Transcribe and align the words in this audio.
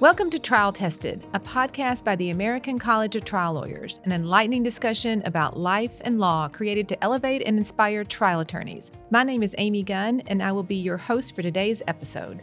Welcome 0.00 0.30
to 0.30 0.38
Trial 0.38 0.72
Tested, 0.72 1.26
a 1.32 1.40
podcast 1.40 2.04
by 2.04 2.14
the 2.14 2.30
American 2.30 2.78
College 2.78 3.16
of 3.16 3.24
Trial 3.24 3.54
Lawyers, 3.54 3.98
an 4.04 4.12
enlightening 4.12 4.62
discussion 4.62 5.22
about 5.24 5.58
life 5.58 6.00
and 6.02 6.20
law 6.20 6.46
created 6.46 6.88
to 6.90 7.02
elevate 7.02 7.42
and 7.44 7.58
inspire 7.58 8.04
trial 8.04 8.38
attorneys. 8.38 8.92
My 9.10 9.24
name 9.24 9.42
is 9.42 9.56
Amy 9.58 9.82
Gunn, 9.82 10.22
and 10.28 10.40
I 10.40 10.52
will 10.52 10.62
be 10.62 10.76
your 10.76 10.98
host 10.98 11.34
for 11.34 11.42
today's 11.42 11.82
episode. 11.88 12.40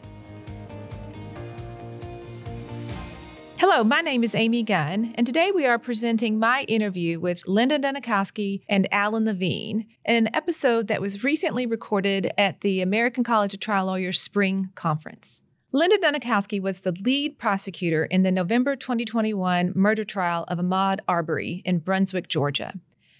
Hello, 3.55 3.85
my 3.85 4.01
name 4.01 4.25
is 4.25 4.35
Amy 4.35 4.61
Gunn, 4.61 5.13
and 5.15 5.25
today 5.25 5.51
we 5.51 5.65
are 5.65 5.79
presenting 5.79 6.37
my 6.37 6.63
interview 6.63 7.21
with 7.21 7.47
Linda 7.47 7.79
Dunikoski 7.79 8.63
and 8.67 8.85
Alan 8.91 9.23
Levine 9.23 9.85
in 10.03 10.15
an 10.27 10.35
episode 10.35 10.89
that 10.89 10.99
was 10.99 11.23
recently 11.23 11.65
recorded 11.65 12.33
at 12.37 12.59
the 12.59 12.81
American 12.81 13.23
College 13.23 13.53
of 13.53 13.61
Trial 13.61 13.85
Lawyers 13.85 14.19
Spring 14.19 14.71
Conference. 14.75 15.41
Linda 15.75 15.97
Dunikoski 15.97 16.61
was 16.61 16.79
the 16.79 16.93
lead 17.03 17.37
prosecutor 17.37 18.05
in 18.05 18.23
the 18.23 18.31
November 18.31 18.77
2021 18.77 19.73
murder 19.75 20.05
trial 20.05 20.45
of 20.47 20.57
Ahmaud 20.57 20.99
Arbery 21.05 21.61
in 21.65 21.79
Brunswick, 21.79 22.29
Georgia. 22.29 22.75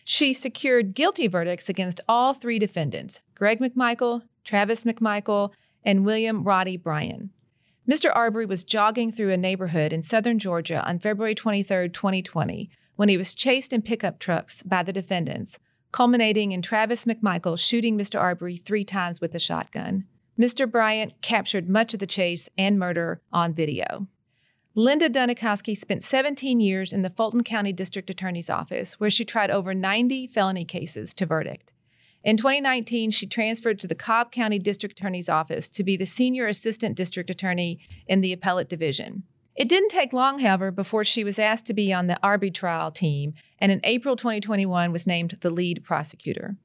She 0.05 0.31
secured 0.31 0.93
guilty 0.93 1.27
verdicts 1.27 1.67
against 1.67 1.99
all 2.07 2.33
three 2.33 2.57
defendants 2.57 3.23
Greg 3.35 3.59
McMichael, 3.59 4.21
Travis 4.45 4.85
McMichael, 4.85 5.51
and 5.83 6.05
William 6.05 6.45
Roddy 6.45 6.77
Bryan. 6.77 7.31
Mr. 7.91 8.09
Arbery 8.15 8.45
was 8.45 8.63
jogging 8.63 9.11
through 9.11 9.33
a 9.33 9.37
neighborhood 9.37 9.91
in 9.91 10.01
southern 10.01 10.39
Georgia 10.39 10.81
on 10.87 10.99
February 10.99 11.35
23, 11.35 11.89
2020, 11.89 12.69
when 12.95 13.09
he 13.09 13.17
was 13.17 13.33
chased 13.33 13.73
in 13.73 13.81
pickup 13.81 14.17
trucks 14.17 14.63
by 14.63 14.81
the 14.81 14.93
defendants, 14.93 15.59
culminating 15.91 16.53
in 16.53 16.61
Travis 16.61 17.03
McMichael 17.03 17.59
shooting 17.59 17.97
Mr. 17.97 18.17
Arbery 18.17 18.55
three 18.55 18.85
times 18.85 19.19
with 19.19 19.35
a 19.35 19.39
shotgun. 19.39 20.05
Mr. 20.39 20.69
Bryant 20.69 21.13
captured 21.21 21.69
much 21.69 21.93
of 21.93 21.99
the 21.99 22.07
chase 22.07 22.49
and 22.57 22.77
murder 22.77 23.21
on 23.31 23.53
video. 23.53 24.07
Linda 24.77 25.09
Dunikoski 25.09 25.77
spent 25.77 26.03
17 26.03 26.59
years 26.59 26.91
in 26.91 27.01
the 27.01 27.09
Fulton 27.09 27.43
County 27.43 27.71
District 27.71 28.09
Attorney's 28.09 28.49
Office, 28.49 28.99
where 28.99 29.09
she 29.09 29.23
tried 29.23 29.49
over 29.49 29.73
90 29.73 30.27
felony 30.27 30.65
cases 30.65 31.13
to 31.13 31.25
verdict. 31.25 31.71
In 32.25 32.35
2019, 32.35 33.11
she 33.11 33.27
transferred 33.27 33.79
to 33.79 33.87
the 33.87 33.95
Cobb 33.95 34.33
County 34.33 34.59
District 34.59 34.99
Attorney's 34.99 35.29
Office 35.29 35.69
to 35.69 35.83
be 35.83 35.95
the 35.95 36.05
Senior 36.05 36.47
Assistant 36.47 36.97
District 36.97 37.29
Attorney 37.29 37.79
in 38.07 38.19
the 38.19 38.33
Appellate 38.33 38.67
Division. 38.67 39.23
It 39.55 39.69
didn't 39.69 39.89
take 39.89 40.11
long, 40.11 40.39
however, 40.39 40.69
before 40.71 41.05
she 41.05 41.23
was 41.23 41.39
asked 41.39 41.65
to 41.67 41.73
be 41.73 41.93
on 41.93 42.07
the 42.07 42.19
Arbery 42.21 42.51
trial 42.51 42.91
team, 42.91 43.35
and 43.59 43.71
in 43.71 43.79
April 43.85 44.17
2021 44.17 44.91
was 44.91 45.07
named 45.07 45.37
the 45.39 45.49
lead 45.49 45.85
prosecutor. 45.85 46.57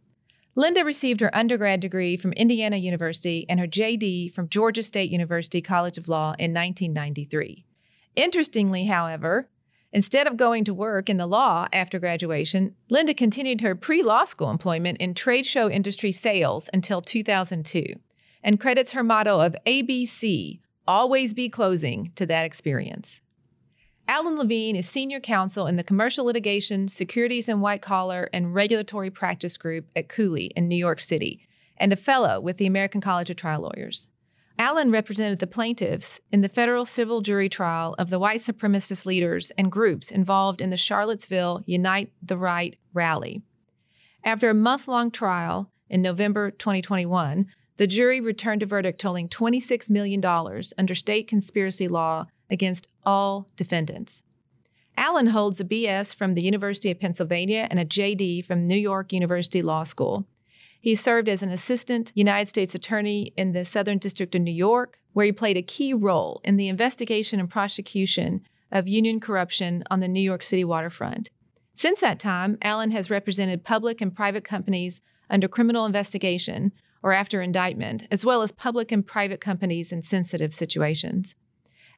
Linda 0.57 0.85
received 0.85 1.21
her 1.21 1.35
undergrad 1.35 1.81
degree 1.81 2.17
from 2.17 2.33
Indiana 2.33 2.77
University 2.77 3.47
and 3.49 3.61
her 3.61 3.69
JD 3.69 4.33
from 4.33 4.49
Georgia 4.49 4.83
State 4.83 5.11
University 5.11 5.63
College 5.63 5.97
of 5.97 6.09
Law 6.09 6.35
in 6.39 6.53
1993. 6.53 7.65
Interestingly, 8.17 8.87
however, 8.87 9.49
instead 9.93 10.27
of 10.27 10.37
going 10.37 10.65
to 10.65 10.75
work 10.75 11.09
in 11.09 11.19
the 11.19 11.27
law 11.27 11.69
after 11.73 12.01
graduation, 12.01 12.75
Linda 12.89 13.15
continued 13.15 13.61
her 13.61 13.77
pre 13.77 14.03
law 14.03 14.25
school 14.25 14.51
employment 14.51 14.99
in 14.99 15.15
trade 15.15 15.47
show 15.47 15.71
industry 15.71 16.11
sales 16.11 16.69
until 16.73 17.01
2002 17.01 17.95
and 18.43 18.59
credits 18.59 18.93
her 18.93 19.05
motto 19.05 19.41
of 19.41 19.55
ABC, 19.67 20.61
always 20.89 21.35
be 21.35 21.49
closing, 21.49 22.11
to 22.17 22.27
that 22.27 22.45
experience. 22.45 23.21
Alan 24.11 24.37
Levine 24.37 24.75
is 24.75 24.89
senior 24.89 25.21
counsel 25.21 25.69
in 25.69 25.77
the 25.77 25.85
Commercial 25.85 26.25
Litigation, 26.25 26.89
Securities 26.89 27.49
and 27.49 27.63
White 27.63 27.81
Collar, 27.81 28.29
and 28.33 28.53
Regulatory 28.53 29.09
Practice 29.09 29.57
Group 29.57 29.87
at 29.95 30.09
Cooley 30.09 30.47
in 30.57 30.67
New 30.67 30.75
York 30.75 30.99
City, 30.99 31.47
and 31.77 31.93
a 31.93 31.97
fellow 31.97 32.41
with 32.41 32.57
the 32.57 32.67
American 32.67 33.01
College 33.01 33.31
of 33.31 33.37
Trial 33.37 33.61
Lawyers. 33.61 34.09
Alan 34.59 34.91
represented 34.91 35.39
the 35.39 35.47
plaintiffs 35.47 36.21
in 36.33 36.41
the 36.41 36.49
federal 36.49 36.85
civil 36.85 37.21
jury 37.21 37.49
trial 37.49 37.95
of 38.01 38.11
the 38.11 38.19
white 38.19 38.41
supremacist 38.41 39.07
leaders 39.07 39.53
and 39.57 39.71
groups 39.71 40.11
involved 40.11 40.61
in 40.61 40.71
the 40.71 40.77
Charlottesville 40.77 41.63
Unite 41.67 42.11
the 42.21 42.37
Right 42.37 42.77
rally. 42.93 43.43
After 44.25 44.51
a 44.51 44.55
month 44.55 44.89
long 44.89 45.13
trial 45.13 45.71
in 45.89 46.03
November 46.03 46.51
2021, 46.51 47.47
the 47.77 47.87
jury 47.87 48.21
returned 48.21 48.65
a 48.65 48.67
verdict 48.67 49.01
totaling 49.01 49.29
$26 49.29 49.89
million 49.89 50.21
under 50.77 50.97
state 50.97 51.29
conspiracy 51.29 51.87
law 51.87 52.27
against 52.51 52.89
all 53.05 53.47
defendants. 53.57 54.23
Alan 54.97 55.29
holds 55.29 55.61
a 55.61 55.65
BS 55.65 56.15
from 56.15 56.35
the 56.35 56.43
University 56.43 56.91
of 56.91 57.01
Pennsylvania 57.01 57.67
and 57.71 57.79
a 57.79 57.85
JD 57.85 58.45
from 58.45 58.67
New 58.67 58.77
York 58.77 59.13
University 59.13 59.63
Law 59.63 59.85
School. 59.85 60.27
He 60.81 60.95
served 60.95 61.29
as 61.29 61.43
an 61.43 61.51
assistant 61.51 62.13
United 62.15 62.49
States 62.49 62.75
attorney 62.75 63.33
in 63.37 63.53
the 63.53 63.65
Southern 63.65 63.99
District 63.99 64.35
of 64.35 64.43
New 64.43 64.51
York, 64.51 64.99
where 65.13 65.27
he 65.27 65.33
played 65.33 65.57
a 65.57 65.63
key 65.63 65.93
role 65.93 66.41
in 66.45 66.57
the 66.57 66.69
investigation 66.69 67.39
and 67.39 67.49
prosecution 67.49 68.43
of 68.73 68.89
union 68.89 69.21
corruption 69.21 69.85
on 69.91 70.01
the 70.01 70.09
New 70.09 70.21
York 70.21 70.43
City 70.43 70.65
waterfront. 70.65 71.31
Since 71.75 72.01
that 72.01 72.19
time, 72.19 72.59
Alan 72.63 72.91
has 72.91 73.11
represented 73.11 73.65
public 73.65 74.01
and 74.01 74.15
private 74.15 74.45
companies 74.45 75.01
under 75.29 75.49
criminal 75.49 75.87
investigation 75.87 76.73
or 77.03 77.13
after 77.13 77.41
indictment, 77.41 78.07
as 78.11 78.25
well 78.25 78.43
as 78.43 78.53
public 78.53 78.93
and 78.93 79.07
private 79.07 79.41
companies 79.41 79.93
in 79.93 80.03
sensitive 80.03 80.53
situations. 80.53 81.35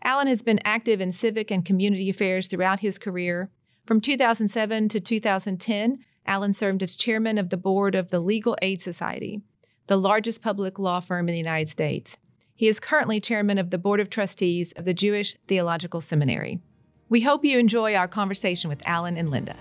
Alan 0.05 0.27
has 0.27 0.43
been 0.43 0.61
active 0.65 1.01
in 1.01 1.13
civic 1.13 1.51
and 1.51 1.65
community 1.65 2.11
affairs 2.11 2.49
throughout 2.49 2.81
his 2.81 2.99
career. 2.99 3.51
From 3.87 4.01
2007 4.01 4.89
to 4.89 5.01
2010, 5.01 5.99
Alan 6.27 6.53
served 6.53 6.83
as 6.83 6.97
chairman 6.97 7.39
of 7.39 7.51
the 7.51 7.57
board 7.57 7.95
of 7.95 8.11
the 8.11 8.21
Legal 8.21 8.57
Aid 8.63 8.81
Society, 8.81 9.43
the 9.87 9.97
largest 9.97 10.43
public 10.43 10.79
law 10.79 11.01
firm 11.01 11.29
in 11.29 11.35
the 11.35 11.41
United 11.41 11.69
States. 11.69 12.17
He 12.55 12.69
is 12.69 12.81
currently 12.81 13.21
chairman 13.21 13.59
of 13.59 13.71
the 13.71 13.79
board 13.79 14.01
of 14.01 14.11
trustees 14.11 14.73
of 14.73 14.85
the 14.85 14.95
Jewish 14.95 15.37
Theological 15.47 16.01
Seminary. 16.01 16.61
We 17.09 17.21
hope 17.21 17.45
you 17.45 17.59
enjoy 17.59 17.95
our 17.95 18.09
conversation 18.09 18.71
with 18.71 18.87
Alan 18.87 19.17
and 19.17 19.31
Linda. 19.31 19.57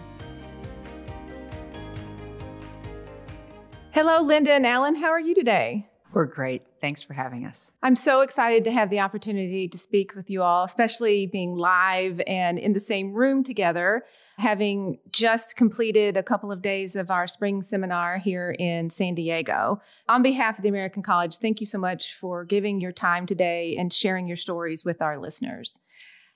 Hello, 3.91 4.21
Linda 4.21 4.53
and 4.53 4.65
Alan. 4.65 4.95
How 4.95 5.09
are 5.09 5.19
you 5.19 5.35
today? 5.35 5.87
We're 6.13 6.25
great. 6.25 6.63
Thanks 6.81 7.03
for 7.03 7.13
having 7.13 7.45
us. 7.45 7.71
I'm 7.83 7.95
so 7.95 8.21
excited 8.21 8.63
to 8.63 8.71
have 8.71 8.89
the 8.89 8.99
opportunity 8.99 9.67
to 9.67 9.77
speak 9.77 10.15
with 10.15 10.31
you 10.31 10.41
all, 10.41 10.63
especially 10.63 11.27
being 11.27 11.55
live 11.55 12.19
and 12.25 12.57
in 12.57 12.73
the 12.73 12.79
same 12.79 13.13
room 13.13 13.43
together, 13.43 14.03
having 14.39 14.97
just 15.11 15.55
completed 15.55 16.17
a 16.17 16.23
couple 16.23 16.51
of 16.51 16.63
days 16.63 16.95
of 16.95 17.11
our 17.11 17.27
spring 17.27 17.61
seminar 17.61 18.17
here 18.17 18.55
in 18.57 18.89
San 18.89 19.13
Diego. 19.13 19.79
On 20.09 20.23
behalf 20.23 20.57
of 20.57 20.63
the 20.63 20.69
American 20.69 21.03
College, 21.03 21.37
thank 21.37 21.59
you 21.59 21.67
so 21.67 21.77
much 21.77 22.15
for 22.15 22.43
giving 22.43 22.81
your 22.81 22.91
time 22.91 23.27
today 23.27 23.75
and 23.77 23.93
sharing 23.93 24.27
your 24.27 24.37
stories 24.37 24.83
with 24.83 25.03
our 25.03 25.19
listeners. 25.19 25.79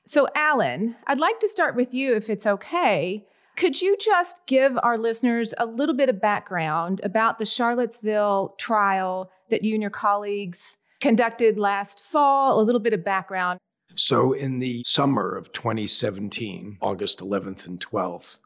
So, 0.05 0.27
Alan, 0.35 0.95
I'd 1.07 1.19
like 1.19 1.39
to 1.39 1.49
start 1.49 1.75
with 1.75 1.91
you 1.91 2.15
if 2.15 2.29
it's 2.29 2.45
okay. 2.45 3.25
Could 3.57 3.81
you 3.81 3.97
just 3.97 4.41
give 4.45 4.77
our 4.83 4.97
listeners 4.97 5.53
a 5.57 5.65
little 5.65 5.95
bit 5.95 6.09
of 6.09 6.21
background 6.21 7.01
about 7.03 7.39
the 7.39 7.45
Charlottesville 7.45 8.53
trial 8.59 9.31
that 9.49 9.63
you 9.63 9.73
and 9.73 9.81
your 9.81 9.91
colleagues 9.91 10.77
conducted 11.01 11.57
last 11.57 12.01
fall? 12.01 12.59
A 12.59 12.63
little 12.63 12.81
bit 12.81 12.93
of 12.93 13.03
background. 13.03 13.59
So, 13.95 14.33
in 14.33 14.59
the 14.59 14.83
summer 14.85 15.35
of 15.35 15.53
2017, 15.53 16.79
August 16.81 17.19
11th 17.19 17.65
and 17.65 17.79
12th, 17.79 18.39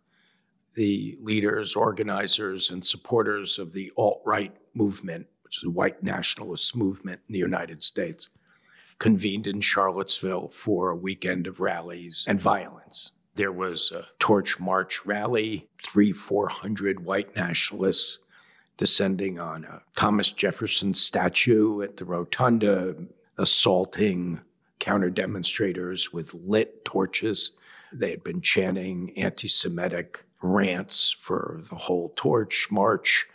the 0.76 1.18
leaders, 1.22 1.76
organizers, 1.76 2.70
and 2.70 2.86
supporters 2.86 3.58
of 3.58 3.74
the 3.74 3.92
alt 3.98 4.22
right 4.26 4.56
movement, 4.76 5.28
which 5.44 5.58
is 5.58 5.64
a 5.64 5.72
white 5.72 6.04
nationalist 6.04 6.76
movement 6.76 7.22
in 7.28 7.34
the 7.34 7.40
United 7.40 7.82
States, 7.82 8.30
convened 9.00 9.48
in 9.48 9.62
Charlottesville 9.62 10.50
for 10.50 10.90
a 10.90 10.96
weekend 10.96 11.48
of 11.48 11.59
rallies 11.59 12.26
and 12.28 12.40
violence. 12.40 13.12
There 13.36 13.52
was 13.52 13.92
a 13.92 14.08
torch 14.20 14.59
march 14.59 15.06
rally, 15.06 15.68
three, 15.82 16.12
four 16.12 16.50
hundred 16.50 17.04
white 17.04 17.36
nationalists 17.36 18.20
descending 18.79 19.40
on 19.40 19.66
a 19.66 19.81
Thomas 19.95 20.31
Jefferson 20.31 20.94
statue 20.94 21.81
at 21.81 21.97
the 21.97 22.06
rotunda, 22.06 22.95
assaulting 23.38 24.40
counter 24.79 25.09
demonstrators 25.09 26.14
with 26.14 26.34
lit 26.34 26.85
torches. 26.85 27.52
They 27.91 28.11
had 28.11 28.23
been 28.23 28.41
chanting 28.41 29.16
anti 29.17 29.49
Semitic 29.49 30.23
rants 30.41 31.16
for 31.20 31.61
the 31.70 31.76
whole 31.76 32.14
torch 32.16 32.70
march. 32.72 33.28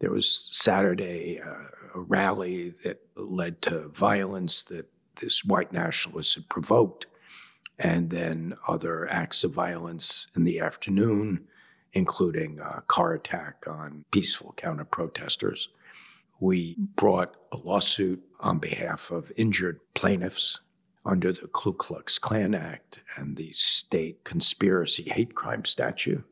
There 0.00 0.10
was 0.10 0.28
Saturday 0.28 1.40
uh, 1.40 1.54
a 1.94 2.00
rally 2.00 2.74
that 2.84 3.00
led 3.14 3.62
to 3.62 3.88
violence 3.88 4.64
that 4.64 4.90
this 5.20 5.44
white 5.44 5.72
nationalist 5.72 6.34
had 6.34 6.48
provoked 6.48 7.06
and 7.78 8.10
then 8.10 8.54
other 8.66 9.08
acts 9.08 9.44
of 9.44 9.52
violence 9.52 10.28
in 10.34 10.44
the 10.44 10.60
afternoon, 10.60 11.46
including 11.92 12.60
a 12.60 12.82
car 12.86 13.14
attack 13.14 13.64
on 13.66 14.04
peaceful 14.10 14.54
counter 14.56 14.84
protesters. 14.84 15.68
We 16.38 16.76
brought 16.78 17.36
a 17.52 17.56
lawsuit 17.56 18.22
on 18.40 18.58
behalf 18.58 19.10
of 19.10 19.32
injured 19.36 19.80
plaintiffs 19.94 20.60
under 21.04 21.32
the 21.32 21.48
Ku 21.48 21.72
Klux 21.72 22.18
Klan 22.18 22.54
Act 22.54 23.00
and 23.16 23.36
the 23.36 23.52
state 23.52 24.24
conspiracy 24.24 25.04
hate 25.04 25.34
crime 25.34 25.64
statute. 25.64 26.24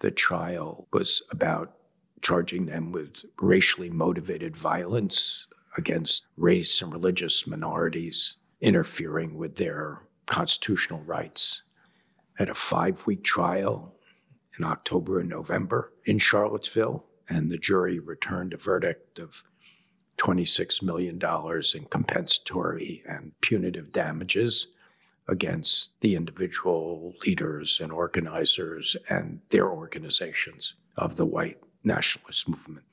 The 0.00 0.10
trial 0.10 0.88
was 0.92 1.22
about 1.30 1.74
charging 2.22 2.66
them 2.66 2.92
with 2.92 3.24
racially 3.40 3.90
motivated 3.90 4.56
violence 4.56 5.46
against 5.76 6.26
race 6.36 6.82
and 6.82 6.92
religious 6.92 7.46
minorities, 7.46 8.36
interfering 8.60 9.36
with 9.36 9.56
their 9.56 10.02
constitutional 10.26 11.02
rights. 11.02 11.62
Had 12.34 12.48
a 12.48 12.54
five 12.54 13.06
week 13.06 13.22
trial 13.24 13.94
in 14.58 14.64
October 14.64 15.20
and 15.20 15.28
November 15.28 15.92
in 16.04 16.18
Charlottesville, 16.18 17.04
and 17.28 17.50
the 17.50 17.58
jury 17.58 17.98
returned 17.98 18.52
a 18.52 18.56
verdict 18.56 19.18
of 19.18 19.44
$26 20.18 20.82
million 20.82 21.18
in 21.74 21.84
compensatory 21.86 23.02
and 23.06 23.32
punitive 23.40 23.92
damages 23.92 24.68
against 25.28 25.92
the 26.00 26.16
individual 26.16 27.14
leaders 27.24 27.80
and 27.80 27.92
organizers 27.92 28.96
and 29.08 29.40
their 29.50 29.70
organizations 29.70 30.74
of 30.96 31.16
the 31.16 31.24
white 31.24 31.58
nationalist 31.84 32.48
movement. 32.48 32.84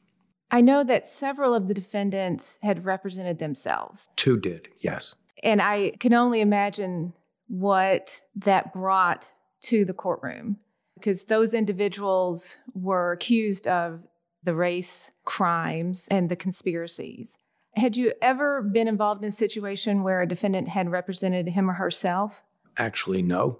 I 0.49 0.61
know 0.61 0.83
that 0.83 1.07
several 1.07 1.53
of 1.53 1.67
the 1.67 1.73
defendants 1.73 2.59
had 2.61 2.85
represented 2.85 3.39
themselves. 3.39 4.07
Two 4.15 4.39
did, 4.39 4.69
yes. 4.79 5.15
And 5.43 5.61
I 5.61 5.91
can 5.99 6.13
only 6.13 6.39
imagine 6.39 7.13
what 7.47 8.21
that 8.35 8.71
brought 8.71 9.33
to 9.63 9.83
the 9.83 9.93
courtroom 9.93 10.57
because 10.99 11.25
those 11.25 11.53
individuals 11.53 12.57
were 12.73 13.11
accused 13.11 13.67
of 13.67 14.01
the 14.43 14.55
race 14.55 15.11
crimes 15.25 16.07
and 16.09 16.29
the 16.29 16.35
conspiracies. 16.35 17.37
Had 17.75 17.95
you 17.95 18.13
ever 18.21 18.61
been 18.61 18.87
involved 18.87 19.23
in 19.23 19.29
a 19.29 19.31
situation 19.31 20.03
where 20.03 20.21
a 20.21 20.27
defendant 20.27 20.69
had 20.69 20.91
represented 20.91 21.49
him 21.49 21.69
or 21.69 21.73
herself? 21.73 22.41
Actually, 22.77 23.21
no. 23.21 23.59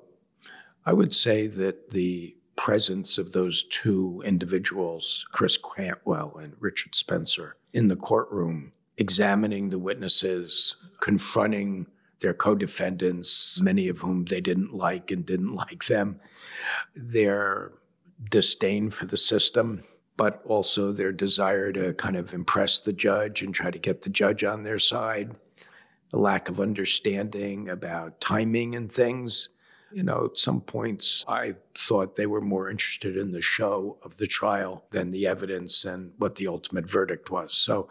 I 0.86 0.94
would 0.94 1.14
say 1.14 1.48
that 1.48 1.90
the 1.90 2.36
presence 2.56 3.18
of 3.18 3.34
those 3.34 3.64
two 3.64 4.24
individuals, 4.26 5.26
Chris 5.32 5.58
Cantwell 5.58 6.38
and 6.38 6.56
Richard 6.60 6.96
Spencer, 6.96 7.58
in 7.74 7.88
the 7.88 7.96
courtroom, 7.96 8.74
examining 8.98 9.70
the 9.70 9.78
witnesses, 9.78 10.76
confronting 11.00 11.88
their 12.20 12.34
co 12.34 12.56
defendants, 12.56 13.62
many 13.62 13.88
of 13.88 14.00
whom 14.00 14.26
they 14.26 14.42
didn't 14.42 14.74
like 14.74 15.12
and 15.12 15.26
didn't 15.26 15.54
like 15.68 15.86
them, 15.86 16.20
their 16.96 17.72
disdain 18.30 18.90
for 18.90 19.06
the 19.06 19.18
system, 19.18 19.84
but 20.16 20.42
also 20.46 20.92
their 20.92 21.12
desire 21.12 21.72
to 21.72 21.94
kind 21.94 22.16
of 22.16 22.34
impress 22.34 22.80
the 22.80 22.94
judge 22.94 23.44
and 23.44 23.54
try 23.54 23.70
to 23.70 23.80
get 23.80 24.02
the 24.02 24.10
judge 24.10 24.44
on 24.44 24.64
their 24.64 24.80
side, 24.80 25.36
a 26.12 26.18
lack 26.18 26.50
of 26.50 26.60
understanding 26.60 27.70
about 27.70 28.20
timing 28.20 28.76
and 28.76 28.92
things. 28.92 29.50
You 29.92 30.04
know, 30.04 30.26
at 30.26 30.38
some 30.38 30.60
points, 30.60 31.24
I 31.30 31.56
thought 31.78 32.18
they 32.18 32.26
were 32.26 32.42
more 32.42 32.70
interested 32.70 33.16
in 33.16 33.32
the 33.32 33.42
show 33.42 33.98
of 34.04 34.18
the 34.18 34.28
trial 34.28 34.84
than 34.92 35.12
the 35.12 35.28
evidence 35.28 35.86
and 35.86 36.12
what 36.18 36.36
the 36.36 36.48
ultimate 36.48 36.90
verdict 36.90 37.30
was. 37.32 37.54
So 37.54 37.88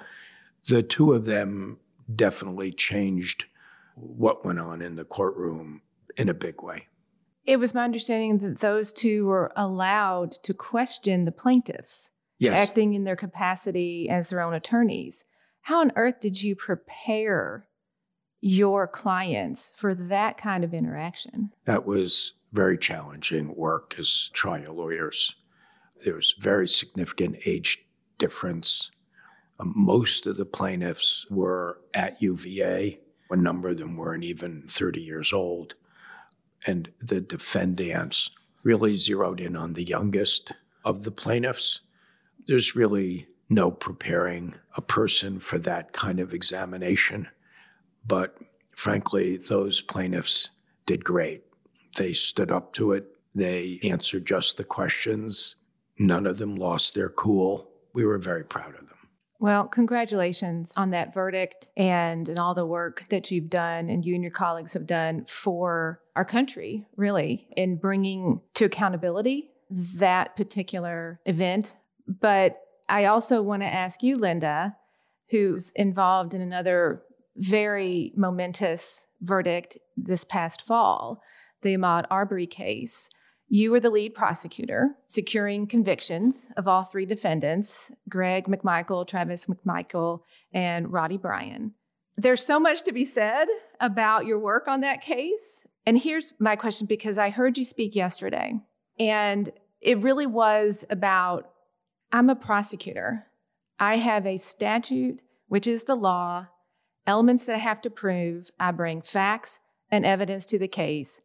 the 0.69 0.83
two 0.83 1.15
of 1.15 1.25
them 1.25 1.79
definitely 2.15 2.73
changed 2.73 3.47
what 3.97 4.45
went 4.45 4.61
on 4.61 4.83
in 4.83 4.97
the 4.97 5.05
courtroom 5.05 5.83
in 6.17 6.29
a 6.29 6.35
big 6.35 6.63
way. 6.63 6.87
It 7.45 7.59
was 7.59 7.75
my 7.75 7.85
understanding 7.85 8.39
that 8.39 8.61
those 8.61 8.93
two 8.93 9.27
were 9.27 9.53
allowed 9.57 10.33
to 10.43 10.53
question 10.53 11.25
the 11.25 11.33
plaintiffs, 11.33 12.11
yes. 12.39 12.61
acting 12.61 12.95
in 12.95 13.05
their 13.05 13.17
capacity 13.17 14.09
as 14.09 14.29
their 14.29 14.41
own 14.41 14.55
attorneys. 14.55 15.25
How 15.63 15.81
on 15.81 15.93
earth 15.97 16.21
did 16.21 16.43
you 16.43 16.55
prepare 16.55 17.67
your 18.41 18.87
clients 18.87 19.73
for 19.77 19.95
that 19.95 20.37
kind 20.39 20.65
of 20.65 20.75
interaction? 20.75 21.51
That 21.65 21.87
was 21.87 22.35
very 22.53 22.79
challenging 22.79 23.55
work 23.57 23.95
as 23.99 24.31
trial 24.33 24.75
lawyers. 24.75 25.37
There 26.05 26.15
was 26.15 26.35
very 26.39 26.69
significant 26.69 27.37
age 27.47 27.87
difference. 28.19 28.91
Uh, 29.59 29.65
most 29.75 30.27
of 30.27 30.37
the 30.37 30.45
plaintiffs 30.45 31.27
were 31.31 31.81
at 31.95 32.21
UVA 32.21 33.01
a 33.31 33.37
number 33.37 33.69
of 33.69 33.79
them 33.79 33.97
weren't 33.97 34.25
even 34.25 34.65
30 34.69 35.01
years 35.01 35.33
old. 35.33 35.75
And 36.67 36.91
the 37.01 37.21
defendants 37.21 38.31
really 38.63 38.97
zeroed 38.97 39.41
in 39.41 39.57
on 39.57 39.75
the 39.75 39.85
youngest 39.85 40.53
of 40.85 41.05
the 41.05 41.11
plaintiffs. 41.11 41.81
There's 42.47 42.77
really 42.77 43.29
no 43.49 43.71
preparing 43.71 44.55
a 44.77 44.83
person 44.83 45.39
for 45.39 45.59
that 45.59 45.93
kind 45.93 46.19
of 46.19 46.35
examination. 46.35 47.29
But 48.07 48.37
frankly, 48.75 49.37
those 49.37 49.81
plaintiffs 49.81 50.51
did 50.85 51.05
great. 51.05 51.45
They 51.97 52.13
stood 52.13 52.51
up 52.51 52.73
to 52.75 52.93
it, 52.93 53.17
they 53.37 53.79
answered 53.83 54.27
just 54.27 54.57
the 54.57 54.65
questions. 54.65 55.57
None 55.99 56.27
of 56.27 56.39
them 56.39 56.57
lost 56.57 56.95
their 56.95 57.11
cool. 57.11 57.69
We 57.93 58.05
were 58.05 58.19
very 58.19 58.45
proud 58.45 58.75
of 58.75 58.89
them. 58.89 58.96
Well, 59.39 59.65
congratulations 59.65 60.73
on 60.77 60.91
that 60.91 61.13
verdict 61.13 61.69
and, 61.77 62.29
and 62.29 62.39
all 62.39 62.55
the 62.55 62.65
work 62.65 63.07
that 63.11 63.31
you've 63.31 63.51
done 63.51 63.91
and 63.91 64.05
you 64.05 64.15
and 64.15 64.23
your 64.23 64.31
colleagues 64.31 64.73
have 64.73 64.87
done 64.87 65.27
for 65.29 66.01
our 66.15 66.25
country, 66.25 66.87
really, 66.97 67.47
in 67.57 67.77
bringing 67.77 68.41
to 68.55 68.65
accountability 68.65 69.51
that 69.71 70.37
particular 70.37 71.21
event. 71.27 71.75
But 72.09 72.61
I 72.89 73.07
also 73.07 73.43
want 73.43 73.63
to 73.63 73.67
ask 73.67 74.03
you, 74.03 74.17
Linda, 74.17 74.77
who's 75.29 75.71
involved 75.71 76.33
in 76.35 76.41
another 76.41 77.03
very 77.37 78.13
momentous 78.17 79.07
verdict 79.21 79.77
this 79.97 80.25
past 80.25 80.63
fall, 80.63 81.21
the 81.63 81.75
Ahmaud 81.75 82.05
Arbery 82.11 82.47
case. 82.47 83.11
You 83.49 83.71
were 83.71 83.81
the 83.81 83.91
lead 83.91 84.15
prosecutor, 84.15 84.97
securing 85.07 85.69
convictions 85.69 86.49
of 86.57 86.67
all 86.67 86.83
three 86.83 87.07
defendants 87.07 87.93
Greg 88.09 88.47
McMichael, 88.47 89.07
Travis 89.07 89.47
McMichael, 89.47 90.23
and 90.53 90.93
Roddy 90.93 91.17
Bryan. 91.17 91.73
There's 92.17 92.45
so 92.45 92.59
much 92.59 92.83
to 92.83 92.93
be 92.93 93.05
said 93.05 93.47
about 93.81 94.27
your 94.27 94.39
work 94.39 94.67
on 94.67 94.81
that 94.81 95.01
case. 95.01 95.67
And 95.85 95.97
here's 95.97 96.33
my 96.41 96.57
question 96.57 96.87
because 96.87 97.19
I 97.19 97.31
heard 97.31 97.57
you 97.57 97.65
speak 97.65 97.95
yesterday, 97.95 98.59
and 98.99 99.49
it 99.81 99.99
really 99.99 100.27
was 100.27 100.85
about 100.91 101.51
I'm 102.13 102.31
a 102.31 102.37
prosecutor. 102.37 103.27
I 103.79 103.99
have 103.99 104.27
a 104.27 104.39
statute, 104.39 105.23
which 105.49 105.67
is 105.67 105.85
the 105.85 105.95
law, 105.95 106.47
elements 107.07 107.45
that 107.45 107.57
I 107.57 107.59
have 107.59 107.83
to 107.83 107.91
prove. 107.91 108.51
I 108.59 108.73
bring 108.73 109.03
facts 109.03 109.61
and 109.91 110.05
evidence 110.05 110.47
to 110.47 110.59
the 110.59 110.67
case, 110.67 111.21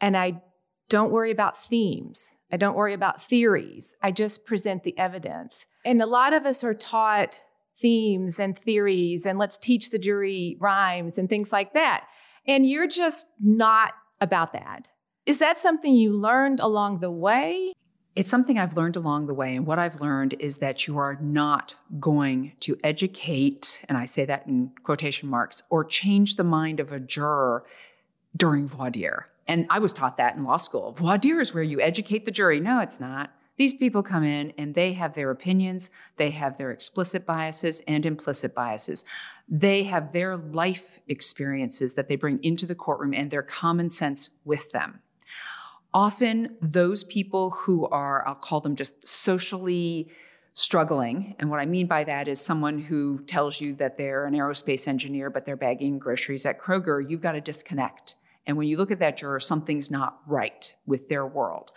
and 0.00 0.16
I 0.16 0.42
don't 0.88 1.12
worry 1.12 1.30
about 1.30 1.56
themes. 1.56 2.34
I 2.50 2.56
don't 2.56 2.76
worry 2.76 2.94
about 2.94 3.22
theories. 3.22 3.94
I 4.02 4.10
just 4.10 4.46
present 4.46 4.82
the 4.82 4.96
evidence. 4.98 5.66
And 5.84 6.00
a 6.00 6.06
lot 6.06 6.32
of 6.32 6.46
us 6.46 6.64
are 6.64 6.74
taught 6.74 7.42
themes 7.80 8.40
and 8.40 8.58
theories, 8.58 9.26
and 9.26 9.38
let's 9.38 9.58
teach 9.58 9.90
the 9.90 9.98
jury 9.98 10.56
rhymes 10.60 11.18
and 11.18 11.28
things 11.28 11.52
like 11.52 11.74
that. 11.74 12.06
And 12.46 12.66
you're 12.66 12.88
just 12.88 13.26
not 13.40 13.92
about 14.20 14.52
that. 14.54 14.88
Is 15.26 15.38
that 15.38 15.58
something 15.58 15.94
you 15.94 16.12
learned 16.12 16.60
along 16.60 17.00
the 17.00 17.10
way? 17.10 17.72
It's 18.16 18.30
something 18.30 18.58
I've 18.58 18.76
learned 18.76 18.96
along 18.96 19.26
the 19.26 19.34
way. 19.34 19.54
And 19.54 19.64
what 19.64 19.78
I've 19.78 20.00
learned 20.00 20.34
is 20.40 20.58
that 20.58 20.88
you 20.88 20.98
are 20.98 21.18
not 21.20 21.76
going 22.00 22.52
to 22.60 22.76
educate, 22.82 23.84
and 23.88 23.96
I 23.96 24.06
say 24.06 24.24
that 24.24 24.46
in 24.46 24.72
quotation 24.82 25.28
marks, 25.28 25.62
or 25.70 25.84
change 25.84 26.36
the 26.36 26.44
mind 26.44 26.80
of 26.80 26.90
a 26.90 26.98
juror 26.98 27.64
during 28.36 28.66
voir 28.66 28.90
dire. 28.90 29.28
And 29.48 29.66
I 29.70 29.78
was 29.78 29.94
taught 29.94 30.18
that 30.18 30.36
in 30.36 30.44
law 30.44 30.58
school. 30.58 30.92
Voir 30.92 31.18
dire 31.18 31.40
is 31.40 31.54
where 31.54 31.62
you 31.62 31.80
educate 31.80 32.26
the 32.26 32.30
jury. 32.30 32.60
No, 32.60 32.80
it's 32.80 33.00
not. 33.00 33.32
These 33.56 33.74
people 33.74 34.04
come 34.04 34.22
in 34.22 34.52
and 34.56 34.74
they 34.74 34.92
have 34.92 35.14
their 35.14 35.32
opinions, 35.32 35.90
they 36.16 36.30
have 36.30 36.58
their 36.58 36.70
explicit 36.70 37.26
biases 37.26 37.82
and 37.88 38.06
implicit 38.06 38.54
biases. 38.54 39.04
They 39.48 39.82
have 39.82 40.12
their 40.12 40.36
life 40.36 41.00
experiences 41.08 41.94
that 41.94 42.06
they 42.06 42.14
bring 42.14 42.38
into 42.44 42.66
the 42.66 42.76
courtroom 42.76 43.14
and 43.14 43.32
their 43.32 43.42
common 43.42 43.90
sense 43.90 44.30
with 44.44 44.70
them. 44.70 45.00
Often, 45.92 46.56
those 46.60 47.02
people 47.02 47.50
who 47.50 47.88
are, 47.88 48.26
I'll 48.28 48.36
call 48.36 48.60
them 48.60 48.76
just 48.76 49.08
socially 49.08 50.08
struggling, 50.52 51.34
and 51.38 51.50
what 51.50 51.60
I 51.60 51.66
mean 51.66 51.86
by 51.86 52.04
that 52.04 52.28
is 52.28 52.40
someone 52.40 52.78
who 52.78 53.24
tells 53.26 53.60
you 53.60 53.74
that 53.76 53.96
they're 53.96 54.26
an 54.26 54.34
aerospace 54.34 54.86
engineer, 54.86 55.30
but 55.30 55.46
they're 55.46 55.56
bagging 55.56 55.98
groceries 55.98 56.44
at 56.46 56.60
Kroger, 56.60 57.04
you've 57.08 57.22
got 57.22 57.32
to 57.32 57.40
disconnect 57.40 58.16
and 58.48 58.56
when 58.56 58.66
you 58.66 58.78
look 58.78 58.90
at 58.90 58.98
that 58.98 59.18
juror, 59.18 59.38
something's 59.38 59.90
not 59.90 60.20
right 60.26 60.74
with 60.86 61.08
their 61.08 61.26
world. 61.26 61.70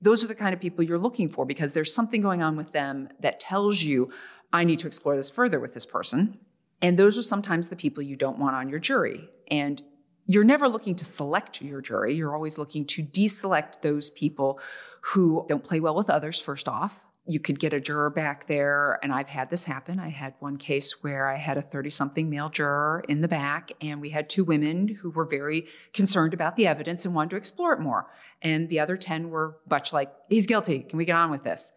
Those 0.00 0.22
are 0.22 0.28
the 0.28 0.34
kind 0.34 0.54
of 0.54 0.60
people 0.60 0.84
you're 0.84 0.96
looking 0.96 1.28
for 1.28 1.44
because 1.44 1.72
there's 1.72 1.92
something 1.92 2.22
going 2.22 2.40
on 2.40 2.56
with 2.56 2.72
them 2.72 3.08
that 3.20 3.40
tells 3.40 3.82
you, 3.82 4.10
I 4.52 4.62
need 4.62 4.78
to 4.78 4.86
explore 4.86 5.16
this 5.16 5.28
further 5.28 5.58
with 5.58 5.74
this 5.74 5.84
person. 5.84 6.38
And 6.80 6.96
those 6.96 7.18
are 7.18 7.22
sometimes 7.22 7.68
the 7.68 7.76
people 7.76 8.02
you 8.02 8.14
don't 8.14 8.38
want 8.38 8.54
on 8.54 8.68
your 8.68 8.78
jury. 8.78 9.28
And 9.48 9.82
you're 10.26 10.44
never 10.44 10.68
looking 10.68 10.94
to 10.96 11.04
select 11.04 11.60
your 11.60 11.80
jury. 11.80 12.14
You're 12.14 12.34
always 12.34 12.58
looking 12.58 12.86
to 12.86 13.02
deselect 13.02 13.82
those 13.82 14.10
people 14.10 14.60
who 15.00 15.44
don't 15.48 15.64
play 15.64 15.80
well 15.80 15.96
with 15.96 16.08
others, 16.08 16.40
first 16.40 16.68
off, 16.68 17.04
you 17.26 17.40
could 17.40 17.58
get 17.58 17.72
a 17.72 17.80
juror 17.80 18.10
back 18.10 18.46
there. 18.46 18.98
And 19.02 19.12
I've 19.12 19.28
had 19.28 19.48
this 19.48 19.64
happen. 19.64 19.98
I 19.98 20.10
had 20.10 20.34
one 20.40 20.58
case 20.58 21.02
where 21.02 21.28
I 21.28 21.36
had 21.36 21.56
a 21.56 21.62
30 21.62 21.90
something 21.90 22.28
male 22.28 22.48
juror 22.50 23.02
in 23.08 23.22
the 23.22 23.28
back, 23.28 23.72
and 23.80 24.00
we 24.00 24.10
had 24.10 24.28
two 24.28 24.44
women 24.44 24.88
who 24.88 25.10
were 25.10 25.24
very 25.24 25.66
concerned 25.92 26.34
about 26.34 26.56
the 26.56 26.66
evidence 26.66 27.04
and 27.04 27.14
wanted 27.14 27.30
to 27.30 27.36
explore 27.36 27.72
it 27.72 27.80
more. 27.80 28.10
And 28.42 28.68
the 28.68 28.80
other 28.80 28.96
10 28.96 29.30
were 29.30 29.56
much 29.68 29.92
like, 29.92 30.12
he's 30.28 30.46
guilty. 30.46 30.80
Can 30.80 30.98
we 30.98 31.06
get 31.06 31.16
on 31.16 31.30
with 31.30 31.44
this? 31.44 31.72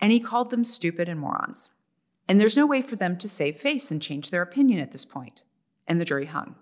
And 0.00 0.12
he 0.12 0.20
called 0.20 0.50
them 0.50 0.64
stupid 0.64 1.08
and 1.08 1.20
morons. 1.20 1.70
And 2.28 2.40
there's 2.40 2.56
no 2.56 2.66
way 2.66 2.82
for 2.82 2.96
them 2.96 3.16
to 3.18 3.28
save 3.28 3.56
face 3.56 3.90
and 3.90 4.02
change 4.02 4.30
their 4.30 4.42
opinion 4.42 4.80
at 4.80 4.92
this 4.92 5.04
point. 5.04 5.44
And 5.88 6.00
the 6.00 6.04
jury 6.04 6.26
hung. 6.26 6.56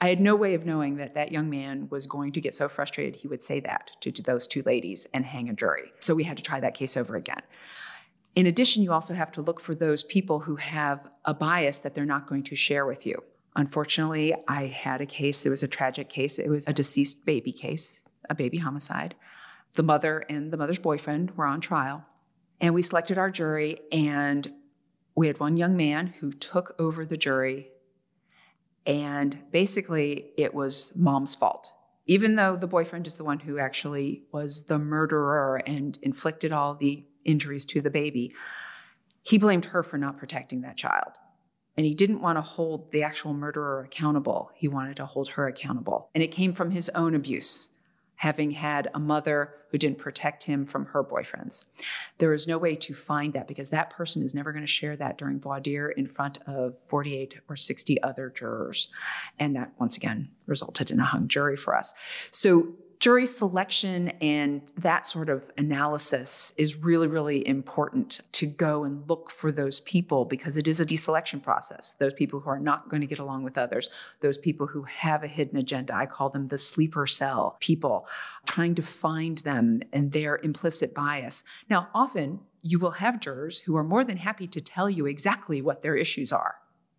I 0.00 0.08
had 0.08 0.20
no 0.20 0.34
way 0.34 0.54
of 0.54 0.64
knowing 0.64 0.96
that 0.96 1.14
that 1.14 1.30
young 1.30 1.50
man 1.50 1.88
was 1.90 2.06
going 2.06 2.32
to 2.32 2.40
get 2.40 2.54
so 2.54 2.68
frustrated 2.68 3.16
he 3.16 3.28
would 3.28 3.42
say 3.42 3.60
that 3.60 3.90
to, 4.00 4.10
to 4.10 4.22
those 4.22 4.46
two 4.46 4.62
ladies 4.64 5.06
and 5.12 5.26
hang 5.26 5.50
a 5.50 5.52
jury. 5.52 5.92
So 6.00 6.14
we 6.14 6.24
had 6.24 6.38
to 6.38 6.42
try 6.42 6.58
that 6.60 6.74
case 6.74 6.96
over 6.96 7.16
again. 7.16 7.42
In 8.34 8.46
addition, 8.46 8.82
you 8.82 8.92
also 8.92 9.12
have 9.12 9.32
to 9.32 9.42
look 9.42 9.60
for 9.60 9.74
those 9.74 10.02
people 10.02 10.40
who 10.40 10.56
have 10.56 11.06
a 11.24 11.34
bias 11.34 11.80
that 11.80 11.94
they're 11.94 12.06
not 12.06 12.26
going 12.26 12.44
to 12.44 12.56
share 12.56 12.86
with 12.86 13.04
you. 13.04 13.22
Unfortunately, 13.56 14.32
I 14.48 14.66
had 14.66 15.00
a 15.00 15.06
case, 15.06 15.44
it 15.44 15.50
was 15.50 15.62
a 15.62 15.68
tragic 15.68 16.08
case. 16.08 16.38
It 16.38 16.48
was 16.48 16.66
a 16.68 16.72
deceased 16.72 17.26
baby 17.26 17.52
case, 17.52 18.00
a 18.30 18.34
baby 18.34 18.58
homicide. 18.58 19.16
The 19.74 19.82
mother 19.82 20.24
and 20.30 20.52
the 20.52 20.56
mother's 20.56 20.78
boyfriend 20.78 21.36
were 21.36 21.46
on 21.46 21.60
trial. 21.60 22.04
And 22.60 22.74
we 22.74 22.82
selected 22.82 23.18
our 23.18 23.30
jury, 23.30 23.80
and 23.90 24.52
we 25.14 25.26
had 25.26 25.40
one 25.40 25.56
young 25.56 25.76
man 25.76 26.08
who 26.20 26.32
took 26.32 26.74
over 26.78 27.04
the 27.04 27.16
jury 27.16 27.69
and 28.86 29.38
basically, 29.52 30.32
it 30.36 30.54
was 30.54 30.92
mom's 30.96 31.34
fault. 31.34 31.72
Even 32.06 32.34
though 32.34 32.56
the 32.56 32.66
boyfriend 32.66 33.06
is 33.06 33.14
the 33.14 33.24
one 33.24 33.40
who 33.40 33.58
actually 33.58 34.24
was 34.32 34.64
the 34.64 34.78
murderer 34.78 35.62
and 35.66 35.98
inflicted 36.02 36.52
all 36.52 36.74
the 36.74 37.04
injuries 37.24 37.64
to 37.66 37.80
the 37.80 37.90
baby, 37.90 38.34
he 39.22 39.38
blamed 39.38 39.66
her 39.66 39.82
for 39.82 39.98
not 39.98 40.18
protecting 40.18 40.62
that 40.62 40.76
child. 40.76 41.12
And 41.76 41.86
he 41.86 41.94
didn't 41.94 42.20
want 42.20 42.36
to 42.36 42.42
hold 42.42 42.90
the 42.90 43.02
actual 43.02 43.32
murderer 43.32 43.84
accountable. 43.84 44.50
He 44.54 44.68
wanted 44.68 44.96
to 44.96 45.06
hold 45.06 45.28
her 45.30 45.46
accountable. 45.46 46.10
And 46.14 46.22
it 46.22 46.32
came 46.32 46.52
from 46.52 46.72
his 46.72 46.88
own 46.90 47.14
abuse 47.14 47.69
having 48.20 48.50
had 48.50 48.86
a 48.92 48.98
mother 48.98 49.54
who 49.70 49.78
didn't 49.78 49.96
protect 49.96 50.44
him 50.44 50.66
from 50.66 50.84
her 50.84 51.02
boyfriends. 51.02 51.64
There 52.18 52.34
is 52.34 52.46
no 52.46 52.58
way 52.58 52.76
to 52.76 52.92
find 52.92 53.32
that 53.32 53.48
because 53.48 53.70
that 53.70 53.88
person 53.88 54.22
is 54.22 54.34
never 54.34 54.52
going 54.52 54.62
to 54.62 54.70
share 54.70 54.94
that 54.96 55.16
during 55.16 55.40
voir 55.40 55.58
dire 55.58 55.88
in 55.88 56.06
front 56.06 56.36
of 56.46 56.76
48 56.88 57.40
or 57.48 57.56
60 57.56 58.02
other 58.02 58.28
jurors. 58.28 58.88
And 59.38 59.56
that, 59.56 59.72
once 59.78 59.96
again, 59.96 60.28
resulted 60.44 60.90
in 60.90 61.00
a 61.00 61.04
hung 61.06 61.28
jury 61.28 61.56
for 61.56 61.74
us. 61.74 61.94
So 62.30 62.74
jury 63.00 63.24
selection 63.24 64.08
and 64.20 64.60
that 64.76 65.06
sort 65.06 65.30
of 65.30 65.50
analysis 65.56 66.52
is 66.58 66.76
really, 66.76 67.06
really 67.06 67.46
important 67.48 68.20
to 68.32 68.46
go 68.46 68.84
and 68.84 69.08
look 69.08 69.30
for 69.30 69.50
those 69.50 69.80
people 69.80 70.26
because 70.26 70.58
it 70.58 70.68
is 70.68 70.80
a 70.80 70.86
deselection 70.86 71.42
process. 71.42 71.94
Those 71.98 72.12
people 72.12 72.40
who 72.40 72.50
are 72.50 72.58
not 72.58 72.90
going 72.90 73.00
to 73.00 73.06
get 73.06 73.18
along 73.18 73.42
with 73.42 73.56
others, 73.56 73.88
those 74.20 74.36
people 74.36 74.66
who 74.66 74.82
have 74.82 75.24
a 75.24 75.28
hidden 75.28 75.56
agenda. 75.56 75.96
I 75.96 76.04
call 76.04 76.28
them 76.28 76.48
the 76.48 76.58
sleeper 76.58 77.06
cell 77.06 77.56
people, 77.58 78.06
trying 78.44 78.74
to 78.74 78.82
find 78.82 79.38
them 79.38 79.80
and 79.94 80.12
their 80.12 80.36
implicit 80.36 80.94
bias. 80.94 81.42
Now, 81.70 81.88
often 81.94 82.40
you 82.60 82.78
will 82.78 82.90
have 82.90 83.20
jurors 83.20 83.60
who 83.60 83.78
are 83.78 83.84
more 83.84 84.04
than 84.04 84.18
happy 84.18 84.46
to 84.48 84.60
tell 84.60 84.90
you 84.90 85.06
exactly 85.06 85.62
what 85.62 85.80
their 85.80 85.96
issues 85.96 86.32
are. 86.32 86.56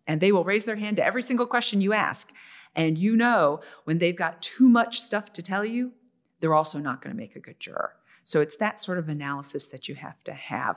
And 0.08 0.20
they 0.20 0.32
will 0.32 0.42
raise 0.42 0.64
their 0.64 0.74
hand 0.74 0.96
to 0.96 1.06
every 1.06 1.22
single 1.22 1.46
question 1.46 1.80
you 1.80 1.92
ask. 1.92 2.32
And 2.74 2.98
you 2.98 3.16
know 3.16 3.60
when 3.84 3.98
they've 3.98 4.16
got 4.16 4.42
too 4.42 4.68
much 4.68 5.00
stuff 5.00 5.32
to 5.34 5.42
tell 5.42 5.64
you, 5.64 5.92
they're 6.40 6.54
also 6.54 6.78
not 6.78 7.02
going 7.02 7.14
to 7.14 7.20
make 7.20 7.36
a 7.36 7.40
good 7.40 7.60
juror. 7.60 7.94
So 8.24 8.40
it's 8.40 8.56
that 8.56 8.80
sort 8.80 8.98
of 8.98 9.08
analysis 9.08 9.66
that 9.66 9.88
you 9.88 9.94
have 9.96 10.22
to 10.24 10.32
have. 10.32 10.76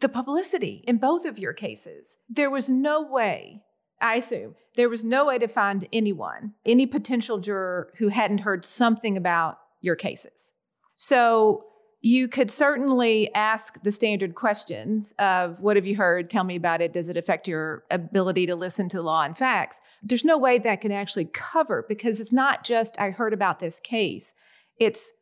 The 0.00 0.08
publicity 0.08 0.82
in 0.86 0.96
both 0.96 1.24
of 1.24 1.38
your 1.38 1.52
cases, 1.52 2.16
there 2.28 2.50
was 2.50 2.68
no 2.68 3.02
way, 3.02 3.62
I 4.00 4.16
assume, 4.16 4.56
there 4.74 4.88
was 4.88 5.04
no 5.04 5.26
way 5.26 5.38
to 5.38 5.46
find 5.46 5.86
anyone, 5.92 6.54
any 6.64 6.86
potential 6.86 7.38
juror 7.38 7.92
who 7.96 8.08
hadn't 8.08 8.38
heard 8.38 8.64
something 8.64 9.16
about 9.16 9.58
your 9.80 9.96
cases. 9.96 10.50
So 10.96 11.64
you 12.00 12.28
could 12.28 12.50
certainly 12.50 13.32
ask 13.34 13.82
the 13.82 13.90
standard 13.90 14.34
questions 14.34 15.12
of 15.18 15.60
what 15.60 15.76
have 15.76 15.86
you 15.86 15.96
heard? 15.96 16.28
Tell 16.28 16.44
me 16.44 16.56
about 16.56 16.80
it. 16.80 16.92
Does 16.92 17.08
it 17.08 17.16
affect 17.16 17.48
your 17.48 17.84
ability 17.90 18.46
to 18.46 18.54
listen 18.54 18.88
to 18.90 19.02
law 19.02 19.22
and 19.22 19.36
facts? 19.36 19.80
There's 20.02 20.24
no 20.24 20.38
way 20.38 20.58
that 20.58 20.80
can 20.82 20.92
actually 20.92 21.24
cover 21.32 21.84
because 21.88 22.20
it's 22.20 22.32
not 22.32 22.64
just 22.64 23.00
I 23.00 23.10
heard 23.10 23.32
about 23.32 23.58
this 23.58 23.80
case. 23.80 24.34
It's 24.78 25.12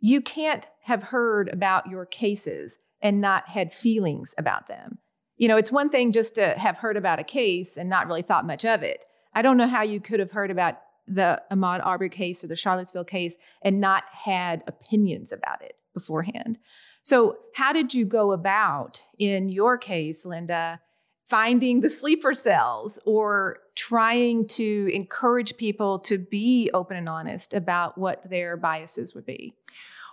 you 0.00 0.20
can't 0.20 0.66
have 0.82 1.04
heard 1.04 1.48
about 1.48 1.86
your 1.86 2.04
cases 2.04 2.78
and 3.00 3.20
not 3.20 3.48
had 3.48 3.72
feelings 3.72 4.34
about 4.36 4.66
them. 4.68 4.98
You 5.36 5.48
know, 5.48 5.56
it's 5.56 5.72
one 5.72 5.88
thing 5.88 6.12
just 6.12 6.34
to 6.34 6.48
have 6.58 6.78
heard 6.78 6.96
about 6.96 7.20
a 7.20 7.24
case 7.24 7.76
and 7.76 7.88
not 7.88 8.06
really 8.06 8.22
thought 8.22 8.46
much 8.46 8.64
of 8.64 8.82
it. 8.82 9.04
I 9.34 9.42
don't 9.42 9.56
know 9.56 9.66
how 9.66 9.82
you 9.82 10.00
could 10.00 10.20
have 10.20 10.32
heard 10.32 10.50
about 10.50 10.78
the 11.06 11.40
Ahmaud 11.50 11.80
Arbery 11.84 12.08
case 12.08 12.42
or 12.44 12.48
the 12.48 12.56
Charlottesville 12.56 13.04
case 13.04 13.36
and 13.62 13.80
not 13.80 14.04
had 14.12 14.62
opinions 14.66 15.32
about 15.32 15.62
it 15.62 15.74
beforehand. 15.94 16.58
So, 17.02 17.38
how 17.54 17.72
did 17.72 17.94
you 17.94 18.04
go 18.04 18.32
about 18.32 19.02
in 19.18 19.48
your 19.48 19.78
case, 19.78 20.24
Linda, 20.24 20.80
finding 21.28 21.80
the 21.80 21.90
sleeper 21.90 22.34
cells 22.34 22.98
or 23.04 23.58
trying 23.74 24.46
to 24.46 24.90
encourage 24.92 25.56
people 25.56 25.98
to 26.00 26.18
be 26.18 26.70
open 26.74 26.96
and 26.96 27.08
honest 27.08 27.54
about 27.54 27.96
what 27.96 28.28
their 28.28 28.56
biases 28.56 29.14
would 29.14 29.26
be? 29.26 29.54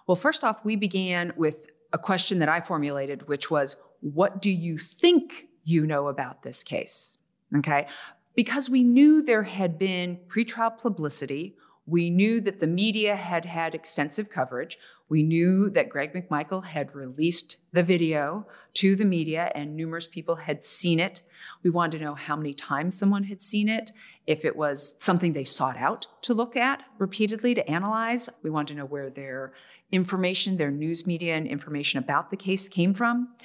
Well, 0.08 0.16
first 0.16 0.44
off, 0.44 0.64
we 0.66 0.76
began 0.76 1.34
with 1.36 1.68
a 1.94 1.98
question 1.98 2.40
that 2.40 2.50
I 2.50 2.60
formulated, 2.60 3.28
which 3.28 3.52
was, 3.52 3.76
What 4.02 4.42
do 4.42 4.50
you 4.50 4.78
think 4.78 5.48
you 5.64 5.86
know 5.86 6.08
about 6.08 6.44
this 6.44 6.64
case? 6.64 7.18
Okay. 7.56 7.88
Because 8.36 8.70
we 8.70 8.84
knew 8.84 9.22
there 9.22 9.44
had 9.44 9.78
been 9.78 10.18
pretrial 10.28 10.78
publicity, 10.78 11.56
we 11.92 12.10
knew 12.10 12.40
that 12.40 12.62
the 12.62 12.68
media 12.68 13.18
had 13.18 13.44
had 13.44 13.76
extensive 13.76 14.30
coverage. 14.30 14.78
We 15.10 15.24
knew 15.24 15.70
that 15.72 15.90
Greg 15.90 16.14
McMichael 16.14 16.64
had 16.64 16.96
released 16.96 17.58
the 17.74 17.84
video 17.84 18.48
to 18.76 18.96
the 18.96 19.04
media 19.04 19.52
and 19.54 19.76
numerous 19.76 20.08
people 20.08 20.38
had 20.38 20.64
seen 20.64 21.02
it. 21.02 21.22
We 21.64 21.70
wanted 21.70 21.98
to 21.98 22.06
know 22.06 22.16
how 22.16 22.38
many 22.38 22.54
times 22.54 22.98
someone 22.98 23.26
had 23.26 23.42
seen 23.42 23.68
it, 23.68 23.92
if 24.26 24.46
it 24.46 24.56
was 24.56 24.96
something 25.00 25.34
they 25.34 25.44
sought 25.44 25.76
out 25.76 26.08
to 26.22 26.34
look 26.34 26.56
at 26.56 26.82
repeatedly 26.98 27.54
to 27.56 27.70
analyze. 27.70 28.30
We 28.42 28.50
wanted 28.50 28.76
to 28.76 28.80
know 28.80 28.86
where 28.86 29.10
their 29.10 29.52
information, 29.92 30.56
their 30.56 30.72
news 30.72 31.06
media 31.06 31.36
and 31.36 31.46
information 31.46 32.00
about 32.00 32.32
the 32.32 32.38
case 32.38 32.70
came 32.70 32.94
from. 32.94 33.36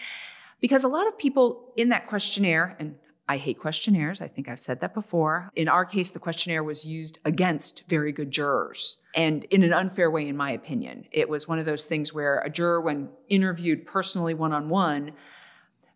Because 0.61 0.85
a 0.85 0.89
lot 0.89 1.09
of 1.09 1.19
people 1.19 1.73
in 1.77 1.89
that 1.89 2.07
questionnaire, 2.07 2.77
and 2.79 2.95
I 3.29 3.39
hate 3.39 3.59
questionnaires. 3.59 4.21
I 4.21 4.29
think 4.29 4.49
I've 4.49 4.61
said 4.61 4.81
that 4.81 4.95
before. 4.95 5.51
In 5.57 5.69
our 5.69 5.85
case, 5.85 6.11
the 6.11 6.21
questionnaire 6.21 6.63
was 6.63 6.85
used 6.85 7.19
against 7.25 7.83
very 7.89 8.13
good 8.13 8.31
jurors 8.31 8.99
and 9.17 9.45
in 9.45 9.65
an 9.65 9.73
unfair 9.73 10.11
way, 10.11 10.29
in 10.29 10.37
my 10.37 10.53
opinion. 10.53 11.07
It 11.11 11.29
was 11.29 11.49
one 11.49 11.59
of 11.59 11.67
those 11.67 11.85
things 11.85 12.13
where 12.13 12.39
a 12.39 12.51
juror, 12.51 12.81
when 12.81 13.09
interviewed 13.29 13.85
personally 13.85 14.35
one 14.35 14.53
on 14.53 14.69
one, 14.69 15.13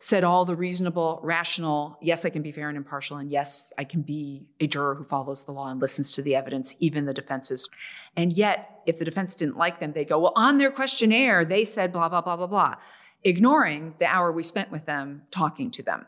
said 0.00 0.24
all 0.24 0.44
the 0.44 0.56
reasonable, 0.56 1.20
rational, 1.22 1.98
yes, 2.00 2.24
I 2.24 2.30
can 2.30 2.42
be 2.42 2.50
fair 2.50 2.68
and 2.68 2.76
impartial, 2.76 3.18
and 3.18 3.30
yes, 3.30 3.70
I 3.76 3.84
can 3.84 4.00
be 4.00 4.46
a 4.58 4.66
juror 4.66 4.94
who 4.94 5.04
follows 5.04 5.44
the 5.44 5.52
law 5.52 5.70
and 5.70 5.80
listens 5.80 6.12
to 6.12 6.22
the 6.22 6.34
evidence, 6.34 6.74
even 6.80 7.04
the 7.04 7.12
defenses. 7.12 7.68
And 8.16 8.32
yet, 8.32 8.80
if 8.86 8.98
the 8.98 9.04
defense 9.04 9.34
didn't 9.34 9.58
like 9.58 9.78
them, 9.78 9.92
they'd 9.92 10.08
go, 10.08 10.18
well, 10.18 10.32
on 10.36 10.56
their 10.56 10.70
questionnaire, 10.70 11.44
they 11.44 11.64
said 11.64 11.92
blah, 11.92 12.08
blah, 12.08 12.22
blah, 12.22 12.36
blah, 12.36 12.46
blah, 12.46 12.76
ignoring 13.22 13.94
the 14.00 14.06
hour 14.06 14.32
we 14.32 14.42
spent 14.42 14.72
with 14.72 14.86
them 14.86 15.22
talking 15.30 15.70
to 15.72 15.82
them 15.82 16.06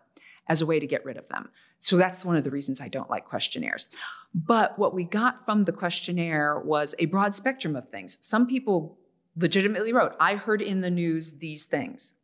as 0.49 0.61
a 0.61 0.67
way 0.67 0.81
to 0.81 0.87
get 0.87 1.05
rid 1.05 1.17
of 1.17 1.29
them. 1.29 1.51
So 1.79 1.97
that's 1.97 2.25
one 2.25 2.37
of 2.37 2.45
the 2.45 2.51
reasons 2.51 2.81
I 2.81 2.89
don't 2.89 3.11
like 3.11 3.25
questionnaires. 3.25 3.89
But 4.35 4.79
what 4.79 4.95
we 4.95 5.05
got 5.05 5.45
from 5.45 5.65
the 5.65 5.73
questionnaire 5.73 6.61
was 6.61 6.95
a 6.99 7.07
broad 7.07 7.35
spectrum 7.35 7.75
of 7.77 7.87
things. 7.87 8.19
Some 8.21 8.47
people 8.47 8.99
legitimately 9.37 9.93
wrote, 9.93 10.15
I 10.21 10.37
heard 10.37 10.63
in 10.63 10.81
the 10.81 10.91
news 10.91 11.39
these 11.39 11.65
things. 11.65 12.15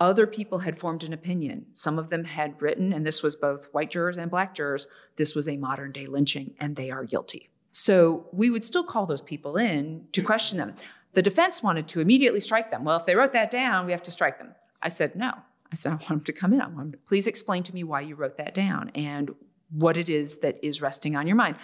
Other 0.00 0.26
people 0.26 0.60
had 0.60 0.76
formed 0.76 1.04
an 1.04 1.12
opinion. 1.12 1.66
Some 1.72 1.98
of 1.98 2.10
them 2.10 2.24
had 2.24 2.60
written, 2.60 2.92
and 2.92 3.06
this 3.06 3.22
was 3.22 3.36
both 3.36 3.68
white 3.72 3.90
jurors 3.90 4.18
and 4.18 4.30
black 4.30 4.54
jurors, 4.54 4.88
this 5.16 5.34
was 5.34 5.48
a 5.48 5.56
modern 5.56 5.92
day 5.92 6.06
lynching, 6.06 6.54
and 6.58 6.74
they 6.76 6.90
are 6.90 7.04
guilty. 7.04 7.48
So 7.70 8.26
we 8.32 8.50
would 8.50 8.64
still 8.64 8.84
call 8.84 9.06
those 9.06 9.22
people 9.22 9.56
in 9.56 10.06
to 10.12 10.22
question 10.22 10.58
them. 10.58 10.74
The 11.12 11.22
defense 11.22 11.62
wanted 11.62 11.88
to 11.88 12.00
immediately 12.00 12.40
strike 12.40 12.70
them. 12.70 12.84
Well, 12.84 12.98
if 12.98 13.06
they 13.06 13.14
wrote 13.14 13.32
that 13.32 13.50
down, 13.50 13.86
we 13.86 13.92
have 13.92 14.02
to 14.04 14.10
strike 14.10 14.38
them. 14.38 14.54
I 14.82 14.88
said, 14.88 15.16
no, 15.16 15.32
I 15.74 15.76
said, 15.76 15.90
I 15.90 15.96
want 15.96 16.08
him 16.08 16.20
to 16.20 16.32
come 16.32 16.52
in. 16.52 16.60
I 16.60 16.68
want 16.68 16.80
him 16.82 16.92
to 16.92 16.98
please 16.98 17.26
explain 17.26 17.64
to 17.64 17.74
me 17.74 17.82
why 17.82 18.00
you 18.02 18.14
wrote 18.14 18.38
that 18.38 18.54
down 18.54 18.92
and 18.94 19.34
what 19.70 19.96
it 19.96 20.08
is 20.08 20.38
that 20.38 20.64
is 20.64 20.80
resting 20.80 21.16
on 21.16 21.26
your 21.26 21.34
mind. 21.34 21.56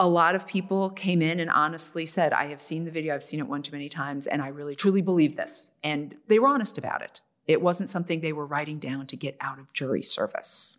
A 0.00 0.08
lot 0.08 0.34
of 0.34 0.46
people 0.46 0.88
came 0.88 1.20
in 1.20 1.38
and 1.38 1.50
honestly 1.50 2.06
said, 2.06 2.32
I 2.32 2.46
have 2.46 2.62
seen 2.62 2.86
the 2.86 2.90
video, 2.90 3.14
I've 3.14 3.22
seen 3.22 3.38
it 3.38 3.46
one 3.46 3.62
too 3.62 3.72
many 3.72 3.90
times, 3.90 4.26
and 4.26 4.40
I 4.40 4.48
really 4.48 4.74
truly 4.74 5.02
believe 5.02 5.36
this. 5.36 5.70
And 5.84 6.14
they 6.28 6.38
were 6.38 6.48
honest 6.48 6.78
about 6.78 7.02
it. 7.02 7.20
It 7.46 7.60
wasn't 7.60 7.90
something 7.90 8.22
they 8.22 8.32
were 8.32 8.46
writing 8.46 8.78
down 8.78 9.06
to 9.08 9.18
get 9.18 9.36
out 9.42 9.58
of 9.58 9.74
jury 9.74 10.02
service. 10.02 10.78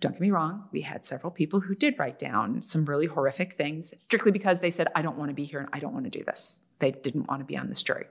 Don't 0.00 0.12
get 0.12 0.22
me 0.22 0.30
wrong, 0.30 0.64
we 0.72 0.80
had 0.80 1.04
several 1.04 1.30
people 1.30 1.60
who 1.60 1.74
did 1.74 1.98
write 1.98 2.18
down 2.18 2.62
some 2.62 2.86
really 2.86 3.06
horrific 3.06 3.58
things 3.58 3.92
strictly 4.06 4.32
because 4.32 4.60
they 4.60 4.70
said, 4.70 4.88
I 4.94 5.02
don't 5.02 5.18
want 5.18 5.28
to 5.28 5.34
be 5.34 5.44
here 5.44 5.60
and 5.60 5.68
I 5.74 5.80
don't 5.80 5.92
want 5.92 6.04
to 6.04 6.18
do 6.18 6.24
this. 6.24 6.60
They 6.78 6.92
didn't 6.92 7.28
want 7.28 7.40
to 7.40 7.44
be 7.44 7.58
on 7.58 7.68
this 7.68 7.82
jury. 7.82 8.06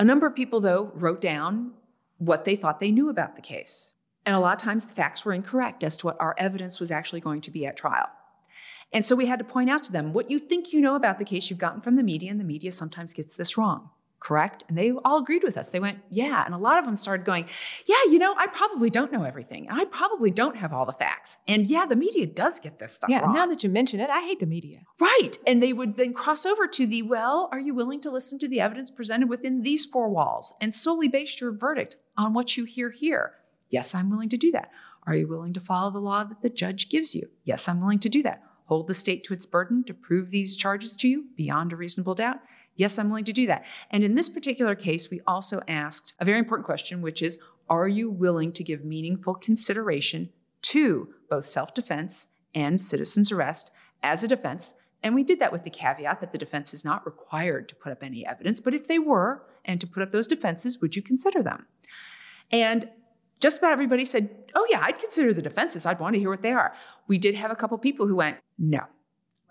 A 0.00 0.04
number 0.04 0.26
of 0.26 0.34
people, 0.34 0.60
though, 0.60 0.90
wrote 0.94 1.20
down 1.20 1.74
what 2.26 2.44
they 2.44 2.56
thought 2.56 2.78
they 2.78 2.90
knew 2.90 3.08
about 3.08 3.36
the 3.36 3.42
case. 3.42 3.94
And 4.26 4.34
a 4.34 4.40
lot 4.40 4.54
of 4.54 4.62
times 4.62 4.86
the 4.86 4.94
facts 4.94 5.24
were 5.24 5.32
incorrect 5.32 5.84
as 5.84 5.96
to 5.98 6.06
what 6.06 6.16
our 6.20 6.34
evidence 6.38 6.80
was 6.80 6.90
actually 6.90 7.20
going 7.20 7.42
to 7.42 7.50
be 7.50 7.66
at 7.66 7.76
trial. 7.76 8.08
And 8.92 9.04
so 9.04 9.16
we 9.16 9.26
had 9.26 9.38
to 9.40 9.44
point 9.44 9.70
out 9.70 9.82
to 9.84 9.92
them 9.92 10.12
what 10.12 10.30
you 10.30 10.38
think 10.38 10.72
you 10.72 10.80
know 10.80 10.94
about 10.94 11.18
the 11.18 11.24
case 11.24 11.50
you've 11.50 11.58
gotten 11.58 11.80
from 11.80 11.96
the 11.96 12.02
media, 12.02 12.30
and 12.30 12.40
the 12.40 12.44
media 12.44 12.72
sometimes 12.72 13.12
gets 13.12 13.34
this 13.34 13.58
wrong. 13.58 13.90
Correct? 14.24 14.64
And 14.68 14.78
they 14.78 14.90
all 15.04 15.18
agreed 15.18 15.44
with 15.44 15.58
us. 15.58 15.68
They 15.68 15.78
went, 15.78 15.98
yeah. 16.08 16.44
And 16.46 16.54
a 16.54 16.58
lot 16.58 16.78
of 16.78 16.86
them 16.86 16.96
started 16.96 17.26
going, 17.26 17.46
yeah, 17.86 18.02
you 18.06 18.18
know, 18.18 18.34
I 18.38 18.46
probably 18.46 18.88
don't 18.88 19.12
know 19.12 19.22
everything. 19.22 19.68
And 19.68 19.78
I 19.78 19.84
probably 19.84 20.30
don't 20.30 20.56
have 20.56 20.72
all 20.72 20.86
the 20.86 20.92
facts. 20.92 21.36
And 21.46 21.66
yeah, 21.66 21.84
the 21.84 21.94
media 21.94 22.26
does 22.26 22.58
get 22.58 22.78
this 22.78 22.94
stuff 22.94 23.10
yeah, 23.10 23.20
wrong. 23.20 23.34
now 23.34 23.46
that 23.46 23.62
you 23.62 23.68
mention 23.68 24.00
it, 24.00 24.08
I 24.08 24.22
hate 24.22 24.40
the 24.40 24.46
media. 24.46 24.80
Right. 24.98 25.32
And 25.46 25.62
they 25.62 25.74
would 25.74 25.98
then 25.98 26.14
cross 26.14 26.46
over 26.46 26.66
to 26.66 26.86
the, 26.86 27.02
well, 27.02 27.50
are 27.52 27.60
you 27.60 27.74
willing 27.74 28.00
to 28.00 28.10
listen 28.10 28.38
to 28.38 28.48
the 28.48 28.60
evidence 28.60 28.90
presented 28.90 29.28
within 29.28 29.60
these 29.60 29.84
four 29.84 30.08
walls 30.08 30.54
and 30.58 30.74
solely 30.74 31.06
base 31.06 31.38
your 31.38 31.52
verdict 31.52 31.96
on 32.16 32.32
what 32.32 32.56
you 32.56 32.64
hear 32.64 32.90
here? 32.90 33.34
Yes, 33.68 33.94
I'm 33.94 34.08
willing 34.08 34.30
to 34.30 34.38
do 34.38 34.50
that. 34.52 34.70
Are 35.06 35.14
you 35.14 35.28
willing 35.28 35.52
to 35.52 35.60
follow 35.60 35.90
the 35.90 35.98
law 35.98 36.24
that 36.24 36.40
the 36.40 36.48
judge 36.48 36.88
gives 36.88 37.14
you? 37.14 37.28
Yes, 37.44 37.68
I'm 37.68 37.80
willing 37.80 37.98
to 37.98 38.08
do 38.08 38.22
that. 38.22 38.42
Hold 38.68 38.88
the 38.88 38.94
state 38.94 39.22
to 39.24 39.34
its 39.34 39.44
burden 39.44 39.84
to 39.84 39.92
prove 39.92 40.30
these 40.30 40.56
charges 40.56 40.96
to 40.96 41.08
you 41.08 41.26
beyond 41.36 41.74
a 41.74 41.76
reasonable 41.76 42.14
doubt? 42.14 42.38
Yes, 42.76 42.98
I'm 42.98 43.08
willing 43.08 43.24
to 43.24 43.32
do 43.32 43.46
that. 43.46 43.64
And 43.90 44.02
in 44.02 44.14
this 44.14 44.28
particular 44.28 44.74
case, 44.74 45.10
we 45.10 45.20
also 45.26 45.60
asked 45.68 46.12
a 46.18 46.24
very 46.24 46.38
important 46.38 46.66
question, 46.66 47.02
which 47.02 47.22
is 47.22 47.38
Are 47.68 47.88
you 47.88 48.10
willing 48.10 48.52
to 48.52 48.64
give 48.64 48.84
meaningful 48.84 49.34
consideration 49.34 50.30
to 50.62 51.14
both 51.30 51.46
self 51.46 51.74
defense 51.74 52.26
and 52.54 52.80
citizen's 52.80 53.30
arrest 53.30 53.70
as 54.02 54.24
a 54.24 54.28
defense? 54.28 54.74
And 55.02 55.14
we 55.14 55.22
did 55.22 55.38
that 55.40 55.52
with 55.52 55.64
the 55.64 55.70
caveat 55.70 56.20
that 56.20 56.32
the 56.32 56.38
defense 56.38 56.72
is 56.72 56.84
not 56.84 57.04
required 57.04 57.68
to 57.68 57.74
put 57.74 57.92
up 57.92 58.02
any 58.02 58.26
evidence, 58.26 58.60
but 58.60 58.72
if 58.72 58.88
they 58.88 58.98
were, 58.98 59.42
and 59.64 59.80
to 59.80 59.86
put 59.86 60.02
up 60.02 60.12
those 60.12 60.26
defenses, 60.26 60.80
would 60.80 60.96
you 60.96 61.02
consider 61.02 61.42
them? 61.42 61.66
And 62.50 62.88
just 63.40 63.58
about 63.58 63.72
everybody 63.72 64.04
said, 64.04 64.30
Oh, 64.54 64.66
yeah, 64.70 64.80
I'd 64.82 64.98
consider 64.98 65.34
the 65.34 65.42
defenses. 65.42 65.86
I'd 65.86 66.00
want 66.00 66.14
to 66.14 66.20
hear 66.20 66.30
what 66.30 66.42
they 66.42 66.52
are. 66.52 66.74
We 67.06 67.18
did 67.18 67.34
have 67.34 67.50
a 67.50 67.56
couple 67.56 67.76
people 67.78 68.06
who 68.06 68.16
went, 68.16 68.38
No, 68.58 68.80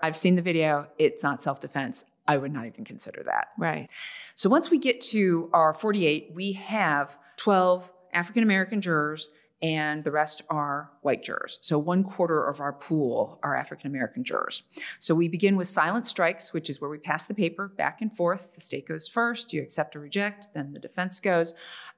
I've 0.02 0.18
seen 0.18 0.36
the 0.36 0.42
video. 0.42 0.88
It's 0.98 1.24
not 1.24 1.42
self 1.42 1.60
defense. 1.60 2.06
I 2.28 2.38
would 2.38 2.54
not 2.54 2.66
even 2.66 2.86
consider 2.86 3.24
that. 3.24 3.50
Right. 3.58 3.90
So 4.36 4.50
once 4.50 4.70
we 4.72 4.78
get 4.78 5.02
to 5.02 5.50
our 5.54 5.74
48, 5.74 6.32
we 6.34 6.54
have 6.54 7.18
12 7.38 7.92
African 8.14 8.44
American 8.44 8.82
jurors 8.82 9.30
and 9.64 10.04
the 10.04 10.12
rest 10.12 10.42
are 10.50 10.92
white 11.02 11.24
jurors. 11.24 11.58
So 11.62 11.80
one 11.80 12.04
quarter 12.04 12.44
of 12.44 12.60
our 12.60 12.74
pool 12.74 13.40
are 13.44 13.56
African 13.56 13.88
American 13.88 14.26
jurors. 14.26 14.64
So 15.00 15.16
we 15.16 15.30
begin 15.30 15.56
with 15.56 15.70
silent 15.70 16.06
strikes, 16.06 16.52
which 16.52 16.70
is 16.70 16.82
where 16.82 16.90
we 16.90 16.98
pass 16.98 17.28
the 17.28 17.34
paper 17.34 17.70
back 17.70 18.02
and 18.02 18.14
forth. 18.14 18.54
The 18.56 18.62
state 18.62 18.86
goes 18.86 19.08
first, 19.08 19.54
you 19.54 19.62
accept 19.62 19.96
or 19.96 20.02
reject, 20.02 20.48
then 20.54 20.74
the 20.74 20.80
defense 20.80 21.22
goes. 21.22 21.54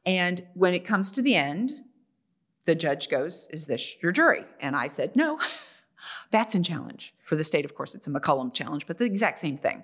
And 0.06 0.46
when 0.54 0.76
it 0.76 0.86
comes 0.86 1.10
to 1.12 1.24
the 1.24 1.36
end, 1.36 1.82
the 2.66 2.76
judge 2.76 3.10
goes, 3.10 3.48
Is 3.50 3.66
this 3.66 4.02
your 4.02 4.12
jury? 4.12 4.46
And 4.60 4.76
I 4.76 4.88
said, 4.88 5.16
No. 5.16 5.40
Batson 6.32 6.64
challenge. 6.64 7.14
For 7.24 7.36
the 7.36 7.44
state, 7.44 7.66
of 7.66 7.76
course, 7.76 7.96
it's 7.96 8.08
a 8.08 8.10
McCollum 8.10 8.54
challenge, 8.54 8.88
but 8.88 8.98
the 8.98 9.06
exact 9.06 9.40
same 9.40 9.58
thing. 9.58 9.84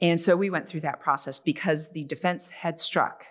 And 0.00 0.20
so 0.20 0.36
we 0.36 0.50
went 0.50 0.68
through 0.68 0.80
that 0.80 1.00
process 1.00 1.38
because 1.38 1.90
the 1.90 2.04
defense 2.04 2.48
had 2.48 2.78
struck 2.78 3.26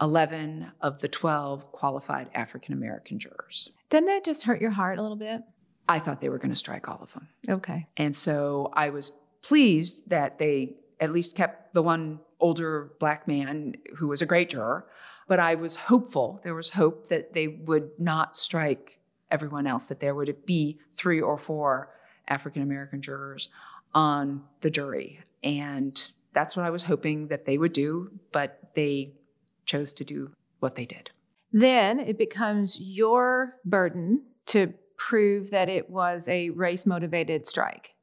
11 0.00 0.72
of 0.80 1.00
the 1.00 1.08
12 1.08 1.72
qualified 1.72 2.28
African 2.34 2.74
American 2.74 3.18
jurors. 3.18 3.70
Doesn't 3.88 4.06
that 4.06 4.24
just 4.24 4.42
hurt 4.42 4.60
your 4.60 4.72
heart 4.72 4.98
a 4.98 5.02
little 5.02 5.16
bit? 5.16 5.42
I 5.88 5.98
thought 5.98 6.20
they 6.20 6.28
were 6.28 6.38
going 6.38 6.50
to 6.50 6.56
strike 6.56 6.88
all 6.88 6.98
of 7.00 7.12
them. 7.12 7.28
Okay. 7.48 7.86
And 7.96 8.14
so 8.14 8.70
I 8.74 8.90
was 8.90 9.12
pleased 9.42 10.08
that 10.10 10.38
they 10.38 10.76
at 11.00 11.12
least 11.12 11.36
kept 11.36 11.74
the 11.74 11.82
one 11.82 12.20
older 12.40 12.92
black 12.98 13.28
man 13.28 13.76
who 13.96 14.08
was 14.08 14.22
a 14.22 14.26
great 14.26 14.50
juror. 14.50 14.86
But 15.28 15.40
I 15.40 15.54
was 15.54 15.76
hopeful, 15.76 16.40
there 16.44 16.54
was 16.54 16.70
hope 16.70 17.08
that 17.08 17.32
they 17.32 17.48
would 17.48 17.90
not 17.98 18.36
strike 18.36 19.00
everyone 19.30 19.66
else, 19.66 19.86
that 19.86 20.00
there 20.00 20.14
would 20.14 20.46
be 20.46 20.78
three 20.92 21.20
or 21.20 21.36
four 21.36 21.90
African 22.28 22.62
American 22.62 23.02
jurors 23.02 23.48
on 23.94 24.44
the 24.60 24.70
jury. 24.70 25.20
And 25.42 26.12
that's 26.32 26.56
what 26.56 26.66
I 26.66 26.70
was 26.70 26.82
hoping 26.82 27.28
that 27.28 27.46
they 27.46 27.58
would 27.58 27.72
do, 27.72 28.10
but 28.32 28.60
they 28.74 29.14
chose 29.64 29.92
to 29.94 30.04
do 30.04 30.32
what 30.60 30.74
they 30.74 30.84
did. 30.84 31.10
Then 31.52 32.00
it 32.00 32.18
becomes 32.18 32.78
your 32.78 33.56
burden 33.64 34.22
to 34.46 34.74
prove 34.98 35.50
that 35.50 35.68
it 35.68 35.88
was 35.90 36.28
a 36.28 36.50
race 36.50 36.86
motivated 36.86 37.46
strike. 37.46 37.94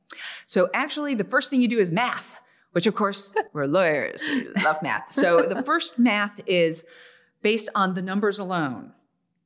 So 0.45 0.69
actually, 0.73 1.15
the 1.15 1.23
first 1.23 1.49
thing 1.49 1.61
you 1.61 1.67
do 1.67 1.79
is 1.79 1.91
math, 1.91 2.39
which 2.71 2.87
of 2.87 2.95
course, 2.95 3.33
we're 3.53 3.65
lawyers, 3.65 4.25
we 4.27 4.47
love 4.63 4.81
math. 4.81 5.11
So 5.11 5.43
the 5.43 5.63
first 5.63 5.99
math 5.99 6.39
is 6.45 6.85
based 7.41 7.69
on 7.75 7.93
the 7.93 8.01
numbers 8.01 8.39
alone 8.39 8.93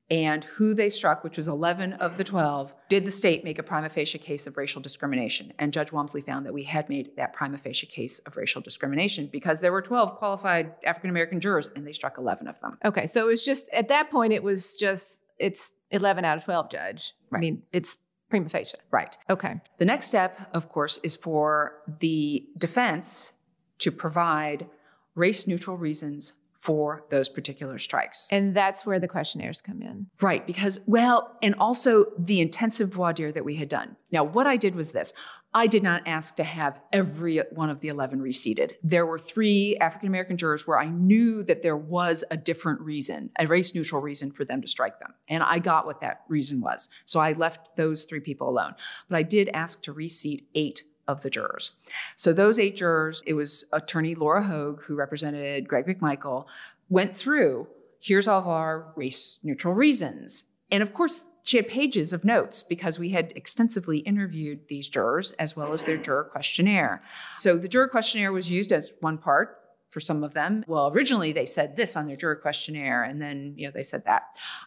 and 0.10 0.44
who 0.44 0.74
they 0.74 0.90
struck, 0.90 1.24
which 1.24 1.36
was 1.36 1.48
11 1.48 1.94
of 1.94 2.18
the 2.18 2.24
12, 2.24 2.74
did 2.88 3.06
the 3.06 3.12
state 3.12 3.44
make 3.44 3.60
a 3.60 3.64
prima 3.64 3.90
facie 3.90 4.18
case 4.18 4.48
of 4.48 4.56
racial 4.56 4.82
discrimination? 4.82 5.52
And 5.60 5.74
Judge 5.74 5.92
Walmsley 5.92 6.22
found 6.22 6.46
that 6.46 6.54
we 6.54 6.64
had 6.64 6.88
made 6.88 7.16
that 7.18 7.34
prima 7.34 7.58
facie 7.58 7.88
case 7.88 8.20
of 8.20 8.38
racial 8.38 8.62
discrimination 8.62 9.28
because 9.32 9.60
there 9.60 9.72
were 9.72 9.82
12 9.82 10.16
qualified 10.16 10.74
African 10.86 11.10
American 11.10 11.42
jurors 11.42 11.70
and 11.76 11.86
they 11.86 11.92
struck 11.92 12.18
11 12.18 12.48
of 12.48 12.60
them. 12.62 12.78
Okay, 12.86 13.06
so 13.06 13.26
it 13.26 13.28
was 13.28 13.44
just, 13.44 13.70
at 13.74 13.90
that 13.90 14.10
point, 14.10 14.32
it 14.32 14.44
was 14.44 14.78
just, 14.78 15.22
it's 15.40 15.74
11 15.92 16.24
out 16.24 16.38
of 16.38 16.46
12, 16.46 16.70
Judge. 16.70 17.14
Right. 17.30 17.40
I 17.40 17.42
mean, 17.42 17.64
it's 17.74 17.98
prima 18.30 18.48
facie. 18.50 18.78
Right. 18.92 19.18
Okay. 19.30 19.60
The 19.78 19.86
next 19.86 20.08
step, 20.08 20.50
of 20.54 20.70
course, 20.70 21.00
is 21.04 21.18
for 21.18 21.74
the 22.00 22.48
defense 22.58 23.34
to 23.80 23.92
provide 23.92 24.68
race 25.16 25.48
neutral 25.48 25.76
reasons 25.78 26.34
for 26.60 27.04
those 27.10 27.30
particular 27.30 27.78
strikes. 27.78 28.28
And 28.32 28.56
that's 28.56 28.86
where 28.86 29.00
the 29.00 29.08
questionnaires 29.08 29.62
come 29.62 29.82
in. 29.82 30.08
Right, 30.22 30.46
because, 30.46 30.80
well, 30.86 31.38
and 31.42 31.56
also 31.56 32.06
the 32.18 32.42
intensive 32.42 32.90
voir 32.90 33.14
dire 33.14 33.32
that 33.32 33.46
we 33.46 33.56
had 33.56 33.70
done. 33.70 33.96
Now, 34.12 34.24
what 34.24 34.48
I 34.48 34.58
did 34.58 34.76
was 34.76 34.92
this 34.92 35.14
I 35.54 35.66
did 35.66 35.82
not 35.82 36.04
ask 36.06 36.36
to 36.36 36.44
have 36.44 36.80
every 36.92 37.38
one 37.52 37.70
of 37.70 37.80
the 37.80 37.88
11 37.88 38.22
reseated. 38.22 38.76
There 38.84 39.06
were 39.06 39.18
three 39.18 39.76
African 39.78 40.08
American 40.08 40.38
jurors 40.38 40.68
where 40.68 40.80
I 40.80 40.88
knew 40.88 41.42
that 41.44 41.62
there 41.62 41.78
was 41.78 42.24
a 42.30 42.38
different 42.38 42.82
reason, 42.82 43.32
a 43.40 43.48
race 43.48 43.74
neutral 43.74 44.02
reason 44.02 44.32
for 44.32 44.46
them 44.46 44.62
to 44.62 44.68
strike 44.68 45.00
them. 45.00 45.14
And 45.28 45.42
I 45.42 45.60
got 45.60 45.86
what 45.86 46.02
that 46.02 46.22
reason 46.28 46.62
was. 46.62 46.90
So 47.06 47.20
I 47.20 47.32
left 47.34 47.76
those 47.76 48.04
three 48.04 48.20
people 48.20 48.50
alone. 48.50 48.76
But 49.10 49.18
I 49.18 49.24
did 49.24 49.50
ask 49.54 49.82
to 49.84 49.94
reseat 49.94 50.48
eight 50.54 50.84
of 51.08 51.22
the 51.22 51.30
jurors. 51.30 51.72
So 52.16 52.34
those 52.34 52.60
eight 52.60 52.76
jurors, 52.76 53.24
it 53.26 53.34
was 53.34 53.66
attorney 53.72 54.16
Laura 54.16 54.44
Hogue, 54.44 54.84
who 54.84 54.96
represented 54.96 55.68
Greg 55.68 55.86
McMichael, 55.86 56.46
went 56.90 57.16
through 57.16 57.68
here's 58.00 58.28
all 58.28 58.40
of 58.40 58.48
our 58.48 58.94
race 58.96 59.40
neutral 59.44 59.74
reasons. 59.74 60.44
And 60.72 60.84
of 60.84 60.94
course, 60.94 61.26
she 61.44 61.58
had 61.58 61.68
pages 61.70 62.12
of 62.12 62.26
notes 62.26 62.62
because 62.62 63.00
we 63.00 63.10
had 63.10 63.32
extensively 63.36 64.00
interviewed 64.00 64.68
these 64.68 64.90
jurors 64.90 65.32
as 65.40 65.56
well 65.56 65.72
as 65.72 65.86
their 65.86 65.96
juror 65.98 66.26
questionnaire. 66.26 67.02
So 67.38 67.58
the 67.58 67.70
juror 67.70 67.88
questionnaire 67.88 68.34
was 68.34 68.52
used 68.52 68.74
as 68.74 68.92
one 69.00 69.18
part 69.18 69.58
for 69.88 70.02
some 70.02 70.24
of 70.24 70.34
them. 70.34 70.66
Well, 70.68 70.92
originally 70.94 71.32
they 71.32 71.46
said 71.46 71.78
this 71.78 71.96
on 71.96 72.08
their 72.08 72.18
juror 72.18 72.36
questionnaire, 72.36 73.04
and 73.04 73.22
then 73.22 73.54
you 73.56 73.68
know 73.68 73.72
they 73.72 73.84
said 73.84 74.04
that. 74.06 74.24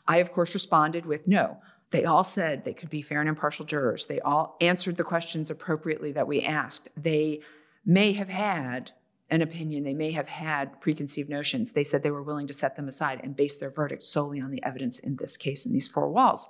I, 0.08 0.18
of 0.18 0.32
course, 0.32 0.54
responded 0.54 1.04
with 1.04 1.28
no. 1.28 1.58
They 1.90 2.04
all 2.04 2.24
said 2.24 2.64
they 2.64 2.74
could 2.74 2.90
be 2.90 3.02
fair 3.02 3.20
and 3.20 3.28
impartial 3.28 3.64
jurors. 3.64 4.06
They 4.06 4.20
all 4.20 4.56
answered 4.60 4.96
the 4.96 5.04
questions 5.04 5.50
appropriately 5.50 6.12
that 6.12 6.28
we 6.28 6.42
asked. 6.42 6.88
They 6.96 7.40
may 7.84 8.12
have 8.12 8.28
had 8.28 8.92
an 9.28 9.42
opinion, 9.42 9.84
they 9.84 9.94
may 9.94 10.10
have 10.10 10.28
had 10.28 10.80
preconceived 10.80 11.28
notions. 11.28 11.72
They 11.72 11.84
said 11.84 12.02
they 12.02 12.10
were 12.10 12.22
willing 12.22 12.48
to 12.48 12.54
set 12.54 12.74
them 12.74 12.88
aside 12.88 13.20
and 13.22 13.36
base 13.36 13.58
their 13.58 13.70
verdict 13.70 14.02
solely 14.02 14.40
on 14.40 14.50
the 14.50 14.62
evidence 14.64 14.98
in 14.98 15.16
this 15.16 15.36
case 15.36 15.64
in 15.64 15.72
these 15.72 15.86
four 15.86 16.08
walls. 16.08 16.48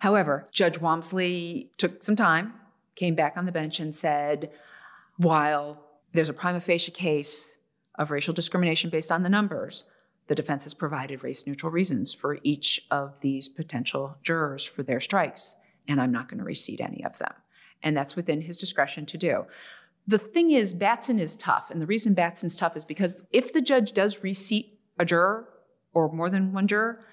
However, 0.00 0.44
Judge 0.50 0.78
Walmsley 0.78 1.70
took 1.76 2.02
some 2.02 2.16
time, 2.16 2.54
came 2.96 3.14
back 3.14 3.36
on 3.36 3.44
the 3.44 3.52
bench, 3.52 3.78
and 3.78 3.94
said, 3.94 4.50
while 5.18 5.84
there's 6.12 6.28
a 6.28 6.32
prima 6.34 6.58
facie 6.58 6.90
case 6.90 7.54
of 7.96 8.10
racial 8.10 8.34
discrimination 8.34 8.90
based 8.90 9.12
on 9.12 9.22
the 9.22 9.28
numbers, 9.28 9.84
the 10.30 10.36
defense 10.36 10.62
has 10.62 10.74
provided 10.74 11.24
race 11.24 11.44
neutral 11.44 11.72
reasons 11.72 12.12
for 12.12 12.38
each 12.44 12.86
of 12.92 13.20
these 13.20 13.48
potential 13.48 14.16
jurors 14.22 14.64
for 14.64 14.84
their 14.84 15.00
strikes, 15.00 15.56
and 15.88 16.00
I'm 16.00 16.12
not 16.12 16.28
going 16.28 16.38
to 16.38 16.44
reseat 16.44 16.80
any 16.80 17.04
of 17.04 17.18
them. 17.18 17.32
And 17.82 17.96
that's 17.96 18.14
within 18.14 18.40
his 18.40 18.56
discretion 18.56 19.06
to 19.06 19.18
do. 19.18 19.46
The 20.06 20.18
thing 20.18 20.52
is, 20.52 20.72
Batson 20.72 21.18
is 21.18 21.34
tough, 21.34 21.68
and 21.72 21.82
the 21.82 21.86
reason 21.86 22.14
Batson's 22.14 22.54
tough 22.54 22.76
is 22.76 22.84
because 22.84 23.24
if 23.32 23.52
the 23.52 23.60
judge 23.60 23.92
does 23.92 24.22
reseat 24.22 24.78
a 25.00 25.04
juror 25.04 25.48
or 25.94 26.12
more 26.12 26.30
than 26.30 26.52
one 26.52 26.68
juror, 26.68 27.04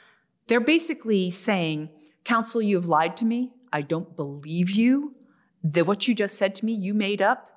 they're 0.45 0.59
basically 0.59 1.31
saying, 1.31 1.89
Counsel, 2.23 2.61
you 2.61 2.75
have 2.75 2.85
lied 2.85 3.17
to 3.17 3.25
me. 3.25 3.51
I 3.73 3.81
don't 3.81 4.15
believe 4.15 4.69
you. 4.69 5.15
That 5.63 5.87
what 5.87 6.07
you 6.07 6.13
just 6.13 6.37
said 6.37 6.53
to 6.53 6.65
me, 6.65 6.73
you 6.73 6.93
made 6.93 7.23
up. 7.23 7.49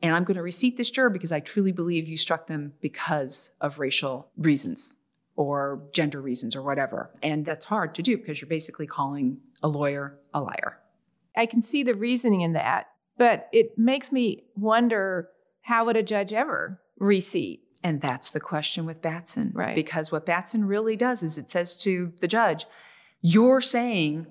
And 0.00 0.14
I'm 0.16 0.24
going 0.24 0.36
to 0.36 0.42
reseat 0.42 0.78
this 0.78 0.88
juror 0.88 1.10
because 1.10 1.32
I 1.32 1.40
truly 1.40 1.70
believe 1.70 2.08
you 2.08 2.16
struck 2.16 2.46
them 2.46 2.72
because 2.80 3.50
of 3.60 3.78
racial 3.78 4.30
reasons 4.38 4.94
or 5.36 5.82
gender 5.92 6.20
reasons 6.20 6.54
or 6.54 6.62
whatever. 6.62 7.10
And 7.22 7.44
that's 7.44 7.64
hard 7.66 7.94
to 7.96 8.02
do 8.02 8.16
because 8.16 8.40
you're 8.40 8.48
basically 8.48 8.86
calling 8.86 9.38
a 9.62 9.68
lawyer 9.68 10.18
a 10.34 10.40
liar. 10.40 10.78
I 11.36 11.46
can 11.46 11.62
see 11.62 11.82
the 11.82 11.94
reasoning 11.94 12.42
in 12.42 12.52
that, 12.52 12.88
but 13.16 13.48
it 13.52 13.78
makes 13.78 14.12
me 14.12 14.44
wonder 14.56 15.30
how 15.62 15.86
would 15.86 15.96
a 15.96 16.02
judge 16.02 16.32
ever 16.32 16.80
reseat? 16.98 17.62
And 17.82 18.00
that's 18.00 18.30
the 18.30 18.40
question 18.40 18.84
with 18.84 19.02
Batson. 19.02 19.52
Right. 19.54 19.74
Because 19.74 20.12
what 20.12 20.26
Batson 20.26 20.66
really 20.66 20.96
does 20.96 21.22
is 21.22 21.38
it 21.38 21.50
says 21.50 21.74
to 21.76 22.12
the 22.20 22.28
judge, 22.28 22.66
you're 23.20 23.60
saying 23.60 24.26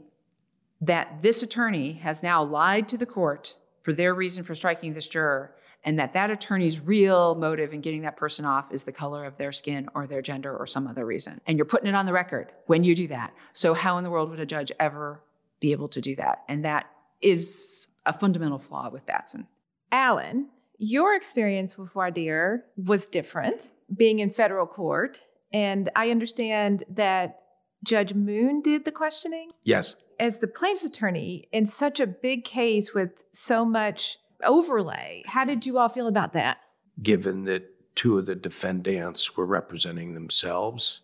that 0.80 1.22
this 1.22 1.44
attorney 1.44 1.94
has 1.94 2.24
now 2.24 2.44
lied 2.44 2.88
to 2.90 2.98
the 2.98 3.06
court 3.06 3.58
for 3.84 3.94
their 3.94 4.14
reason 4.14 4.44
for 4.44 4.56
striking 4.56 4.94
this 4.94 5.08
juror 5.08 5.56
and 5.84 5.98
that 6.00 6.14
that 6.14 6.30
attorney's 6.30 6.80
real 6.80 7.36
motive 7.36 7.74
in 7.74 7.82
getting 7.82 8.02
that 8.04 8.18
person 8.18 8.46
off 8.46 8.72
is 8.72 8.84
the 8.84 8.92
color 8.92 9.26
of 9.26 9.38
their 9.38 9.52
skin 9.52 9.90
or 9.96 10.06
their 10.06 10.22
gender 10.22 10.56
or 10.56 10.68
some 10.68 10.88
other 10.88 11.06
reason. 11.06 11.42
And 11.48 11.58
you're 11.58 11.66
putting 11.66 11.88
it 11.88 11.96
on 11.96 12.06
the 12.06 12.14
record 12.14 12.52
when 12.68 12.84
you 12.84 12.94
do 12.96 13.08
that. 13.08 13.34
So, 13.54 13.74
how 13.74 13.98
in 13.98 14.04
the 14.04 14.10
world 14.10 14.30
would 14.30 14.40
a 14.40 14.46
judge 14.46 14.72
ever 14.80 15.24
be 15.60 15.72
able 15.72 15.88
to 15.90 16.02
do 16.02 16.16
that? 16.18 16.44
And 16.48 16.66
that 16.66 16.88
is 17.22 17.88
a 18.06 18.18
fundamental 18.18 18.60
flaw 18.60 18.90
with 18.90 19.06
Batson. 19.06 19.48
Alan, 19.92 20.50
your 20.78 21.16
experience 21.16 21.78
with 21.78 21.92
voir 21.92 22.12
dire 22.12 22.66
was 22.78 23.06
different, 23.08 23.72
being 23.96 24.20
in 24.20 24.32
federal 24.32 24.66
court. 24.66 25.20
And 25.54 25.90
I 25.96 26.12
understand 26.12 26.84
that 26.90 27.42
Judge 27.84 28.14
Moon 28.14 28.62
did 28.62 28.86
the 28.86 28.92
questioning. 28.92 29.52
Yes. 29.64 29.96
As 30.20 30.38
the 30.38 30.48
plaintiff's 30.48 30.86
attorney 30.86 31.48
in 31.52 31.66
such 31.66 32.00
a 32.00 32.08
big 32.08 32.46
case 32.46 32.94
with 32.94 33.24
so 33.34 33.66
much 33.66 34.18
overlay. 34.44 35.24
How 35.26 35.46
did 35.46 35.66
you 35.66 35.78
all 35.78 35.90
feel 35.90 36.08
about 36.08 36.34
that? 36.34 36.58
Given 37.02 37.46
that 37.46 37.96
two 37.96 38.18
of 38.18 38.26
the 38.26 38.36
defendants 38.36 39.36
were 39.36 39.46
representing 39.46 40.14
themselves, 40.14 41.02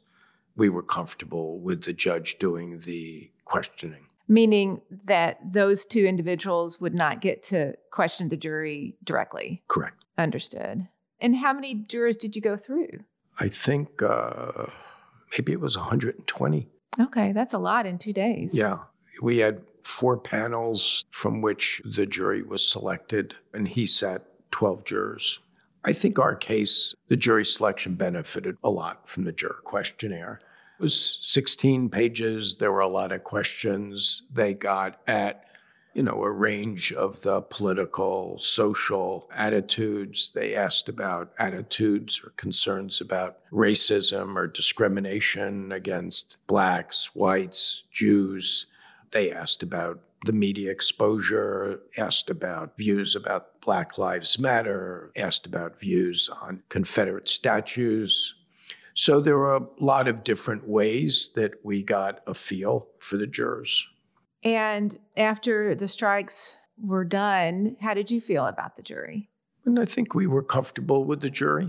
we 0.55 0.69
were 0.69 0.83
comfortable 0.83 1.59
with 1.59 1.83
the 1.83 1.93
judge 1.93 2.39
doing 2.39 2.79
the 2.81 3.31
questioning. 3.45 4.07
Meaning 4.27 4.81
that 5.05 5.39
those 5.45 5.85
two 5.85 6.05
individuals 6.05 6.81
would 6.81 6.93
not 6.93 7.21
get 7.21 7.43
to 7.43 7.73
question 7.91 8.29
the 8.29 8.35
jury 8.35 8.97
directly? 9.03 9.63
Correct. 9.67 10.03
Understood. 10.17 10.87
And 11.19 11.35
how 11.35 11.53
many 11.53 11.75
jurors 11.75 12.17
did 12.17 12.35
you 12.35 12.41
go 12.41 12.57
through? 12.57 12.89
I 13.39 13.47
think 13.47 14.01
uh, 14.01 14.65
maybe 15.37 15.53
it 15.53 15.61
was 15.61 15.77
120. 15.77 16.67
Okay, 16.99 17.31
that's 17.31 17.53
a 17.53 17.59
lot 17.59 17.85
in 17.85 17.97
two 17.97 18.13
days. 18.13 18.55
Yeah. 18.55 18.79
We 19.21 19.37
had 19.37 19.61
four 19.87 20.17
panels 20.17 21.05
from 21.09 21.41
which 21.41 21.81
the 21.85 22.05
jury 22.05 22.43
was 22.43 22.69
selected, 22.69 23.33
and 23.53 23.69
he 23.69 23.85
sat 23.85 24.21
12 24.51 24.83
jurors. 24.83 25.39
I 25.85 25.93
think 25.93 26.19
our 26.19 26.35
case, 26.35 26.93
the 27.07 27.15
jury 27.15 27.45
selection 27.45 27.95
benefited 27.95 28.57
a 28.63 28.69
lot 28.69 29.07
from 29.09 29.23
the 29.23 29.31
juror 29.31 29.61
questionnaire. 29.63 30.41
It 30.77 30.81
was 30.81 31.19
16 31.21 31.89
pages. 31.89 32.57
There 32.57 32.71
were 32.71 32.81
a 32.81 32.87
lot 32.87 33.13
of 33.13 33.23
questions. 33.23 34.23
They 34.31 34.53
got 34.53 34.99
at, 35.07 35.45
you 35.93 36.03
know, 36.03 36.21
a 36.21 36.31
range 36.31 36.91
of 36.91 37.21
the 37.21 37.41
political, 37.41 38.39
social 38.39 39.29
attitudes. 39.33 40.31
They 40.35 40.53
asked 40.53 40.89
about 40.89 41.31
attitudes 41.39 42.21
or 42.23 42.31
concerns 42.31 42.99
about 42.99 43.37
racism 43.53 44.35
or 44.35 44.47
discrimination 44.47 45.71
against 45.71 46.35
blacks, 46.45 47.15
whites, 47.15 47.83
Jews 47.89 48.65
they 49.11 49.31
asked 49.31 49.63
about 49.63 50.01
the 50.25 50.33
media 50.33 50.71
exposure, 50.71 51.81
asked 51.97 52.29
about 52.29 52.77
views 52.77 53.15
about 53.15 53.61
Black 53.61 53.97
Lives 53.97 54.39
Matter, 54.39 55.11
asked 55.15 55.45
about 55.45 55.79
views 55.79 56.29
on 56.41 56.63
Confederate 56.69 57.27
statues. 57.27 58.35
So 58.93 59.21
there 59.21 59.37
were 59.37 59.55
a 59.55 59.67
lot 59.79 60.07
of 60.07 60.23
different 60.23 60.67
ways 60.67 61.29
that 61.35 61.53
we 61.63 61.83
got 61.83 62.21
a 62.25 62.33
feel 62.33 62.87
for 62.99 63.17
the 63.17 63.27
jurors. 63.27 63.87
And 64.43 64.97
after 65.15 65.75
the 65.75 65.87
strikes 65.87 66.55
were 66.81 67.05
done, 67.05 67.77
how 67.81 67.93
did 67.93 68.09
you 68.09 68.19
feel 68.19 68.45
about 68.47 68.75
the 68.75 68.81
jury? 68.81 69.29
And 69.65 69.79
I 69.79 69.85
think 69.85 70.15
we 70.15 70.25
were 70.25 70.43
comfortable 70.43 71.05
with 71.05 71.21
the 71.21 71.29
jury. 71.29 71.65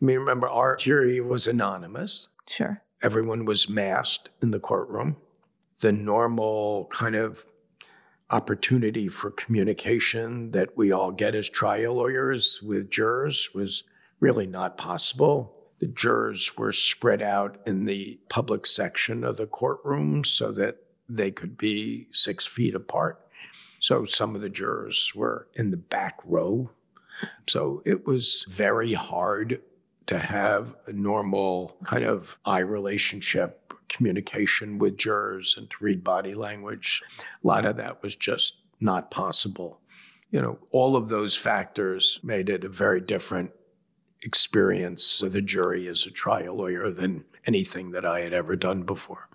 I 0.00 0.04
mean, 0.04 0.18
remember, 0.18 0.48
our 0.48 0.76
jury 0.76 1.20
was 1.20 1.46
anonymous. 1.46 2.28
Sure. 2.48 2.82
Everyone 3.02 3.44
was 3.44 3.68
masked 3.68 4.30
in 4.42 4.50
the 4.50 4.60
courtroom 4.60 5.16
the 5.84 5.92
normal 5.92 6.86
kind 6.86 7.14
of 7.14 7.44
opportunity 8.30 9.06
for 9.06 9.30
communication 9.30 10.50
that 10.52 10.74
we 10.78 10.90
all 10.90 11.12
get 11.12 11.34
as 11.34 11.46
trial 11.46 11.96
lawyers 11.96 12.62
with 12.62 12.88
jurors 12.88 13.50
was 13.54 13.84
really 14.18 14.46
not 14.46 14.78
possible. 14.78 15.54
The 15.80 15.88
jurors 15.88 16.56
were 16.56 16.72
spread 16.72 17.20
out 17.20 17.58
in 17.66 17.84
the 17.84 18.18
public 18.30 18.64
section 18.64 19.24
of 19.24 19.36
the 19.36 19.46
courtroom 19.46 20.24
so 20.24 20.52
that 20.52 20.78
they 21.06 21.30
could 21.30 21.58
be 21.58 22.08
six 22.12 22.46
feet 22.46 22.74
apart. 22.74 23.20
So 23.78 24.06
some 24.06 24.34
of 24.34 24.40
the 24.40 24.48
jurors 24.48 25.12
were 25.14 25.48
in 25.52 25.70
the 25.70 25.76
back 25.76 26.18
row. 26.24 26.70
So 27.46 27.82
it 27.84 28.06
was 28.06 28.46
very 28.48 28.94
hard 28.94 29.60
to 30.06 30.18
have 30.18 30.76
a 30.86 30.94
normal 30.94 31.76
kind 31.84 32.06
of 32.06 32.38
eye 32.46 32.60
relationship 32.60 33.63
communication 33.88 34.78
with 34.78 34.96
jurors 34.96 35.54
and 35.56 35.70
to 35.70 35.76
read 35.80 36.04
body 36.04 36.34
language. 36.34 37.02
A 37.20 37.46
lot 37.46 37.64
of 37.64 37.76
that 37.76 38.02
was 38.02 38.16
just 38.16 38.54
not 38.80 39.10
possible. 39.10 39.80
You 40.30 40.42
know, 40.42 40.58
all 40.70 40.96
of 40.96 41.08
those 41.08 41.36
factors 41.36 42.20
made 42.22 42.48
it 42.48 42.64
a 42.64 42.68
very 42.68 43.00
different 43.00 43.52
experience 44.22 45.22
with 45.22 45.36
a 45.36 45.42
jury 45.42 45.86
as 45.86 46.06
a 46.06 46.10
trial 46.10 46.56
lawyer 46.56 46.90
than 46.90 47.24
anything 47.46 47.92
that 47.92 48.06
I 48.06 48.20
had 48.20 48.32
ever 48.32 48.56
done 48.56 48.82
before. 48.82 49.28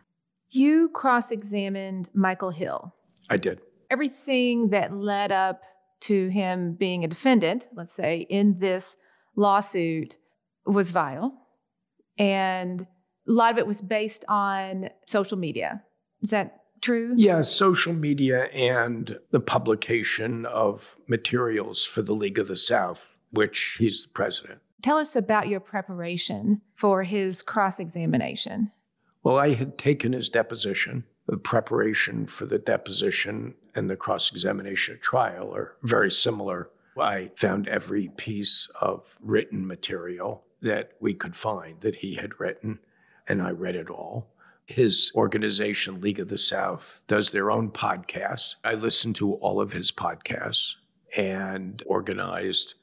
You 0.49 0.89
cross 0.89 1.31
examined 1.31 2.09
Michael 2.13 2.49
Hill. 2.49 2.93
I 3.29 3.37
did. 3.37 3.61
Everything 3.89 4.69
that 4.69 4.93
led 4.93 5.31
up 5.31 5.61
to 6.01 6.27
him 6.29 6.73
being 6.73 7.03
a 7.03 7.07
defendant, 7.07 7.69
let's 7.73 7.93
say, 7.93 8.25
in 8.29 8.59
this 8.59 8.97
lawsuit 9.35 10.17
was 10.65 10.91
vile. 10.91 11.33
And 12.17 12.85
a 13.29 13.31
lot 13.31 13.51
of 13.51 13.57
it 13.59 13.67
was 13.67 13.81
based 13.81 14.25
on 14.27 14.89
social 15.05 15.37
media. 15.37 15.83
Is 16.21 16.31
that 16.31 16.63
true? 16.81 17.13
Yeah, 17.15 17.41
social 17.41 17.93
media 17.93 18.45
and 18.45 19.19
the 19.31 19.39
publication 19.39 20.45
of 20.47 20.97
materials 21.07 21.85
for 21.85 22.01
the 22.01 22.13
League 22.13 22.39
of 22.39 22.47
the 22.47 22.57
South, 22.57 23.17
which 23.31 23.77
he's 23.79 24.03
the 24.05 24.11
president. 24.11 24.59
Tell 24.81 24.97
us 24.97 25.15
about 25.15 25.47
your 25.47 25.59
preparation 25.59 26.61
for 26.73 27.03
his 27.03 27.41
cross 27.41 27.79
examination. 27.79 28.71
Well, 29.23 29.37
I 29.37 29.53
had 29.53 29.77
taken 29.77 30.13
his 30.13 30.29
deposition. 30.29 31.03
The 31.27 31.37
preparation 31.37 32.25
for 32.25 32.45
the 32.45 32.57
deposition 32.57 33.55
and 33.75 33.89
the 33.89 33.97
cross 33.97 34.31
examination 34.31 34.97
trial 35.01 35.53
are 35.53 35.75
very 35.83 36.09
similar. 36.09 36.71
I 36.97 37.31
found 37.35 37.67
every 37.67 38.09
piece 38.09 38.67
of 38.81 39.17
written 39.21 39.67
material 39.67 40.43
that 40.61 40.93
we 40.99 41.13
could 41.13 41.35
find 41.35 41.81
that 41.81 41.97
he 41.97 42.15
had 42.15 42.39
written 42.39 42.79
and 43.29 43.41
I 43.41 43.51
read 43.51 43.75
it 43.75 43.89
all. 43.89 44.27
His 44.65 45.11
organization, 45.15 46.01
League 46.01 46.19
of 46.19 46.27
the 46.27 46.37
South, 46.37 47.01
does 47.07 47.31
their 47.31 47.49
own 47.49 47.71
podcasts. 47.71 48.55
I 48.63 48.73
listened 48.73 49.15
to 49.17 49.33
all 49.35 49.61
of 49.61 49.71
his 49.71 49.91
podcasts 49.91 50.75
and 51.17 51.81
organized, 51.85 52.75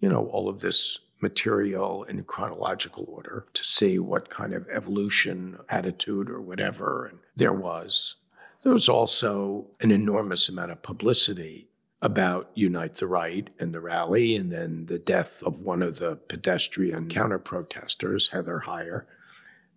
you 0.00 0.08
know, 0.08 0.26
all 0.26 0.48
of 0.48 0.60
this 0.60 0.98
material 1.20 2.04
in 2.04 2.22
chronological 2.24 3.06
order 3.08 3.46
to 3.54 3.64
see 3.64 3.98
what 3.98 4.28
kind 4.28 4.52
of 4.52 4.66
evolution, 4.70 5.58
attitude, 5.70 6.28
or 6.28 6.40
whatever 6.40 7.06
and 7.06 7.18
there 7.36 7.52
was. 7.52 8.16
There 8.62 8.72
was 8.72 8.88
also 8.88 9.66
an 9.80 9.90
enormous 9.90 10.48
amount 10.48 10.72
of 10.72 10.82
publicity 10.82 11.68
about 12.02 12.50
Unite 12.54 12.96
the 12.96 13.06
Right 13.06 13.48
and 13.58 13.72
the 13.72 13.80
rally, 13.80 14.36
and 14.36 14.52
then 14.52 14.86
the 14.86 14.98
death 14.98 15.42
of 15.42 15.60
one 15.60 15.82
of 15.82 15.98
the 15.98 16.16
pedestrian 16.16 17.08
counter 17.08 17.38
protesters, 17.38 18.28
Heather 18.28 18.64
Heyer. 18.66 19.04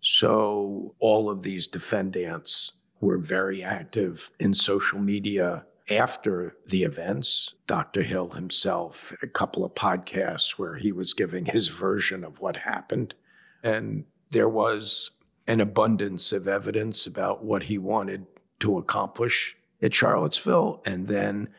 So 0.09 0.95
all 0.99 1.29
of 1.29 1.43
these 1.43 1.67
defendants 1.67 2.71
were 3.01 3.17
very 3.17 3.61
active 3.61 4.31
in 4.39 4.53
social 4.53 4.99
media 4.99 5.65
after 5.89 6.55
the 6.65 6.83
events. 6.83 7.55
Dr. 7.67 8.03
Hill 8.03 8.29
himself, 8.29 9.13
a 9.21 9.27
couple 9.27 9.65
of 9.65 9.75
podcasts 9.75 10.51
where 10.51 10.75
he 10.77 10.93
was 10.93 11.13
giving 11.13 11.43
his 11.43 11.67
version 11.67 12.23
of 12.23 12.39
what 12.39 12.55
happened. 12.55 13.15
And 13.61 14.05
there 14.31 14.47
was 14.47 15.11
an 15.45 15.59
abundance 15.59 16.31
of 16.31 16.47
evidence 16.47 17.05
about 17.05 17.43
what 17.43 17.63
he 17.63 17.77
wanted 17.77 18.27
to 18.61 18.77
accomplish 18.77 19.57
at 19.81 19.93
Charlottesville. 19.93 20.81
And 20.85 21.09
then 21.09 21.49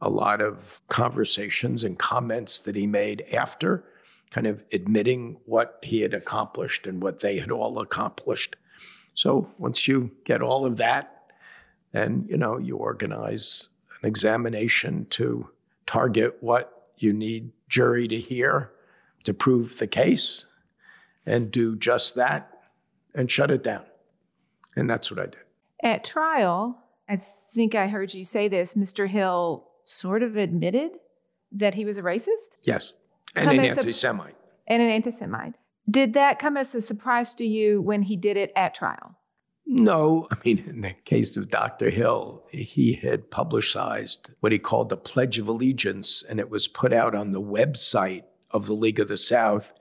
a 0.00 0.10
lot 0.10 0.40
of 0.40 0.80
conversations 0.88 1.84
and 1.84 1.96
comments 1.96 2.58
that 2.62 2.74
he 2.74 2.88
made 2.88 3.24
after 3.32 3.84
kind 4.30 4.46
of 4.46 4.64
admitting 4.72 5.38
what 5.44 5.78
he 5.82 6.00
had 6.00 6.14
accomplished 6.14 6.86
and 6.86 7.02
what 7.02 7.20
they 7.20 7.38
had 7.38 7.50
all 7.50 7.78
accomplished. 7.78 8.56
So 9.14 9.50
once 9.58 9.88
you 9.88 10.10
get 10.24 10.42
all 10.42 10.66
of 10.66 10.76
that, 10.76 11.32
then 11.92 12.26
you 12.28 12.36
know 12.36 12.58
you 12.58 12.76
organize 12.76 13.68
an 14.02 14.08
examination 14.08 15.06
to 15.10 15.48
target 15.86 16.36
what 16.40 16.90
you 16.98 17.12
need 17.12 17.52
jury 17.68 18.08
to 18.08 18.18
hear 18.18 18.72
to 19.24 19.34
prove 19.34 19.78
the 19.78 19.86
case 19.86 20.46
and 21.24 21.50
do 21.50 21.76
just 21.76 22.14
that 22.14 22.50
and 23.14 23.30
shut 23.30 23.50
it 23.50 23.62
down. 23.62 23.84
And 24.76 24.88
that's 24.88 25.10
what 25.10 25.20
I 25.20 25.24
did. 25.24 25.36
At 25.82 26.04
trial, 26.04 26.78
I 27.08 27.20
think 27.52 27.74
I 27.74 27.88
heard 27.88 28.14
you 28.14 28.24
say 28.24 28.48
this, 28.48 28.74
Mr. 28.74 29.08
Hill 29.08 29.66
sort 29.84 30.22
of 30.22 30.36
admitted 30.36 30.98
that 31.52 31.74
he 31.74 31.84
was 31.84 31.98
a 31.98 32.02
racist? 32.02 32.56
Yes. 32.62 32.92
And 33.34 33.50
an 33.50 33.60
anti 33.60 33.92
Semite. 33.92 34.36
And 34.66 34.82
an 34.82 34.88
anti 34.88 35.10
Semite. 35.10 35.54
Did 35.88 36.14
that 36.14 36.38
come 36.38 36.56
as 36.56 36.74
a 36.74 36.80
surprise 36.80 37.34
to 37.34 37.46
you 37.46 37.80
when 37.80 38.02
he 38.02 38.16
did 38.16 38.36
it 38.36 38.52
at 38.56 38.74
trial? 38.74 39.16
No, 39.68 40.28
I 40.30 40.36
mean, 40.44 40.64
in 40.66 40.80
the 40.82 40.92
case 41.04 41.36
of 41.36 41.50
Dr. 41.50 41.90
Hill, 41.90 42.44
he 42.50 42.94
had 42.94 43.30
publicized 43.32 44.30
what 44.38 44.52
he 44.52 44.60
called 44.60 44.90
the 44.90 44.96
Pledge 44.96 45.38
of 45.38 45.48
Allegiance, 45.48 46.22
and 46.22 46.38
it 46.38 46.50
was 46.50 46.68
put 46.68 46.92
out 46.92 47.16
on 47.16 47.32
the 47.32 47.42
website 47.42 48.22
of 48.52 48.66
the 48.66 48.74
League 48.74 49.00
of 49.00 49.08
the 49.08 49.16
South. 49.16 49.72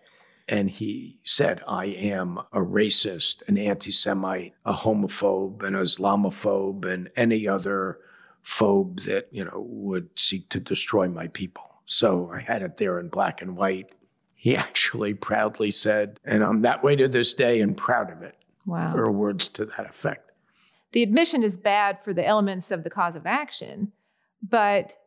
And 0.48 0.72
he 0.72 1.20
said, 1.24 1.62
I 1.68 1.86
am 1.86 2.40
a 2.52 2.60
racist, 2.60 3.48
an 3.48 3.58
anti 3.60 3.92
Semite, 3.92 4.54
a 4.64 4.74
homophobe, 4.74 5.64
an 5.64 5.74
Islamophobe, 5.74 6.86
and 6.86 7.10
any 7.16 7.48
other 7.48 8.00
phobe 8.44 9.04
that, 9.06 9.28
you 9.32 9.46
know, 9.46 9.66
would 9.68 10.10
seek 10.18 10.50
to 10.50 10.60
destroy 10.60 11.08
my 11.08 11.28
people. 11.28 11.75
So 11.86 12.32
I 12.34 12.42
had 12.42 12.62
it 12.62 12.78
there 12.78 13.00
in 13.00 13.10
black 13.10 13.42
and 13.42 13.56
white. 13.56 13.92
He 14.34 14.56
actually 14.58 15.14
proudly 15.14 15.72
said, 15.72 16.20
and 16.24 16.44
I'm 16.44 16.62
that 16.62 16.84
way 16.84 16.96
to 16.96 17.08
this 17.08 17.34
day 17.34 17.62
and 17.62 17.76
proud 17.78 18.12
of 18.12 18.22
it. 18.22 18.36
Wow. 18.66 18.96
Or 18.96 19.12
words 19.12 19.48
to 19.50 19.66
that 19.66 19.86
effect. 19.88 20.32
The 20.92 21.04
admission 21.04 21.44
is 21.44 21.58
bad 21.58 22.04
for 22.04 22.14
the 22.14 22.26
elements 22.26 22.72
of 22.72 22.84
the 22.84 22.90
cause 22.90 23.16
of 23.16 23.28
action, 23.28 23.92
but 24.42 24.98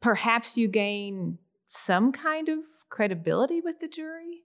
perhaps 0.00 0.56
you 0.56 0.68
gain 0.68 1.38
some 1.68 2.12
kind 2.12 2.48
of 2.48 2.60
credibility 2.88 3.60
with 3.60 3.80
the 3.80 3.88
jury? 3.88 4.42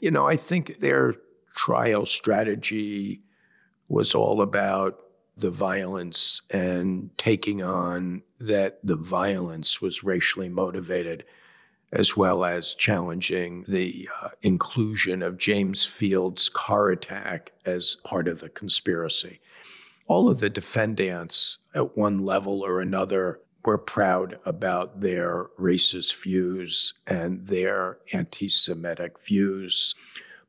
You 0.00 0.10
know, 0.10 0.26
I 0.26 0.36
think 0.36 0.80
their 0.80 1.14
trial 1.56 2.06
strategy 2.06 3.22
was 3.88 4.14
all 4.14 4.40
about 4.40 4.98
the 5.36 5.50
violence 5.50 6.42
and 6.50 7.10
taking 7.18 7.62
on 7.62 8.22
that 8.46 8.78
the 8.82 8.96
violence 8.96 9.80
was 9.80 10.04
racially 10.04 10.48
motivated, 10.48 11.24
as 11.92 12.16
well 12.16 12.44
as 12.44 12.74
challenging 12.74 13.64
the 13.68 14.08
uh, 14.22 14.30
inclusion 14.42 15.22
of 15.22 15.38
James 15.38 15.84
Field's 15.84 16.48
car 16.48 16.90
attack 16.90 17.52
as 17.64 17.96
part 18.04 18.28
of 18.28 18.40
the 18.40 18.48
conspiracy. 18.48 19.40
All 20.06 20.28
of 20.28 20.40
the 20.40 20.50
defendants, 20.50 21.58
at 21.74 21.96
one 21.96 22.18
level 22.18 22.62
or 22.62 22.80
another, 22.80 23.40
were 23.64 23.78
proud 23.78 24.38
about 24.44 25.00
their 25.00 25.46
racist 25.58 26.14
views 26.22 26.92
and 27.06 27.46
their 27.46 27.98
anti 28.12 28.48
Semitic 28.48 29.18
views 29.24 29.94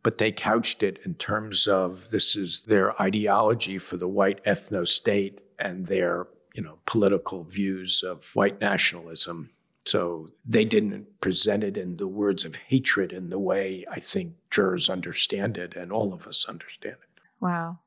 but 0.05 0.19
they 0.19 0.31
couched 0.31 0.83
it 0.83 0.99
in 1.03 1.15
terms 1.15 1.65
of 1.65 2.11
this 2.11 2.35
is 2.35 2.61
their 2.67 3.01
ideology 3.01 3.79
for 3.79 3.97
the 3.97 4.07
white 4.07 4.43
ethno 4.43 4.87
state 4.87 5.41
and 5.57 5.87
their 5.87 6.27
you 6.55 6.63
know 6.63 6.79
political 6.85 7.43
views 7.43 8.03
of 8.03 8.35
white 8.35 8.59
nationalism. 8.61 9.51
So 9.85 10.29
they 10.43 10.65
didn't 10.65 11.21
present 11.21 11.63
it 11.63 11.77
in 11.77 11.97
the 11.97 12.07
words 12.07 12.43
of 12.43 12.55
hatred 12.55 13.13
in 13.13 13.29
the 13.29 13.37
way 13.37 13.85
i 13.91 13.99
think 13.99 14.33
jurors 14.49 14.89
understand 14.89 15.57
it 15.57 15.75
and 15.75 15.91
all 15.91 16.13
of 16.13 16.25
us 16.27 16.45
understand 16.47 16.95
it. 16.95 17.21
Wow. 17.39 17.79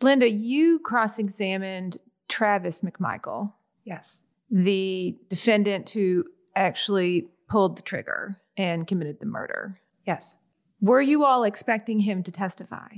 Linda 0.00 0.30
you 0.30 0.78
cross-examined 0.78 1.98
travis 2.28 2.82
mcmichael. 2.82 3.52
Yes. 3.84 4.22
The 4.50 5.16
defendant 5.28 5.90
who 5.90 6.24
actually 6.54 7.28
pulled 7.48 7.76
the 7.78 7.82
trigger 7.82 8.40
and 8.56 8.86
committed 8.86 9.20
the 9.20 9.26
murder. 9.26 9.80
Yes. 10.06 10.38
Were 10.80 11.00
you 11.00 11.24
all 11.24 11.44
expecting 11.44 12.00
him 12.00 12.22
to 12.22 12.30
testify? 12.30 12.88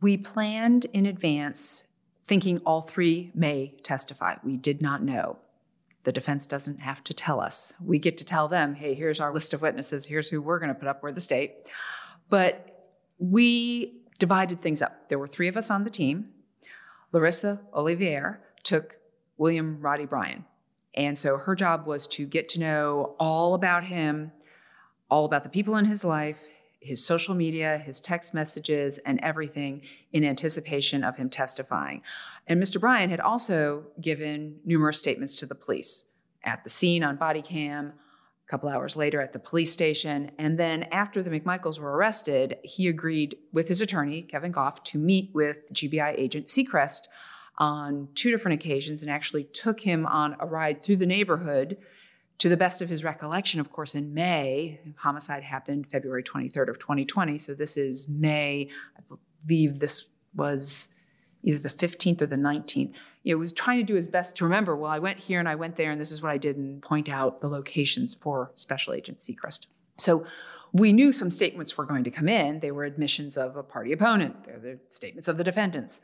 We 0.00 0.16
planned 0.16 0.86
in 0.86 1.06
advance, 1.06 1.84
thinking 2.30 2.58
all 2.58 2.80
three 2.80 3.32
may 3.34 3.74
testify. 3.82 4.36
We 4.44 4.56
did 4.56 4.80
not 4.80 5.02
know. 5.02 5.36
The 6.04 6.12
defense 6.12 6.46
doesn't 6.46 6.78
have 6.78 7.02
to 7.02 7.12
tell 7.12 7.40
us. 7.40 7.74
We 7.84 7.98
get 7.98 8.18
to 8.18 8.24
tell 8.24 8.46
them, 8.46 8.76
hey, 8.76 8.94
here's 8.94 9.18
our 9.18 9.34
list 9.34 9.52
of 9.52 9.62
witnesses, 9.62 10.06
here's 10.06 10.30
who 10.30 10.40
we're 10.40 10.60
going 10.60 10.68
to 10.68 10.78
put 10.78 10.86
up, 10.86 11.02
we're 11.02 11.10
the 11.10 11.20
state. 11.20 11.68
But 12.28 12.86
we 13.18 14.02
divided 14.20 14.62
things 14.62 14.80
up. 14.80 15.08
There 15.08 15.18
were 15.18 15.26
three 15.26 15.48
of 15.48 15.56
us 15.56 15.72
on 15.72 15.82
the 15.82 15.90
team. 15.90 16.28
Larissa 17.10 17.62
Ollivierre 17.74 18.40
took 18.62 18.98
William 19.36 19.80
Roddy 19.80 20.06
Bryan. 20.06 20.44
And 20.94 21.18
so 21.18 21.36
her 21.36 21.56
job 21.56 21.84
was 21.84 22.06
to 22.06 22.26
get 22.26 22.48
to 22.50 22.60
know 22.60 23.16
all 23.18 23.54
about 23.54 23.82
him, 23.82 24.30
all 25.10 25.24
about 25.24 25.42
the 25.42 25.48
people 25.48 25.74
in 25.74 25.86
his 25.86 26.04
life, 26.04 26.46
his 26.80 27.04
social 27.04 27.34
media, 27.34 27.78
his 27.78 28.00
text 28.00 28.32
messages, 28.32 28.98
and 28.98 29.20
everything 29.22 29.82
in 30.12 30.24
anticipation 30.24 31.04
of 31.04 31.16
him 31.16 31.28
testifying. 31.28 32.02
And 32.46 32.62
Mr. 32.62 32.80
Bryan 32.80 33.10
had 33.10 33.20
also 33.20 33.84
given 34.00 34.60
numerous 34.64 34.98
statements 34.98 35.36
to 35.36 35.46
the 35.46 35.54
police 35.54 36.06
at 36.42 36.64
the 36.64 36.70
scene 36.70 37.04
on 37.04 37.16
body 37.16 37.42
cam, 37.42 37.88
a 37.88 38.50
couple 38.50 38.68
hours 38.68 38.96
later 38.96 39.20
at 39.20 39.34
the 39.34 39.38
police 39.38 39.72
station. 39.72 40.30
And 40.38 40.58
then 40.58 40.84
after 40.84 41.22
the 41.22 41.30
McMichaels 41.30 41.78
were 41.78 41.92
arrested, 41.92 42.56
he 42.64 42.88
agreed 42.88 43.36
with 43.52 43.68
his 43.68 43.82
attorney, 43.82 44.22
Kevin 44.22 44.52
Gough, 44.52 44.82
to 44.84 44.98
meet 44.98 45.30
with 45.34 45.70
GBI 45.72 46.14
agent 46.18 46.46
Seacrest 46.46 47.02
on 47.58 48.08
two 48.14 48.30
different 48.30 48.54
occasions 48.54 49.02
and 49.02 49.10
actually 49.10 49.44
took 49.44 49.80
him 49.80 50.06
on 50.06 50.34
a 50.40 50.46
ride 50.46 50.82
through 50.82 50.96
the 50.96 51.06
neighborhood 51.06 51.76
to 52.40 52.48
the 52.48 52.56
best 52.56 52.80
of 52.80 52.88
his 52.88 53.04
recollection, 53.04 53.60
of 53.60 53.70
course, 53.70 53.94
in 53.94 54.14
May, 54.14 54.80
homicide 54.96 55.42
happened 55.42 55.86
February 55.86 56.22
23rd 56.22 56.70
of 56.70 56.78
2020. 56.78 57.36
So 57.36 57.52
this 57.52 57.76
is 57.76 58.08
May. 58.08 58.70
I 58.98 59.16
believe 59.46 59.78
this 59.78 60.06
was 60.34 60.88
either 61.42 61.58
the 61.58 61.68
15th 61.68 62.22
or 62.22 62.26
the 62.26 62.36
19th. 62.36 62.94
It 63.24 63.34
was 63.34 63.52
trying 63.52 63.76
to 63.76 63.84
do 63.84 63.94
his 63.94 64.08
best 64.08 64.36
to 64.36 64.44
remember, 64.44 64.74
well, 64.74 64.90
I 64.90 64.98
went 64.98 65.18
here 65.18 65.38
and 65.38 65.48
I 65.48 65.54
went 65.54 65.76
there, 65.76 65.90
and 65.90 66.00
this 66.00 66.10
is 66.10 66.22
what 66.22 66.32
I 66.32 66.38
did, 66.38 66.56
and 66.56 66.82
point 66.82 67.10
out 67.10 67.40
the 67.40 67.48
locations 67.48 68.14
for 68.14 68.52
Special 68.54 68.94
Agent 68.94 69.18
Seacrest. 69.18 69.66
So 69.98 70.24
we 70.72 70.94
knew 70.94 71.12
some 71.12 71.30
statements 71.30 71.76
were 71.76 71.84
going 71.84 72.04
to 72.04 72.10
come 72.10 72.28
in. 72.28 72.60
They 72.60 72.70
were 72.70 72.84
admissions 72.84 73.36
of 73.36 73.56
a 73.56 73.62
party 73.62 73.92
opponent, 73.92 74.44
they're 74.44 74.58
the 74.58 74.78
statements 74.88 75.28
of 75.28 75.36
the 75.36 75.44
defendants. 75.44 76.00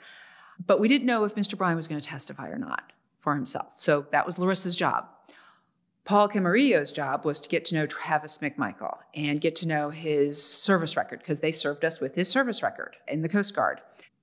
But 0.67 0.81
we 0.81 0.89
didn't 0.89 1.07
know 1.07 1.25
if 1.25 1.35
Mr. 1.35 1.57
Bryan 1.57 1.77
was 1.77 1.89
going 1.89 2.01
to 2.01 2.07
testify 2.07 2.49
or 2.49 2.59
not 2.59 2.93
for 3.21 3.35
himself. 3.35 3.69
So 3.77 4.07
that 4.13 4.27
was 4.27 4.37
Larissa's 4.37 4.77
job. 4.77 5.07
Paul 6.07 6.29
Camarillo's 6.29 6.93
job 6.93 7.25
was 7.25 7.41
to 7.41 7.49
get 7.49 7.65
to 7.67 7.75
know 7.75 7.85
Travis 7.85 8.39
McMichael 8.39 8.99
and 9.17 9.41
get 9.41 9.57
to 9.57 9.67
know 9.67 9.91
his 9.91 10.41
service 10.41 10.97
record 10.97 11.19
because 11.19 11.41
they 11.41 11.51
served 11.51 11.85
us 11.85 12.01
with 12.01 12.15
his 12.15 12.29
service 12.29 12.63
record 12.63 12.95
in 13.09 13.23
the 13.23 13.29
Coast 13.29 13.57
Guard. 13.57 13.81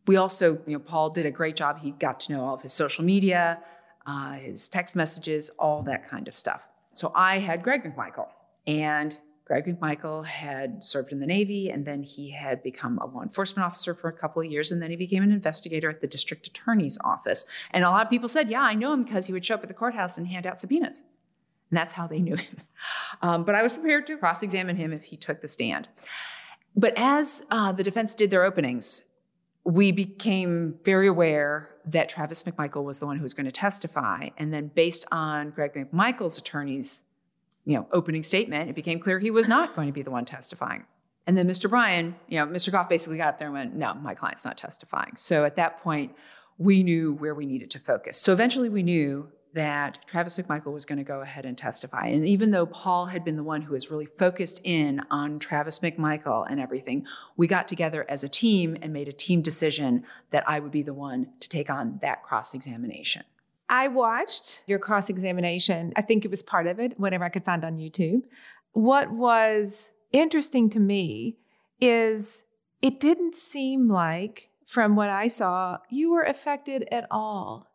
We 0.07 0.15
also, 0.15 0.59
you 0.65 0.73
know, 0.73 0.79
Paul 0.79 1.09
did 1.09 1.25
a 1.25 1.31
great 1.31 1.57
job. 1.57 1.79
He 1.79 1.91
got 1.91 2.21
to 2.21 2.31
know 2.31 2.45
all 2.45 2.55
of 2.55 2.61
his 2.61 2.71
social 2.71 3.03
media, 3.03 3.61
uh, 4.05 4.33
his 4.35 4.69
text 4.69 4.95
messages, 4.95 5.51
all 5.59 5.83
that 5.83 6.07
kind 6.07 6.29
of 6.29 6.37
stuff. 6.37 6.61
So 6.93 7.11
I 7.15 7.39
had 7.39 7.63
Greg 7.63 7.83
McMichael, 7.83 8.27
and 8.65 9.19
Greg 9.43 9.65
McMichael 9.65 10.25
had 10.25 10.85
served 10.85 11.11
in 11.11 11.19
the 11.19 11.25
Navy, 11.25 11.69
and 11.69 11.85
then 11.85 12.01
he 12.01 12.31
had 12.31 12.63
become 12.63 12.97
a 12.99 13.07
law 13.07 13.23
enforcement 13.23 13.65
officer 13.65 13.93
for 13.93 14.07
a 14.07 14.13
couple 14.13 14.41
of 14.41 14.49
years, 14.49 14.71
and 14.71 14.81
then 14.81 14.89
he 14.89 14.95
became 14.95 15.21
an 15.21 15.33
investigator 15.33 15.89
at 15.89 15.99
the 15.99 16.07
district 16.07 16.47
attorney's 16.47 16.97
office. 17.03 17.45
And 17.71 17.83
a 17.83 17.89
lot 17.89 18.05
of 18.05 18.09
people 18.09 18.29
said, 18.29 18.49
"Yeah, 18.49 18.61
I 18.61 18.73
know 18.73 18.93
him 18.93 19.03
because 19.03 19.27
he 19.27 19.33
would 19.33 19.43
show 19.43 19.55
up 19.55 19.63
at 19.63 19.67
the 19.67 19.73
courthouse 19.73 20.17
and 20.17 20.27
hand 20.27 20.47
out 20.47 20.59
subpoenas." 20.59 21.03
And 21.73 21.77
that's 21.79 21.93
how 21.93 22.05
they 22.05 22.19
knew 22.19 22.35
him. 22.35 22.57
Um, 23.23 23.45
but 23.45 23.55
I 23.55 23.63
was 23.63 23.73
prepared 23.73 24.05
to 24.07 24.17
cross 24.17 24.43
examine 24.43 24.75
him 24.75 24.93
if 24.93 25.05
he 25.05 25.17
took 25.17 25.41
the 25.41 25.47
stand. 25.47 25.87
But 26.75 26.93
as 26.97 27.43
uh, 27.49 27.71
the 27.71 27.81
defense 27.81 28.13
did 28.13 28.29
their 28.29 28.43
openings, 28.43 29.05
we 29.63 29.91
became 29.91 30.75
very 30.83 31.07
aware 31.07 31.71
that 31.85 32.09
Travis 32.09 32.43
McMichael 32.43 32.83
was 32.83 32.99
the 32.99 33.07
one 33.07 33.17
who 33.17 33.23
was 33.23 33.33
going 33.33 33.47
to 33.47 33.51
testify. 33.51 34.29
And 34.37 34.53
then, 34.53 34.67
based 34.67 35.05
on 35.11 35.49
Greg 35.49 35.73
McMichael's 35.73 36.37
attorney's 36.37 37.01
you 37.65 37.75
know, 37.75 37.87
opening 37.91 38.21
statement, 38.21 38.69
it 38.69 38.75
became 38.75 38.99
clear 38.99 39.17
he 39.17 39.31
was 39.31 39.47
not 39.47 39.75
going 39.75 39.87
to 39.87 39.93
be 39.93 40.03
the 40.03 40.11
one 40.11 40.25
testifying. 40.25 40.83
And 41.25 41.35
then 41.35 41.47
Mr. 41.47 41.67
Bryan, 41.67 42.15
you 42.27 42.37
know, 42.37 42.45
Mr. 42.45 42.71
Gough 42.71 42.87
basically 42.87 43.17
got 43.17 43.29
up 43.29 43.39
there 43.39 43.47
and 43.47 43.55
went, 43.55 43.75
no, 43.75 43.95
my 43.95 44.13
client's 44.13 44.45
not 44.45 44.59
testifying. 44.59 45.15
So 45.15 45.43
at 45.43 45.55
that 45.55 45.81
point, 45.81 46.13
we 46.59 46.83
knew 46.83 47.13
where 47.13 47.33
we 47.33 47.47
needed 47.47 47.71
to 47.71 47.79
focus. 47.79 48.19
So 48.19 48.31
eventually 48.31 48.69
we 48.69 48.83
knew 48.83 49.31
that 49.53 49.99
Travis 50.07 50.37
McMichael 50.37 50.73
was 50.73 50.85
going 50.85 50.97
to 50.97 51.03
go 51.03 51.21
ahead 51.21 51.45
and 51.45 51.57
testify. 51.57 52.07
And 52.07 52.27
even 52.27 52.51
though 52.51 52.65
Paul 52.65 53.05
had 53.05 53.23
been 53.23 53.35
the 53.35 53.43
one 53.43 53.61
who 53.61 53.73
was 53.73 53.91
really 53.91 54.07
focused 54.07 54.59
in 54.63 55.01
on 55.11 55.39
Travis 55.39 55.79
McMichael 55.79 56.45
and 56.49 56.59
everything, 56.59 57.05
we 57.37 57.47
got 57.47 57.67
together 57.67 58.05
as 58.09 58.23
a 58.23 58.29
team 58.29 58.75
and 58.81 58.91
made 58.91 59.07
a 59.07 59.13
team 59.13 59.41
decision 59.41 60.03
that 60.31 60.43
I 60.47 60.59
would 60.59 60.71
be 60.71 60.81
the 60.81 60.93
one 60.93 61.27
to 61.39 61.49
take 61.49 61.69
on 61.69 61.99
that 62.01 62.23
cross 62.23 62.53
examination. 62.53 63.23
I 63.69 63.87
watched 63.87 64.63
your 64.67 64.79
cross 64.79 65.09
examination. 65.09 65.93
I 65.95 66.01
think 66.01 66.25
it 66.25 66.31
was 66.31 66.43
part 66.43 66.67
of 66.67 66.79
it, 66.79 66.99
whatever 66.99 67.23
I 67.23 67.29
could 67.29 67.45
find 67.45 67.63
on 67.63 67.77
YouTube. 67.77 68.23
What 68.73 69.11
was 69.11 69.91
interesting 70.11 70.69
to 70.71 70.79
me 70.79 71.37
is 71.79 72.45
it 72.81 72.99
didn't 72.99 73.35
seem 73.35 73.87
like, 73.87 74.49
from 74.65 74.95
what 74.95 75.09
I 75.09 75.27
saw, 75.27 75.77
you 75.89 76.11
were 76.11 76.23
affected 76.23 76.87
at 76.91 77.05
all 77.11 77.72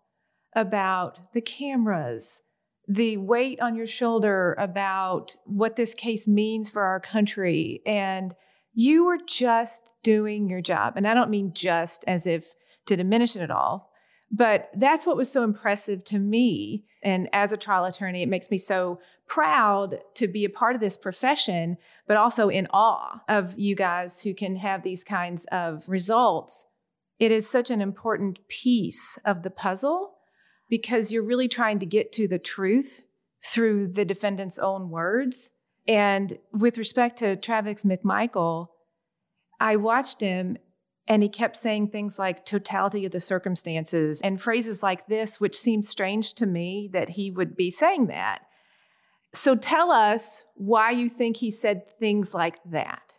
about 0.55 1.33
the 1.33 1.41
cameras, 1.41 2.43
the 2.87 3.17
weight 3.17 3.61
on 3.61 3.75
your 3.75 3.87
shoulder 3.87 4.55
about 4.59 5.37
what 5.45 5.77
this 5.77 5.95
case 5.95 6.27
means 6.27 6.71
for 6.71 6.83
our 6.83 7.01
country. 7.01 7.83
And 7.87 8.35
you 8.75 9.05
were 9.05 9.19
just 9.27 9.93
doing 10.03 10.49
your 10.49 10.61
job. 10.61 10.95
And 10.97 11.07
I 11.07 11.15
don't 11.15 11.31
mean 11.31 11.53
just 11.53 12.05
as 12.07 12.27
if 12.27 12.55
to 12.87 12.97
diminish 12.97 13.37
it 13.37 13.43
at 13.43 13.51
all, 13.51 13.91
but 14.31 14.71
that's 14.77 15.07
what 15.07 15.17
was 15.17 15.31
so 15.31 15.43
impressive 15.43 16.05
to 16.05 16.19
me. 16.19 16.85
And 17.03 17.29
as 17.33 17.53
a 17.53 17.57
trial 17.57 17.85
attorney, 17.85 18.23
it 18.23 18.29
makes 18.29 18.51
me 18.51 18.59
so 18.59 19.01
proud 19.27 19.99
to 20.15 20.27
be 20.27 20.45
a 20.45 20.51
part 20.51 20.75
of 20.75 20.81
this 20.81 20.97
profession, 20.97 21.77
but 22.07 22.17
also 22.17 22.49
in 22.49 22.67
awe 22.73 23.21
of 23.29 23.59
you 23.59 23.75
guys 23.75 24.23
who 24.23 24.35
can 24.35 24.57
have 24.57 24.83
these 24.83 25.05
kinds 25.05 25.45
of 25.53 25.87
results 25.89 26.65
it 27.19 27.33
is 27.33 27.49
such 27.49 27.71
an 27.71 27.81
important 27.81 28.39
piece 28.49 29.19
of 29.25 29.43
the 29.43 29.51
puzzle 29.51 30.18
because 30.69 31.13
you're 31.13 31.23
really 31.23 31.49
trying 31.49 31.79
to 31.79 31.87
get 31.87 32.13
to 32.13 32.29
the 32.29 32.39
truth 32.39 33.03
through 33.45 33.89
the 33.89 34.05
defendant's 34.05 34.59
own 34.59 34.91
words. 34.91 35.51
And 35.87 36.39
with 36.53 36.77
respect 36.79 37.19
to 37.19 37.37
Travis 37.37 37.85
McMichael, 37.85 38.69
I 39.61 39.77
watched 39.77 40.21
him 40.21 40.59
and 41.07 41.23
he 41.23 41.29
kept 41.29 41.57
saying 41.57 41.89
things 41.89 42.19
like 42.19 42.45
totality 42.45 43.07
of 43.07 43.13
the 43.13 43.21
circumstances 43.21 44.21
and 44.21 44.41
phrases 44.41 44.83
like 44.83 45.07
this, 45.07 45.41
which 45.41 45.59
seemed 45.59 45.87
strange 45.87 46.35
to 46.35 46.47
me 46.47 46.91
that 46.93 47.11
he 47.11 47.31
would 47.31 47.57
be 47.57 47.71
saying 47.71 48.09
that. 48.09 48.43
So 49.33 49.57
tell 49.57 49.91
us 49.91 50.45
why 50.55 50.91
you 50.91 51.09
think 51.09 51.39
he 51.39 51.51
said 51.51 51.89
things 51.99 52.35
like 52.35 52.59
that. 52.67 53.19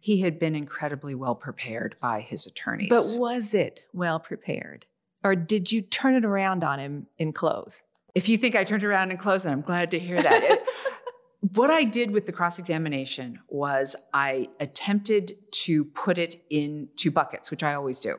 He 0.00 0.20
had 0.20 0.38
been 0.38 0.56
incredibly 0.56 1.14
well 1.14 1.34
prepared 1.34 1.96
by 2.00 2.20
his 2.20 2.46
attorneys. 2.46 2.88
But 2.90 3.18
was 3.18 3.54
it 3.54 3.84
well 3.92 4.18
prepared? 4.18 4.86
Or 5.22 5.34
did 5.34 5.70
you 5.70 5.82
turn 5.82 6.14
it 6.14 6.24
around 6.24 6.64
on 6.64 6.78
him 6.78 7.06
in 7.18 7.32
close? 7.32 7.82
If 8.14 8.28
you 8.28 8.36
think 8.36 8.56
I 8.56 8.64
turned 8.64 8.84
around 8.84 9.10
in 9.10 9.18
close, 9.18 9.44
then 9.44 9.52
I'm 9.52 9.60
glad 9.60 9.90
to 9.92 9.98
hear 9.98 10.22
that. 10.22 10.42
it, 10.42 10.62
what 11.54 11.70
I 11.70 11.84
did 11.84 12.10
with 12.10 12.26
the 12.26 12.32
cross 12.32 12.58
examination 12.58 13.40
was 13.48 13.96
I 14.12 14.48
attempted 14.58 15.34
to 15.52 15.84
put 15.84 16.18
it 16.18 16.42
in 16.50 16.88
two 16.96 17.10
buckets, 17.10 17.50
which 17.50 17.62
I 17.62 17.74
always 17.74 18.00
do. 18.00 18.16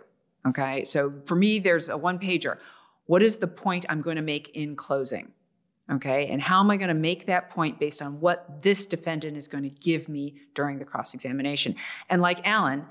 Okay. 0.48 0.86
So 0.86 1.14
for 1.26 1.36
me, 1.36 1.60
there's 1.60 1.90
a 1.90 1.98
one 1.98 2.20
pager. 2.20 2.58
What 3.06 3.22
is 3.22 3.38
the 3.38 3.48
point 3.48 3.86
I'm 3.90 4.02
going 4.02 4.16
to 4.16 4.22
make 4.22 4.50
in 4.56 4.76
closing? 4.76 5.32
Okay. 5.92 6.28
And 6.28 6.42
how 6.42 6.62
am 6.62 6.72
I 6.72 6.78
going 6.78 6.88
to 6.88 6.94
make 6.94 7.26
that 7.26 7.50
point 7.50 7.80
based 7.80 8.02
on 8.02 8.22
what 8.22 8.62
this 8.62 8.86
defendant 8.86 9.36
is 9.36 9.48
going 9.48 9.64
to 9.64 9.70
give 9.70 10.08
me 10.08 10.36
during 10.56 10.80
the 10.80 10.86
cross 10.86 11.14
examination? 11.14 11.76
And 12.10 12.22
like 12.22 12.48
Alan, 12.48 12.86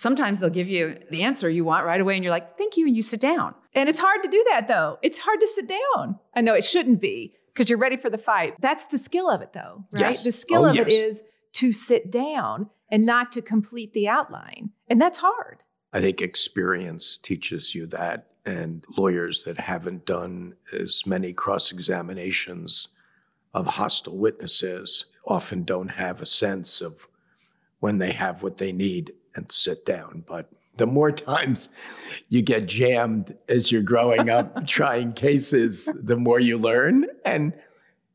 sometimes 0.00 0.40
they'll 0.40 0.48
give 0.48 0.70
you 0.70 0.96
the 1.10 1.22
answer 1.22 1.50
you 1.50 1.62
want 1.62 1.84
right 1.84 2.00
away 2.00 2.14
and 2.14 2.24
you're 2.24 2.32
like, 2.32 2.56
thank 2.56 2.78
you. 2.78 2.86
And 2.86 2.96
you 2.96 3.02
sit 3.02 3.20
down. 3.20 3.54
And 3.74 3.86
it's 3.86 4.00
hard 4.00 4.22
to 4.22 4.30
do 4.30 4.42
that 4.48 4.66
though. 4.66 4.98
It's 5.02 5.18
hard 5.18 5.40
to 5.40 5.48
sit 5.48 5.68
down. 5.68 6.18
I 6.34 6.40
know 6.40 6.54
it 6.54 6.64
shouldn't 6.64 7.02
be 7.02 7.34
because 7.52 7.68
you're 7.68 7.78
ready 7.78 7.98
for 7.98 8.08
the 8.08 8.16
fight. 8.16 8.54
That's 8.60 8.86
the 8.86 8.96
skill 8.96 9.28
of 9.28 9.42
it 9.42 9.52
though, 9.52 9.84
right? 9.92 10.00
Yes. 10.00 10.24
The 10.24 10.32
skill 10.32 10.64
Oh, 10.64 10.70
of 10.70 10.78
it 10.78 10.88
yes. 10.88 11.00
is 11.18 11.22
to 11.54 11.72
sit 11.72 12.10
down 12.10 12.70
and 12.90 13.04
not 13.04 13.30
to 13.32 13.42
complete 13.42 13.92
the 13.92 14.08
outline. 14.08 14.70
And 14.88 14.98
that's 14.98 15.18
hard. 15.18 15.62
I 15.92 16.00
think 16.00 16.22
experience 16.22 17.18
teaches 17.18 17.74
you 17.74 17.84
that, 17.88 18.28
and 18.46 18.84
lawyers 18.96 19.44
that 19.44 19.58
haven't 19.58 20.06
done 20.06 20.54
as 20.72 21.04
many 21.04 21.34
cross 21.34 21.70
examinations 21.70 22.88
of 23.52 23.66
hostile 23.66 24.16
witnesses 24.16 25.06
often 25.26 25.64
don't 25.64 25.88
have 25.88 26.22
a 26.22 26.26
sense 26.26 26.80
of 26.80 27.06
when 27.80 27.98
they 27.98 28.12
have 28.12 28.42
what 28.42 28.56
they 28.56 28.72
need 28.72 29.12
and 29.34 29.50
sit 29.50 29.84
down. 29.84 30.24
But 30.26 30.50
the 30.76 30.86
more 30.86 31.10
times 31.12 31.68
you 32.28 32.42
get 32.42 32.66
jammed 32.66 33.36
as 33.48 33.70
you're 33.70 33.82
growing 33.82 34.30
up 34.30 34.66
trying 34.66 35.12
cases, 35.12 35.88
the 35.94 36.16
more 36.16 36.40
you 36.40 36.56
learn. 36.56 37.06
And, 37.24 37.52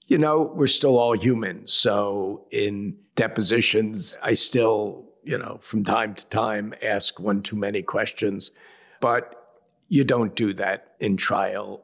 you 0.07 0.17
know, 0.17 0.51
we're 0.55 0.67
still 0.67 0.97
all 0.97 1.13
human. 1.13 1.67
So 1.67 2.45
in 2.51 2.97
depositions, 3.15 4.17
I 4.21 4.33
still, 4.33 5.05
you 5.23 5.37
know, 5.37 5.59
from 5.61 5.83
time 5.83 6.15
to 6.15 6.25
time 6.27 6.73
ask 6.81 7.19
one 7.19 7.41
too 7.41 7.55
many 7.55 7.81
questions. 7.81 8.51
But 8.99 9.35
you 9.87 10.03
don't 10.03 10.35
do 10.35 10.53
that 10.53 10.95
in 10.99 11.17
trial 11.17 11.83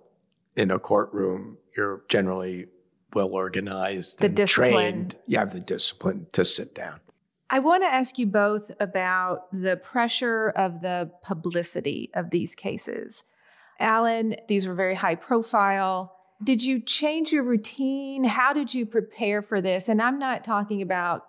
in 0.56 0.72
a 0.72 0.80
courtroom. 0.80 1.58
You're 1.78 2.04
generally 2.10 2.68
well 3.14 3.30
organized 3.34 4.20
The 4.20 4.28
and 4.28 4.36
discipline. 4.36 4.72
trained. 4.74 5.16
You 5.28 5.38
have 5.38 5.54
the 5.54 5.60
discipline 5.60 6.28
to 6.32 6.44
sit 6.46 6.74
down. 6.74 7.00
I 7.54 7.60
want 7.60 7.84
to 7.84 7.88
ask 7.88 8.18
you 8.18 8.28
both 8.28 8.72
about 8.80 9.52
the 9.52 9.76
pressure 9.76 10.54
of 10.56 10.82
the 10.82 11.12
publicity 11.22 12.10
of 12.16 12.30
these 12.30 12.56
cases. 12.56 13.26
Alan, 13.78 14.38
these 14.48 14.68
were 14.68 14.74
very 14.74 14.96
high 14.96 15.16
profile. 15.16 16.16
Did 16.42 16.64
you 16.64 16.80
change 16.80 17.34
your 17.34 17.44
routine? 17.44 18.24
How 18.24 18.54
did 18.54 18.74
you 18.74 18.86
prepare 18.86 19.42
for 19.42 19.60
this? 19.60 19.90
And 19.90 20.02
I'm 20.02 20.18
not 20.18 20.46
talking 20.46 20.82
about 20.82 21.26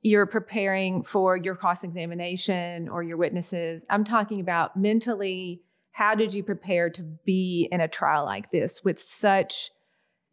you're 0.00 0.26
preparing 0.26 1.02
for 1.02 1.36
your 1.36 1.56
cross 1.56 1.82
examination 1.82 2.88
or 2.88 3.02
your 3.02 3.16
witnesses. 3.16 3.82
I'm 3.90 4.04
talking 4.04 4.38
about 4.38 4.76
mentally, 4.76 5.62
how 5.90 6.14
did 6.14 6.32
you 6.32 6.44
prepare 6.44 6.88
to 6.90 7.02
be 7.24 7.68
in 7.72 7.80
a 7.80 7.88
trial 7.88 8.24
like 8.24 8.52
this 8.52 8.84
with 8.84 9.02
such 9.02 9.72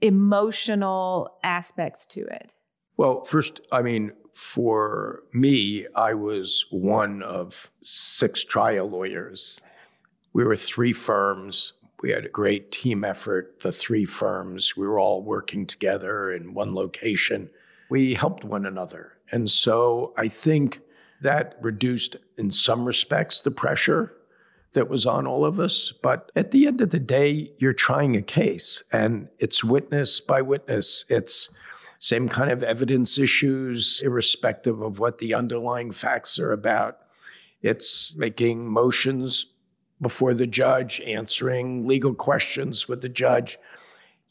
emotional 0.02 1.40
aspects 1.44 2.06
to 2.08 2.22
it? 2.26 2.52
Well, 2.98 3.24
first, 3.24 3.62
I 3.72 3.82
mean, 3.82 4.12
for 4.34 5.24
me, 5.34 5.88
I 5.96 6.14
was 6.14 6.66
one 6.70 7.22
of 7.24 7.72
six 7.82 8.44
trial 8.44 8.90
lawyers. 8.90 9.62
We 10.34 10.44
were 10.44 10.56
three 10.56 10.94
firms. 10.94 11.74
We 12.02 12.12
had 12.12 12.26
a 12.26 12.30
great 12.30 12.72
team 12.72 13.04
effort, 13.04 13.60
the 13.62 13.72
three 13.72 14.06
firms. 14.06 14.76
We 14.76 14.88
were 14.88 15.00
all 15.00 15.22
working 15.22 15.68
together 15.68 16.32
in 16.32 16.54
one 16.54 16.74
location. 16.74 17.50
We 17.90 18.16
helped 18.16 18.44
one 18.44 18.66
another. 18.66 19.14
And 19.32 19.50
so 19.50 20.14
I 20.18 20.28
think 20.28 20.82
that 21.22 21.56
reduced, 21.62 22.16
in 22.38 22.52
some 22.52 22.86
respects, 22.86 23.42
the 23.42 23.52
pressure 23.52 24.14
that 24.74 24.90
was 24.90 25.06
on 25.06 25.28
all 25.28 25.46
of 25.46 25.60
us. 25.60 25.94
But 26.02 26.32
at 26.36 26.52
the 26.52 26.66
end 26.66 26.82
of 26.82 26.90
the 26.90 27.00
day, 27.00 27.52
you're 27.58 27.74
trying 27.74 28.16
a 28.16 28.22
case 28.22 28.84
and 28.92 29.28
it's 29.38 29.64
witness 29.64 30.20
by 30.20 30.42
witness. 30.42 31.06
It's 31.10 31.50
same 32.02 32.28
kind 32.28 32.50
of 32.50 32.64
evidence 32.64 33.20
issues, 33.20 34.02
irrespective 34.04 34.82
of 34.82 34.98
what 34.98 35.20
the 35.20 35.36
underlying 35.36 35.92
facts 35.92 36.40
are 36.40 36.52
about. 36.52 36.98
It's 37.62 38.16
making 38.16 38.68
motions 38.68 39.46
before 40.02 40.34
the 40.34 40.48
judge, 40.48 41.00
answering 41.02 41.88
legal 41.88 42.16
questions 42.16 42.88
with 42.88 43.02
the 43.04 43.10
judge. 43.10 43.60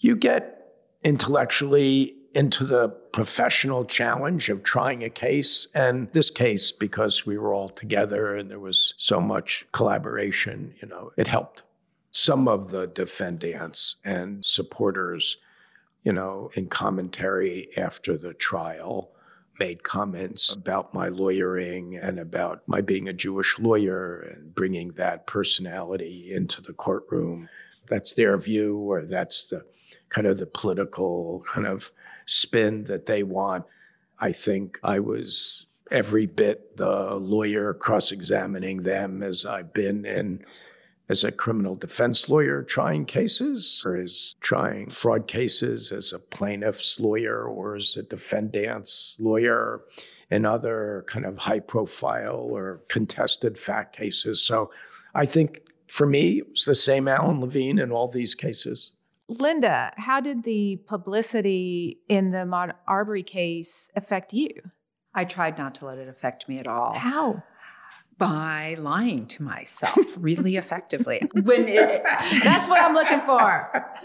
You 0.00 0.16
get 0.16 0.72
intellectually 1.04 2.16
into 2.35 2.64
the 2.64 2.88
professional 2.88 3.85
challenge 3.85 4.48
of 4.48 4.64
trying 4.64 5.04
a 5.04 5.11
case. 5.11 5.68
And 5.72 6.12
this 6.12 6.28
case, 6.28 6.72
because 6.72 7.24
we 7.24 7.38
were 7.38 7.54
all 7.54 7.68
together 7.68 8.35
and 8.35 8.50
there 8.50 8.59
was 8.59 8.94
so 8.96 9.20
much 9.20 9.64
collaboration, 9.70 10.74
you 10.83 10.88
know, 10.88 11.12
it 11.16 11.28
helped. 11.28 11.62
Some 12.11 12.48
of 12.48 12.72
the 12.72 12.88
defendants 12.88 13.94
and 14.04 14.44
supporters 14.44 15.37
you 16.03 16.13
know, 16.13 16.51
in 16.55 16.69
commentary 16.69 17.69
after 17.77 18.17
the 18.17 18.33
trial, 18.35 19.11
made 19.59 19.83
comments 19.83 20.55
about 20.55 20.95
my 20.95 21.09
lawyering 21.09 21.95
and 21.97 22.19
about 22.19 22.63
my 22.67 22.81
being 22.81 23.09
a 23.09 23.13
Jewish 23.13 23.59
lawyer 23.59 24.19
and 24.21 24.55
bringing 24.55 24.93
that 24.93 25.27
personality 25.27 26.33
into 26.33 26.63
the 26.63 26.73
courtroom. 26.73 27.49
That's 27.87 28.15
their 28.15 28.39
view, 28.39 28.79
or 28.79 29.03
that's 29.03 29.49
the 29.49 29.65
kind 30.09 30.27
of 30.27 30.39
the 30.39 30.47
political 30.47 31.45
kind 31.53 31.67
of 31.67 31.93
spin 32.25 32.85
that 32.85 33.07
they 33.07 33.23
want. 33.23 33.67
I 34.19 34.33
think 34.33 34.79
I 34.83 34.99
was 35.01 35.67
every 35.91 36.27
bit 36.27 36.77
the 36.77 37.17
lawyer 37.17 37.75
cross 37.75 38.13
examining 38.13 38.83
them 38.83 39.23
as 39.23 39.45
I've 39.45 39.75
been 39.75 40.07
in 40.07 40.45
as 41.11 41.25
a 41.25 41.33
criminal 41.33 41.75
defense 41.75 42.29
lawyer 42.29 42.62
trying 42.62 43.05
cases 43.05 43.83
or 43.85 43.96
as 43.96 44.37
trying 44.40 44.88
fraud 44.88 45.27
cases 45.27 45.90
as 45.90 46.12
a 46.12 46.20
plaintiff's 46.20 47.01
lawyer 47.01 47.42
or 47.42 47.75
as 47.75 47.96
a 47.96 48.03
defendant's 48.05 49.16
lawyer 49.18 49.81
in 50.31 50.46
other 50.46 51.05
kind 51.09 51.27
of 51.27 51.37
high 51.37 51.59
profile 51.59 52.37
or 52.37 52.81
contested 52.88 53.59
fact 53.59 53.96
cases. 53.96 54.40
So 54.40 54.70
I 55.12 55.27
think 55.27 55.62
for 55.88 56.07
me, 56.07 56.38
it 56.38 56.51
was 56.53 56.64
the 56.64 56.77
same 56.77 57.09
Alan 57.09 57.40
Levine 57.40 57.81
in 57.81 57.90
all 57.90 58.07
these 58.07 58.37
cases. 58.37 58.92
Linda, 59.27 59.92
how 59.96 60.20
did 60.20 60.44
the 60.44 60.77
publicity 60.87 61.99
in 62.09 62.31
the 62.31 62.38
Ahmaud 62.38 62.73
Arbery 62.87 63.25
case 63.25 63.90
affect 63.96 64.33
you? 64.33 64.51
I 65.12 65.25
tried 65.25 65.59
not 65.59 65.75
to 65.77 65.87
let 65.87 65.99
it 65.99 66.09
affect 66.09 66.49
me 66.49 66.61
at 66.61 66.68
all. 66.68 66.92
How? 66.92 67.42
By 68.20 68.76
lying 68.78 69.26
to 69.28 69.42
myself 69.42 69.96
really 70.18 70.56
effectively. 70.56 71.22
When 71.33 71.66
it, 71.68 72.02
That's 72.44 72.68
what 72.68 72.80
I'm 72.80 72.94
looking 72.94 73.22
for. 73.22 73.90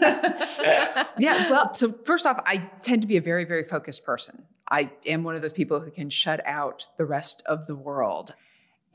yeah, 1.18 1.50
well, 1.50 1.74
so 1.74 1.92
first 2.04 2.26
off, 2.26 2.42
I 2.46 2.68
tend 2.82 3.02
to 3.02 3.08
be 3.08 3.18
a 3.18 3.20
very, 3.20 3.44
very 3.44 3.62
focused 3.62 4.04
person. 4.04 4.44
I 4.70 4.90
am 5.06 5.22
one 5.22 5.36
of 5.36 5.42
those 5.42 5.52
people 5.52 5.80
who 5.80 5.90
can 5.90 6.08
shut 6.08 6.40
out 6.46 6.88
the 6.96 7.04
rest 7.04 7.42
of 7.44 7.66
the 7.66 7.76
world. 7.76 8.34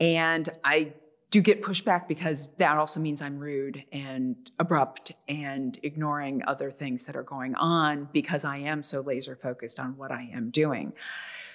And 0.00 0.48
I 0.64 0.92
do 1.30 1.40
get 1.40 1.62
pushback 1.62 2.08
because 2.08 2.54
that 2.56 2.76
also 2.76 2.98
means 3.00 3.22
I'm 3.22 3.38
rude 3.38 3.84
and 3.90 4.36
abrupt 4.58 5.12
and 5.28 5.78
ignoring 5.82 6.42
other 6.46 6.70
things 6.70 7.04
that 7.04 7.16
are 7.16 7.22
going 7.22 7.54
on 7.54 8.08
because 8.12 8.44
I 8.44 8.58
am 8.58 8.82
so 8.82 9.00
laser 9.00 9.34
focused 9.34 9.80
on 9.80 9.96
what 9.96 10.10
I 10.10 10.28
am 10.34 10.50
doing. 10.50 10.92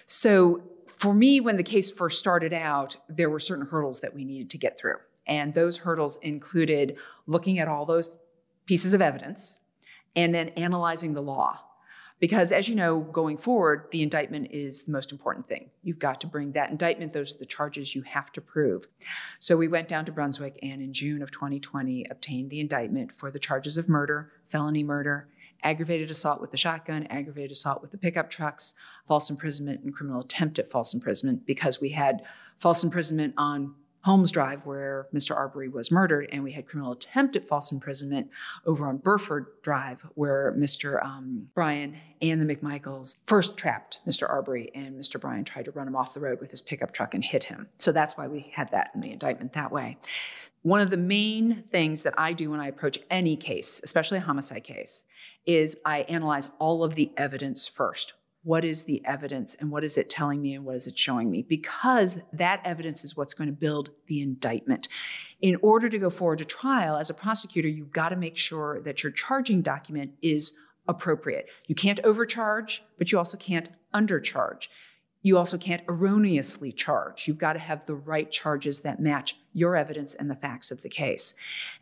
So 0.07 0.63
for 0.98 1.14
me, 1.14 1.39
when 1.39 1.58
the 1.58 1.64
case 1.64 1.91
first 1.91 2.20
started 2.20 2.54
out, 2.54 2.98
there 3.08 3.30
were 3.30 3.39
certain 3.39 3.68
hurdles 3.68 4.02
that 4.02 4.14
we 4.16 4.26
needed 4.26 4.50
to 4.52 4.58
get 4.58 4.78
through. 4.78 4.98
And 5.28 5.54
those 5.54 5.78
hurdles 5.78 6.18
included 6.22 6.98
looking 7.28 7.60
at 7.60 7.68
all 7.68 7.86
those 7.86 8.18
pieces 8.66 8.93
of 8.93 9.02
evidence 9.02 9.60
and 10.16 10.34
then 10.34 10.50
analyzing 10.50 11.14
the 11.14 11.22
law. 11.22 11.62
Because 12.20 12.52
as 12.52 12.68
you 12.68 12.74
know, 12.74 13.00
going 13.00 13.38
forward, 13.38 13.89
the 13.91 14.02
indictment 14.02 14.48
is 14.50 14.84
the 14.84 14.91
most 14.91 15.12
important 15.12 15.48
thing. 15.48 15.70
You've 15.84 16.00
got 16.00 16.20
to 16.22 16.28
bring 16.28 16.54
that 16.54 16.72
indictment, 16.72 17.14
those 17.14 17.36
are 17.36 17.38
the 17.38 17.45
charges 17.45 17.93
you 17.93 18.02
have 18.02 18.32
to 18.32 18.41
prove. 18.41 18.88
So 19.38 19.56
we 19.56 19.68
went 19.68 19.88
down 19.88 20.06
to 20.06 20.12
Brunswick 20.12 20.58
and 20.64 20.82
in 20.82 20.93
June 20.93 21.22
of 21.22 21.30
2020 21.30 22.08
obtained 22.10 22.50
the 22.50 22.60
indictment 22.60 23.12
for 23.12 23.30
the 23.30 23.38
charges 23.38 23.78
of 23.78 23.88
murder, 23.88 24.32
felony 24.48 24.84
murder, 24.84 25.30
aggravated 25.64 26.12
assault 26.12 26.41
with 26.41 26.51
the 26.51 26.58
shotgun, 26.58 27.08
aggravated 27.08 27.51
assault 27.51 27.82
with 27.82 27.91
the 27.91 27.97
pickup 27.97 28.30
trucks, 28.30 28.74
false 29.08 29.30
imprisonment, 29.30 29.84
and 29.84 29.93
criminal 29.93 30.22
attempt 30.22 30.60
at 30.60 30.70
false 30.70 30.93
imprisonment 30.93 31.45
because 31.45 31.82
we 31.82 31.89
had 31.89 32.22
false 32.58 32.84
imprisonment 32.84 33.34
on 33.38 33.76
Holmes 34.08 34.32
Drive, 34.32 34.66
where 34.66 35.08
Mr. 35.14 35.36
Arbery 35.36 35.68
was 35.68 35.91
murdered, 35.91 36.30
and 36.32 36.41
we 36.41 36.53
had 36.53 36.66
criminal 36.66 36.93
attempt 36.93 37.36
at 37.36 37.45
false 37.45 37.74
imprisonment 37.74 38.30
over 38.66 38.88
on 38.88 38.97
Burford 38.97 39.47
Drive, 39.64 40.05
where 40.14 40.55
Mr. 40.58 41.03
Um, 41.03 41.49
Bryan 41.53 41.97
and 42.22 42.41
the 42.41 42.55
McMichaels 42.55 43.18
first 43.26 43.58
trapped 43.58 43.99
Mr. 44.08 44.30
Arbery, 44.30 44.72
and 44.74 44.97
Mr. 44.97 45.20
Bryan 45.20 45.43
tried 45.43 45.66
to 45.66 45.72
run 45.72 45.88
him 45.88 45.95
off 45.95 46.14
the 46.14 46.22
road 46.22 46.39
with 46.39 46.51
his 46.51 46.62
pickup 46.62 46.93
truck 46.93 47.14
and 47.14 47.24
hit 47.24 47.43
him. 47.43 47.68
So 47.80 47.91
that's 47.91 48.16
why 48.16 48.28
we 48.28 48.51
had 48.53 48.72
that 48.72 48.91
in 48.95 49.01
the 49.01 49.12
indictment 49.12 49.51
that 49.53 49.74
way. 49.74 49.97
One 50.62 50.80
of 50.80 50.89
the 50.89 50.97
main 50.97 51.62
things 51.64 52.03
that 52.03 52.14
I 52.18 52.32
do 52.32 52.51
when 52.51 52.62
I 52.62 52.68
approach 52.68 52.99
any 53.10 53.36
case, 53.36 53.82
especially 53.84 54.20
a 54.20 54.22
homicide 54.22 54.64
case, 54.64 55.03
is 55.48 55.78
I 55.86 56.02
analyze 56.02 56.50
all 56.60 56.84
of 56.84 56.93
the 56.95 57.12
evidence 57.18 57.68
first. 57.68 58.14
What 58.43 58.64
is 58.64 58.84
the 58.84 59.04
evidence 59.06 59.56
and 59.56 59.72
what 59.72 59.84
is 59.84 59.98
it 59.98 60.10
telling 60.10 60.41
me 60.41 60.54
and 60.54 60.64
what 60.64 60.76
is 60.76 60.88
it 60.88 60.98
showing 60.98 61.32
me? 61.32 61.41
Because 61.41 62.20
that 62.32 62.62
evidence 62.64 63.04
is 63.04 63.18
what's 63.18 63.34
going 63.34 63.50
to 63.50 63.56
build 63.56 63.89
the 64.08 64.22
indictment. 64.22 64.88
In 65.41 65.58
order 65.62 65.89
to 65.89 65.98
go 65.98 66.10
forward 66.10 66.38
to 66.39 66.45
trial, 66.45 66.98
as 66.98 67.10
a 67.10 67.14
prosecutor, 67.14 67.68
you've 67.68 67.91
got 67.91 68.10
to 68.10 68.16
make 68.16 68.38
sure 68.38 68.82
that 68.82 69.04
your 69.04 69.12
charging 69.12 69.62
document 69.62 70.12
is 70.22 70.54
appropriate. 70.88 71.48
You 71.68 71.76
can't 71.76 72.00
overcharge, 72.04 72.84
but 72.98 73.12
you 73.12 73.18
also 73.18 73.38
can't 73.38 73.70
undercharge. 73.93 74.68
You 75.22 75.38
also 75.38 75.57
can't 75.57 75.84
erroneously 75.88 76.72
charge. 76.72 77.28
You've 77.28 77.38
got 77.38 77.53
to 77.53 77.59
have 77.59 77.86
the 77.86 77.95
right 77.95 78.32
charges 78.32 78.82
that 78.82 78.99
match 78.99 79.38
your 79.53 79.76
evidence 79.76 80.13
and 80.13 80.30
the 80.30 80.36
facts 80.36 80.72
of 80.72 80.82
the 80.82 80.89
case. 80.89 81.34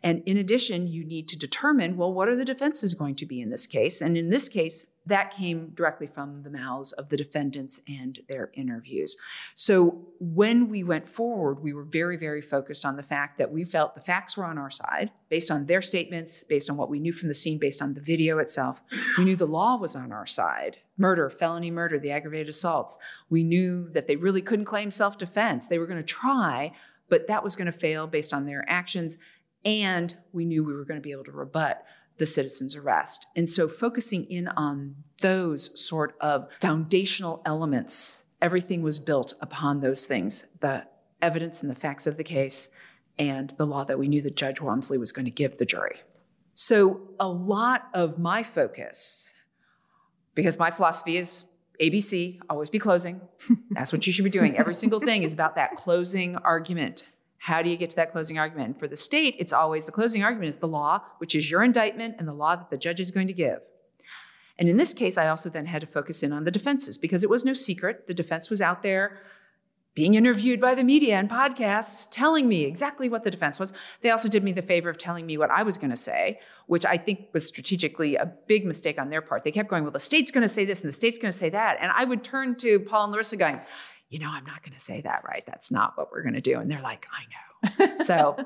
And 0.02 0.22
in 0.26 0.36
addition, 0.36 0.88
you 0.88 1.04
need 1.04 1.28
to 1.28 1.38
determine 1.38 1.96
well, 1.96 2.12
what 2.12 2.28
are 2.28 2.36
the 2.36 2.44
defenses 2.44 2.94
going 2.94 3.14
to 3.16 3.26
be 3.26 3.40
in 3.40 3.50
this 3.50 3.66
case? 3.66 4.00
And 4.00 4.16
in 4.16 4.30
this 4.30 4.48
case, 4.48 4.86
that 5.06 5.30
came 5.30 5.68
directly 5.68 6.06
from 6.06 6.42
the 6.42 6.50
mouths 6.50 6.92
of 6.92 7.08
the 7.08 7.16
defendants 7.16 7.80
and 7.88 8.20
their 8.28 8.50
interviews. 8.54 9.16
So 9.54 10.06
when 10.18 10.68
we 10.68 10.82
went 10.82 11.08
forward, 11.08 11.60
we 11.60 11.72
were 11.72 11.84
very, 11.84 12.16
very 12.16 12.42
focused 12.42 12.84
on 12.84 12.96
the 12.96 13.02
fact 13.02 13.38
that 13.38 13.52
we 13.52 13.64
felt 13.64 13.94
the 13.94 14.00
facts 14.00 14.36
were 14.36 14.44
on 14.44 14.58
our 14.58 14.70
side 14.70 15.12
based 15.28 15.50
on 15.50 15.66
their 15.66 15.80
statements, 15.80 16.42
based 16.48 16.68
on 16.68 16.76
what 16.76 16.90
we 16.90 16.98
knew 16.98 17.12
from 17.12 17.28
the 17.28 17.34
scene, 17.34 17.58
based 17.58 17.80
on 17.80 17.94
the 17.94 18.00
video 18.00 18.38
itself. 18.38 18.82
We 19.16 19.24
knew 19.24 19.36
the 19.36 19.46
law 19.46 19.76
was 19.76 19.94
on 19.94 20.12
our 20.12 20.26
side 20.26 20.78
murder, 20.98 21.28
felony 21.28 21.70
murder, 21.70 21.98
the 21.98 22.10
aggravated 22.10 22.48
assaults. 22.48 22.96
We 23.28 23.44
knew 23.44 23.88
that 23.90 24.06
they 24.06 24.16
really 24.16 24.42
couldn't 24.42 24.64
claim 24.64 24.90
self 24.90 25.18
defense. 25.18 25.68
They 25.68 25.78
were 25.78 25.86
going 25.86 26.00
to 26.00 26.06
try, 26.06 26.72
but 27.08 27.28
that 27.28 27.44
was 27.44 27.54
going 27.54 27.66
to 27.66 27.72
fail 27.72 28.06
based 28.06 28.32
on 28.34 28.46
their 28.46 28.64
actions. 28.68 29.18
And 29.64 30.16
we 30.32 30.44
knew 30.44 30.64
we 30.64 30.72
were 30.72 30.84
going 30.84 31.00
to 31.00 31.04
be 31.04 31.12
able 31.12 31.24
to 31.24 31.32
rebut 31.32 31.84
the 32.18 32.26
citizen's 32.26 32.74
arrest. 32.74 33.26
And 33.36 33.48
so 33.48 33.68
focusing 33.68 34.24
in 34.24 34.48
on 34.48 34.96
those 35.20 35.78
sort 35.80 36.16
of 36.20 36.48
foundational 36.60 37.42
elements, 37.44 38.24
everything 38.40 38.82
was 38.82 38.98
built 38.98 39.34
upon 39.40 39.80
those 39.80 40.06
things 40.06 40.44
the 40.60 40.84
evidence 41.22 41.62
and 41.62 41.70
the 41.70 41.74
facts 41.74 42.06
of 42.06 42.16
the 42.16 42.24
case, 42.24 42.68
and 43.18 43.54
the 43.56 43.66
law 43.66 43.84
that 43.84 43.98
we 43.98 44.08
knew 44.08 44.20
that 44.22 44.36
Judge 44.36 44.60
Walmsley 44.60 44.98
was 44.98 45.12
going 45.12 45.24
to 45.24 45.30
give 45.30 45.56
the 45.56 45.64
jury. 45.64 45.96
So, 46.54 47.00
a 47.18 47.28
lot 47.28 47.88
of 47.94 48.18
my 48.18 48.42
focus, 48.42 49.32
because 50.34 50.58
my 50.58 50.70
philosophy 50.70 51.16
is 51.16 51.44
ABC, 51.80 52.38
always 52.48 52.70
be 52.70 52.78
closing. 52.78 53.20
That's 53.70 53.92
what 53.92 54.06
you 54.06 54.12
should 54.12 54.24
be 54.24 54.30
doing. 54.30 54.56
Every 54.56 54.74
single 54.74 55.00
thing 55.00 55.22
is 55.22 55.32
about 55.32 55.56
that 55.56 55.74
closing 55.74 56.36
argument. 56.36 57.06
How 57.46 57.62
do 57.62 57.70
you 57.70 57.76
get 57.76 57.90
to 57.90 57.96
that 57.96 58.10
closing 58.10 58.40
argument? 58.40 58.66
And 58.66 58.76
for 58.76 58.88
the 58.88 58.96
state, 58.96 59.36
it's 59.38 59.52
always 59.52 59.86
the 59.86 59.92
closing 59.92 60.24
argument 60.24 60.48
is 60.48 60.56
the 60.56 60.66
law, 60.66 61.02
which 61.18 61.32
is 61.36 61.48
your 61.48 61.62
indictment 61.62 62.16
and 62.18 62.26
the 62.26 62.32
law 62.32 62.56
that 62.56 62.70
the 62.70 62.76
judge 62.76 62.98
is 62.98 63.12
going 63.12 63.28
to 63.28 63.32
give. 63.32 63.60
And 64.58 64.68
in 64.68 64.78
this 64.78 64.92
case, 64.92 65.16
I 65.16 65.28
also 65.28 65.48
then 65.48 65.66
had 65.66 65.80
to 65.82 65.86
focus 65.86 66.24
in 66.24 66.32
on 66.32 66.42
the 66.42 66.50
defenses 66.50 66.98
because 66.98 67.22
it 67.22 67.30
was 67.30 67.44
no 67.44 67.52
secret. 67.52 68.08
The 68.08 68.14
defense 68.14 68.50
was 68.50 68.60
out 68.60 68.82
there 68.82 69.20
being 69.94 70.14
interviewed 70.14 70.60
by 70.60 70.74
the 70.74 70.82
media 70.82 71.14
and 71.14 71.30
podcasts 71.30 72.08
telling 72.10 72.48
me 72.48 72.64
exactly 72.64 73.08
what 73.08 73.22
the 73.22 73.30
defense 73.30 73.60
was. 73.60 73.72
They 74.00 74.10
also 74.10 74.28
did 74.28 74.42
me 74.42 74.50
the 74.50 74.60
favor 74.60 74.90
of 74.90 74.98
telling 74.98 75.24
me 75.24 75.38
what 75.38 75.52
I 75.52 75.62
was 75.62 75.78
going 75.78 75.92
to 75.92 75.96
say, 75.96 76.40
which 76.66 76.84
I 76.84 76.96
think 76.96 77.28
was 77.32 77.46
strategically 77.46 78.16
a 78.16 78.26
big 78.26 78.66
mistake 78.66 79.00
on 79.00 79.08
their 79.08 79.22
part. 79.22 79.44
They 79.44 79.52
kept 79.52 79.70
going, 79.70 79.84
well, 79.84 79.92
the 79.92 80.00
state's 80.00 80.32
going 80.32 80.42
to 80.42 80.52
say 80.52 80.64
this 80.64 80.82
and 80.82 80.88
the 80.88 80.96
state's 80.96 81.18
going 81.18 81.30
to 81.30 81.38
say 81.38 81.50
that. 81.50 81.78
And 81.80 81.92
I 81.92 82.04
would 82.04 82.24
turn 82.24 82.56
to 82.56 82.80
Paul 82.80 83.04
and 83.04 83.12
Larissa 83.12 83.36
going, 83.36 83.60
you 84.08 84.18
know, 84.18 84.30
I'm 84.30 84.44
not 84.44 84.62
going 84.62 84.74
to 84.74 84.80
say 84.80 85.00
that, 85.02 85.22
right? 85.28 85.44
That's 85.46 85.70
not 85.70 85.96
what 85.96 86.12
we're 86.12 86.22
going 86.22 86.34
to 86.34 86.40
do. 86.40 86.58
And 86.58 86.70
they're 86.70 86.80
like, 86.80 87.06
I 87.12 87.88
know. 87.88 87.96
so, 88.04 88.36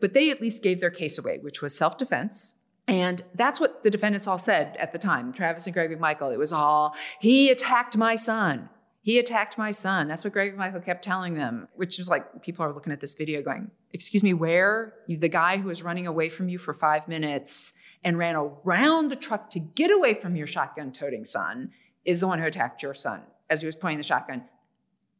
but 0.00 0.14
they 0.14 0.30
at 0.30 0.40
least 0.40 0.62
gave 0.62 0.80
their 0.80 0.90
case 0.90 1.18
away, 1.18 1.38
which 1.40 1.60
was 1.60 1.76
self 1.76 1.98
defense. 1.98 2.54
And 2.88 3.22
that's 3.34 3.60
what 3.60 3.82
the 3.82 3.90
defendants 3.90 4.26
all 4.26 4.38
said 4.38 4.76
at 4.78 4.92
the 4.92 4.98
time 4.98 5.32
Travis 5.32 5.66
and 5.66 5.74
Gregory 5.74 5.96
McMichael. 5.96 6.32
It 6.32 6.38
was 6.38 6.52
all, 6.52 6.96
he 7.20 7.50
attacked 7.50 7.96
my 7.96 8.16
son. 8.16 8.68
He 9.02 9.18
attacked 9.18 9.56
my 9.56 9.70
son. 9.70 10.08
That's 10.08 10.24
what 10.24 10.32
Gregory 10.32 10.58
McMichael 10.58 10.84
kept 10.84 11.04
telling 11.04 11.34
them, 11.34 11.68
which 11.74 11.98
was 11.98 12.08
like 12.08 12.42
people 12.42 12.64
are 12.64 12.72
looking 12.72 12.92
at 12.92 13.00
this 13.00 13.14
video 13.14 13.42
going, 13.42 13.70
Excuse 13.92 14.22
me, 14.22 14.34
where? 14.34 14.94
You, 15.06 15.16
the 15.16 15.28
guy 15.28 15.56
who 15.58 15.68
was 15.68 15.82
running 15.82 16.06
away 16.06 16.28
from 16.28 16.48
you 16.48 16.58
for 16.58 16.74
five 16.74 17.08
minutes 17.08 17.72
and 18.04 18.18
ran 18.18 18.36
around 18.36 19.10
the 19.10 19.16
truck 19.16 19.50
to 19.50 19.58
get 19.58 19.90
away 19.90 20.14
from 20.14 20.36
your 20.36 20.46
shotgun 20.46 20.92
toting 20.92 21.24
son 21.24 21.70
is 22.04 22.20
the 22.20 22.26
one 22.26 22.38
who 22.38 22.46
attacked 22.46 22.82
your 22.82 22.94
son 22.94 23.22
as 23.48 23.60
he 23.60 23.66
was 23.66 23.76
pointing 23.76 23.98
the 23.98 24.04
shotgun 24.04 24.44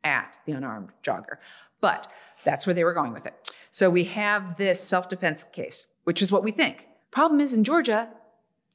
at 0.04 0.36
the 0.46 0.52
unarmed 0.52 0.90
jogger. 1.02 1.36
But 1.80 2.08
that's 2.44 2.66
where 2.66 2.74
they 2.74 2.84
were 2.84 2.94
going 2.94 3.12
with 3.12 3.26
it. 3.26 3.52
So 3.70 3.90
we 3.90 4.04
have 4.04 4.56
this 4.56 4.80
self 4.80 5.08
defense 5.08 5.44
case, 5.44 5.86
which 6.04 6.22
is 6.22 6.32
what 6.32 6.44
we 6.44 6.50
think. 6.50 6.88
Problem 7.10 7.40
is 7.40 7.54
in 7.54 7.64
Georgia, 7.64 8.08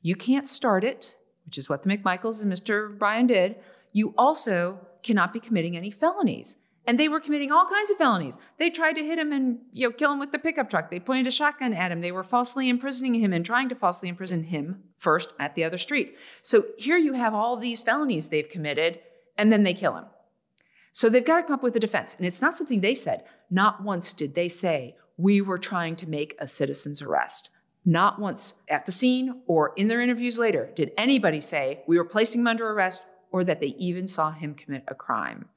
you 0.01 0.15
can't 0.15 0.47
start 0.47 0.83
it, 0.83 1.17
which 1.45 1.57
is 1.57 1.69
what 1.69 1.83
the 1.83 1.89
McMichaels 1.89 2.43
and 2.43 2.51
Mr. 2.51 2.97
Bryan 2.97 3.27
did. 3.27 3.55
You 3.91 4.13
also 4.17 4.79
cannot 5.03 5.33
be 5.33 5.39
committing 5.39 5.77
any 5.77 5.91
felonies. 5.91 6.57
And 6.87 6.99
they 6.99 7.09
were 7.09 7.19
committing 7.19 7.51
all 7.51 7.65
kinds 7.65 7.89
of 7.89 7.97
felonies. 7.97 8.37
They 8.59 8.69
tried 8.69 8.93
to 8.93 9.03
hit 9.03 9.17
him 9.17 9.31
and 9.31 9.59
you 9.71 9.87
know 9.87 9.91
kill 9.91 10.11
him 10.11 10.19
with 10.19 10.31
the 10.31 10.37
pickup 10.37 10.69
truck. 10.69 10.91
They 10.91 10.99
pointed 10.99 11.27
a 11.27 11.31
shotgun 11.31 11.73
at 11.73 11.91
him. 11.91 12.01
They 12.01 12.11
were 12.11 12.23
falsely 12.23 12.69
imprisoning 12.69 13.15
him 13.15 13.33
and 13.33 13.43
trying 13.43 13.69
to 13.69 13.75
falsely 13.75 14.09
imprison 14.09 14.43
him 14.43 14.83
first 14.99 15.33
at 15.39 15.55
the 15.55 15.63
other 15.63 15.77
street. 15.77 16.15
So 16.43 16.65
here 16.77 16.97
you 16.97 17.13
have 17.13 17.33
all 17.33 17.57
these 17.57 17.81
felonies 17.81 18.27
they've 18.27 18.47
committed, 18.47 18.99
and 19.37 19.51
then 19.51 19.63
they 19.63 19.73
kill 19.73 19.95
him. 19.95 20.05
So 20.95 21.09
they've 21.09 21.25
got 21.25 21.41
to 21.41 21.43
come 21.43 21.55
up 21.55 21.61
with 21.61 21.75
a 21.75 21.79
defense. 21.81 22.15
And 22.17 22.25
it's 22.25 22.41
not 22.41 22.55
something 22.55 22.79
they 22.79 22.95
said. 22.95 23.25
Not 23.51 23.83
once 23.83 24.13
did 24.13 24.33
they 24.33 24.47
say, 24.47 24.95
we 25.17 25.41
were 25.41 25.57
trying 25.57 25.97
to 25.97 26.09
make 26.09 26.37
a 26.39 26.47
citizen's 26.47 27.01
arrest. 27.01 27.49
Not 27.83 28.17
once 28.17 28.53
at 28.69 28.85
the 28.85 28.93
scene 28.93 29.41
or 29.45 29.73
in 29.75 29.89
their 29.89 29.99
interviews 29.99 30.39
later 30.39 30.71
did 30.73 30.93
anybody 30.97 31.41
say 31.41 31.83
we 31.85 31.97
were 31.97 32.05
placing 32.05 32.39
him 32.39 32.47
under 32.47 32.71
arrest 32.71 33.03
or 33.29 33.43
that 33.43 33.59
they 33.59 33.75
even 33.77 34.07
saw 34.07 34.31
him 34.31 34.53
commit 34.55 34.85
a 34.87 34.95
crime. 34.95 35.49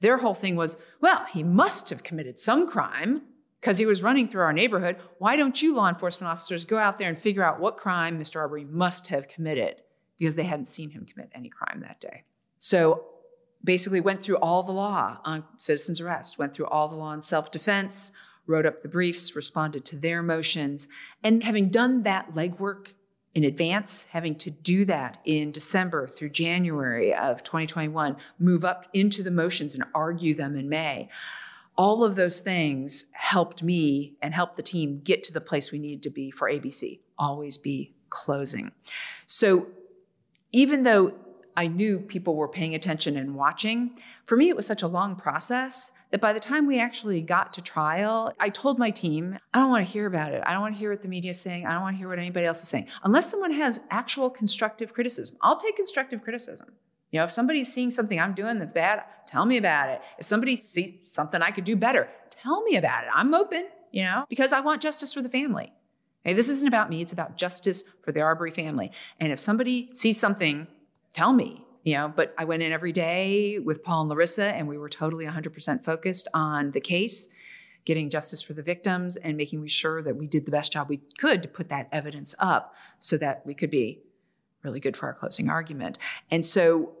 Their 0.00 0.18
whole 0.18 0.34
thing 0.34 0.56
was, 0.56 0.76
well, 1.00 1.24
he 1.24 1.42
must 1.42 1.88
have 1.88 2.02
committed 2.02 2.38
some 2.38 2.68
crime 2.68 3.22
because 3.62 3.78
he 3.78 3.86
was 3.86 4.02
running 4.02 4.28
through 4.28 4.42
our 4.42 4.52
neighborhood. 4.52 4.98
Why 5.16 5.36
don't 5.36 5.62
you 5.62 5.74
law 5.74 5.88
enforcement 5.88 6.30
officers 6.30 6.66
go 6.66 6.76
out 6.76 6.98
there 6.98 7.08
and 7.08 7.18
figure 7.18 7.42
out 7.42 7.60
what 7.60 7.78
crime 7.78 8.20
Mr. 8.20 8.36
Arbery 8.36 8.64
must 8.64 9.06
have 9.06 9.26
committed? 9.26 9.76
Because 10.18 10.36
they 10.36 10.44
hadn't 10.44 10.66
seen 10.66 10.90
him 10.90 11.06
commit 11.06 11.30
any 11.34 11.48
crime 11.48 11.80
that 11.80 11.98
day. 11.98 12.24
So 12.58 13.06
basically 13.64 14.00
went 14.00 14.22
through 14.22 14.38
all 14.38 14.62
the 14.62 14.72
law 14.72 15.18
on 15.24 15.44
citizen's 15.58 16.00
arrest, 16.00 16.38
went 16.38 16.54
through 16.54 16.66
all 16.66 16.88
the 16.88 16.96
law 16.96 17.06
on 17.06 17.22
self 17.22 17.50
defense, 17.50 18.12
wrote 18.46 18.66
up 18.66 18.82
the 18.82 18.88
briefs, 18.88 19.36
responded 19.36 19.84
to 19.86 19.96
their 19.96 20.22
motions. 20.22 20.88
And 21.22 21.44
having 21.44 21.68
done 21.68 22.02
that 22.02 22.34
legwork 22.34 22.94
in 23.34 23.44
advance, 23.44 24.06
having 24.10 24.34
to 24.36 24.50
do 24.50 24.84
that 24.84 25.18
in 25.24 25.52
December 25.52 26.06
through 26.06 26.30
January 26.30 27.14
of 27.14 27.42
2021, 27.42 28.16
move 28.38 28.64
up 28.64 28.86
into 28.92 29.22
the 29.22 29.30
motions 29.30 29.74
and 29.74 29.84
argue 29.94 30.34
them 30.34 30.56
in 30.56 30.68
May. 30.68 31.08
All 31.76 32.04
of 32.04 32.16
those 32.16 32.40
things 32.40 33.06
helped 33.12 33.62
me 33.62 34.16
and 34.20 34.34
helped 34.34 34.56
the 34.56 34.62
team 34.62 35.00
get 35.02 35.22
to 35.24 35.32
the 35.32 35.40
place 35.40 35.72
we 35.72 35.78
needed 35.78 36.02
to 36.02 36.10
be 36.10 36.30
for 36.30 36.50
ABC. 36.50 37.00
Always 37.18 37.56
be 37.56 37.94
closing. 38.10 38.72
So 39.24 39.68
even 40.52 40.82
though 40.82 41.14
I 41.56 41.66
knew 41.66 42.00
people 42.00 42.34
were 42.34 42.48
paying 42.48 42.74
attention 42.74 43.16
and 43.16 43.34
watching. 43.34 43.98
For 44.26 44.36
me, 44.36 44.48
it 44.48 44.56
was 44.56 44.66
such 44.66 44.82
a 44.82 44.88
long 44.88 45.16
process 45.16 45.92
that 46.10 46.20
by 46.20 46.32
the 46.32 46.40
time 46.40 46.66
we 46.66 46.78
actually 46.78 47.20
got 47.20 47.52
to 47.54 47.62
trial, 47.62 48.32
I 48.40 48.48
told 48.48 48.78
my 48.78 48.90
team, 48.90 49.38
I 49.52 49.60
don't 49.60 49.70
want 49.70 49.86
to 49.86 49.92
hear 49.92 50.06
about 50.06 50.32
it. 50.32 50.42
I 50.46 50.52
don't 50.52 50.62
want 50.62 50.74
to 50.74 50.78
hear 50.78 50.90
what 50.90 51.02
the 51.02 51.08
media 51.08 51.32
is 51.32 51.40
saying. 51.40 51.66
I 51.66 51.72
don't 51.72 51.82
want 51.82 51.94
to 51.94 51.98
hear 51.98 52.08
what 52.08 52.18
anybody 52.18 52.46
else 52.46 52.62
is 52.62 52.68
saying. 52.68 52.86
Unless 53.04 53.30
someone 53.30 53.52
has 53.52 53.80
actual 53.90 54.30
constructive 54.30 54.94
criticism, 54.94 55.36
I'll 55.40 55.58
take 55.58 55.76
constructive 55.76 56.22
criticism. 56.22 56.72
You 57.10 57.18
know, 57.18 57.24
if 57.24 57.30
somebody's 57.30 57.72
seeing 57.72 57.90
something 57.90 58.18
I'm 58.18 58.34
doing 58.34 58.58
that's 58.58 58.72
bad, 58.72 59.02
tell 59.26 59.44
me 59.44 59.58
about 59.58 59.90
it. 59.90 60.00
If 60.18 60.24
somebody 60.24 60.56
sees 60.56 60.92
something 61.08 61.42
I 61.42 61.50
could 61.50 61.64
do 61.64 61.76
better, 61.76 62.08
tell 62.30 62.62
me 62.62 62.76
about 62.76 63.04
it. 63.04 63.10
I'm 63.14 63.34
open, 63.34 63.66
you 63.90 64.04
know, 64.04 64.24
because 64.30 64.52
I 64.52 64.60
want 64.60 64.80
justice 64.80 65.12
for 65.12 65.20
the 65.20 65.28
family. 65.28 65.72
Okay, 66.24 66.34
this 66.34 66.48
isn't 66.48 66.68
about 66.68 66.88
me, 66.88 67.02
it's 67.02 67.12
about 67.12 67.36
justice 67.36 67.84
for 68.02 68.12
the 68.12 68.20
Arbery 68.20 68.50
family. 68.50 68.92
And 69.18 69.32
if 69.32 69.38
somebody 69.38 69.90
sees 69.92 70.18
something 70.18 70.68
tell 71.12 71.32
me, 71.32 71.64
you 71.84 71.94
know, 71.94 72.12
but 72.14 72.34
I 72.38 72.44
went 72.44 72.62
in 72.62 72.72
every 72.72 72.92
day 72.92 73.58
with 73.58 73.82
Paul 73.82 74.02
and 74.02 74.10
Larissa, 74.10 74.54
and 74.54 74.68
we 74.68 74.78
were 74.78 74.88
totally 74.88 75.24
100% 75.24 75.84
focused 75.84 76.28
on 76.32 76.70
the 76.70 76.80
case, 76.80 77.28
getting 77.84 78.10
justice 78.10 78.42
for 78.42 78.52
the 78.52 78.62
victims, 78.62 79.16
and 79.16 79.36
making 79.36 79.66
sure 79.66 80.02
that 80.02 80.16
we 80.16 80.26
did 80.26 80.46
the 80.46 80.52
best 80.52 80.72
job 80.72 80.88
we 80.88 81.00
could 81.18 81.42
to 81.42 81.48
put 81.48 81.68
that 81.68 81.88
evidence 81.90 82.34
up 82.38 82.74
so 83.00 83.16
that 83.16 83.44
we 83.44 83.54
could 83.54 83.70
be 83.70 84.00
really 84.62 84.80
good 84.80 84.96
for 84.96 85.06
our 85.06 85.14
closing 85.14 85.50
argument. 85.50 85.98
And 86.30 86.46
so 86.46 86.92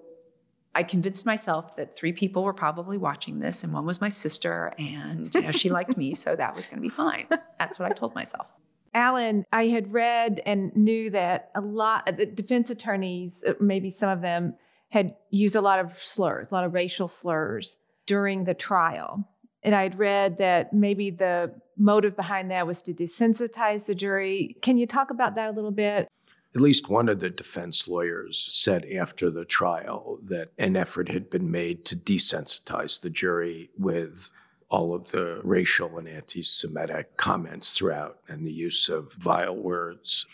I 0.74 0.82
convinced 0.82 1.26
myself 1.26 1.76
that 1.76 1.94
three 1.96 2.12
people 2.12 2.42
were 2.42 2.54
probably 2.54 2.98
watching 2.98 3.38
this, 3.38 3.62
and 3.62 3.72
one 3.72 3.86
was 3.86 4.00
my 4.00 4.08
sister, 4.08 4.72
and 4.78 5.32
you 5.34 5.42
know, 5.42 5.52
she 5.52 5.68
liked 5.68 5.96
me, 5.96 6.14
so 6.14 6.34
that 6.34 6.56
was 6.56 6.66
going 6.66 6.78
to 6.78 6.82
be 6.82 6.94
fine. 6.94 7.26
That's 7.58 7.78
what 7.78 7.90
I 7.90 7.94
told 7.94 8.14
myself. 8.14 8.46
Alan, 8.94 9.44
I 9.52 9.68
had 9.68 9.92
read 9.92 10.40
and 10.44 10.74
knew 10.76 11.10
that 11.10 11.50
a 11.54 11.60
lot 11.60 12.08
of 12.08 12.16
the 12.16 12.26
defense 12.26 12.70
attorneys, 12.70 13.42
uh, 13.46 13.54
maybe 13.60 13.90
some 13.90 14.10
of 14.10 14.20
them, 14.20 14.54
had 14.90 15.14
used 15.30 15.56
a 15.56 15.60
lot 15.60 15.78
of 15.78 15.98
slurs, 15.98 16.48
a 16.50 16.54
lot 16.54 16.64
of 16.64 16.74
racial 16.74 17.08
slurs 17.08 17.78
during 18.06 18.44
the 18.44 18.54
trial. 18.54 19.26
And 19.62 19.74
I'd 19.74 19.98
read 19.98 20.38
that 20.38 20.72
maybe 20.72 21.10
the 21.10 21.54
motive 21.78 22.16
behind 22.16 22.50
that 22.50 22.66
was 22.66 22.82
to 22.82 22.92
desensitize 22.92 23.86
the 23.86 23.94
jury. 23.94 24.56
Can 24.60 24.76
you 24.76 24.86
talk 24.86 25.10
about 25.10 25.34
that 25.36 25.48
a 25.48 25.52
little 25.52 25.70
bit? 25.70 26.08
At 26.54 26.60
least 26.60 26.90
one 26.90 27.08
of 27.08 27.20
the 27.20 27.30
defense 27.30 27.88
lawyers 27.88 28.38
said 28.38 28.84
after 28.84 29.30
the 29.30 29.46
trial 29.46 30.18
that 30.22 30.52
an 30.58 30.76
effort 30.76 31.08
had 31.08 31.30
been 31.30 31.50
made 31.50 31.86
to 31.86 31.96
desensitize 31.96 33.00
the 33.00 33.08
jury 33.08 33.70
with 33.78 34.30
all 34.72 34.94
of 34.94 35.10
the 35.10 35.38
racial 35.44 35.98
and 35.98 36.08
anti 36.08 36.42
Semitic 36.42 37.18
comments 37.18 37.76
throughout 37.76 38.18
and 38.26 38.44
the 38.44 38.52
use 38.52 38.88
of 38.88 39.12
vile 39.12 39.54
words. 39.54 40.26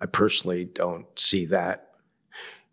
I 0.00 0.06
personally 0.06 0.64
don't 0.64 1.06
see 1.18 1.46
that. 1.46 1.92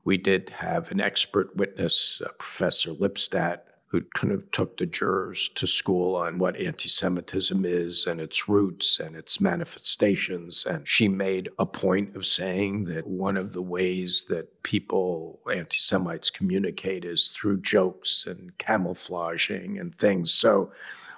We 0.04 0.18
did 0.18 0.50
have 0.50 0.92
an 0.92 1.00
expert 1.00 1.56
witness, 1.56 2.22
uh, 2.26 2.30
Professor 2.40 2.92
Lipstadt, 2.92 3.60
who 3.86 4.02
kind 4.16 4.34
of 4.34 4.50
took 4.50 4.78
the 4.78 4.88
jurors 4.88 5.50
to 5.50 5.68
school 5.68 6.16
on 6.16 6.40
what 6.40 6.58
anti 6.58 6.90
Semitism 6.90 7.64
is 7.64 8.08
and 8.08 8.20
its 8.20 8.50
roots 8.50 9.00
and 9.00 9.16
its 9.16 9.40
manifestations. 9.40 10.66
And 10.66 10.88
she 10.88 11.08
made 11.08 11.48
a 11.60 11.68
point 11.68 12.16
of 12.16 12.26
saying 12.26 12.86
that 12.86 13.06
one 13.06 13.38
of 13.38 13.54
the 13.54 13.62
ways 13.62 14.26
that 14.30 14.64
people, 14.64 15.42
anti 15.54 15.78
Semites, 15.78 16.32
communicate 16.32 17.06
is 17.06 17.28
through 17.28 17.62
jokes 17.62 18.26
and 18.26 18.58
camouflaging 18.58 19.78
and 19.78 19.96
things. 19.96 20.34
So 20.34 20.72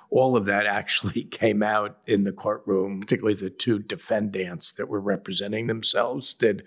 all 0.09 0.35
of 0.35 0.45
that 0.45 0.65
actually 0.65 1.23
came 1.31 1.63
out 1.63 1.97
in 2.07 2.23
the 2.23 2.31
courtroom, 2.31 3.01
particularly 3.01 3.35
the 3.35 3.49
two 3.49 3.79
defendants 3.79 4.73
that 4.73 4.87
were 4.87 5.01
representing 5.01 5.67
themselves 5.67 6.33
did 6.33 6.63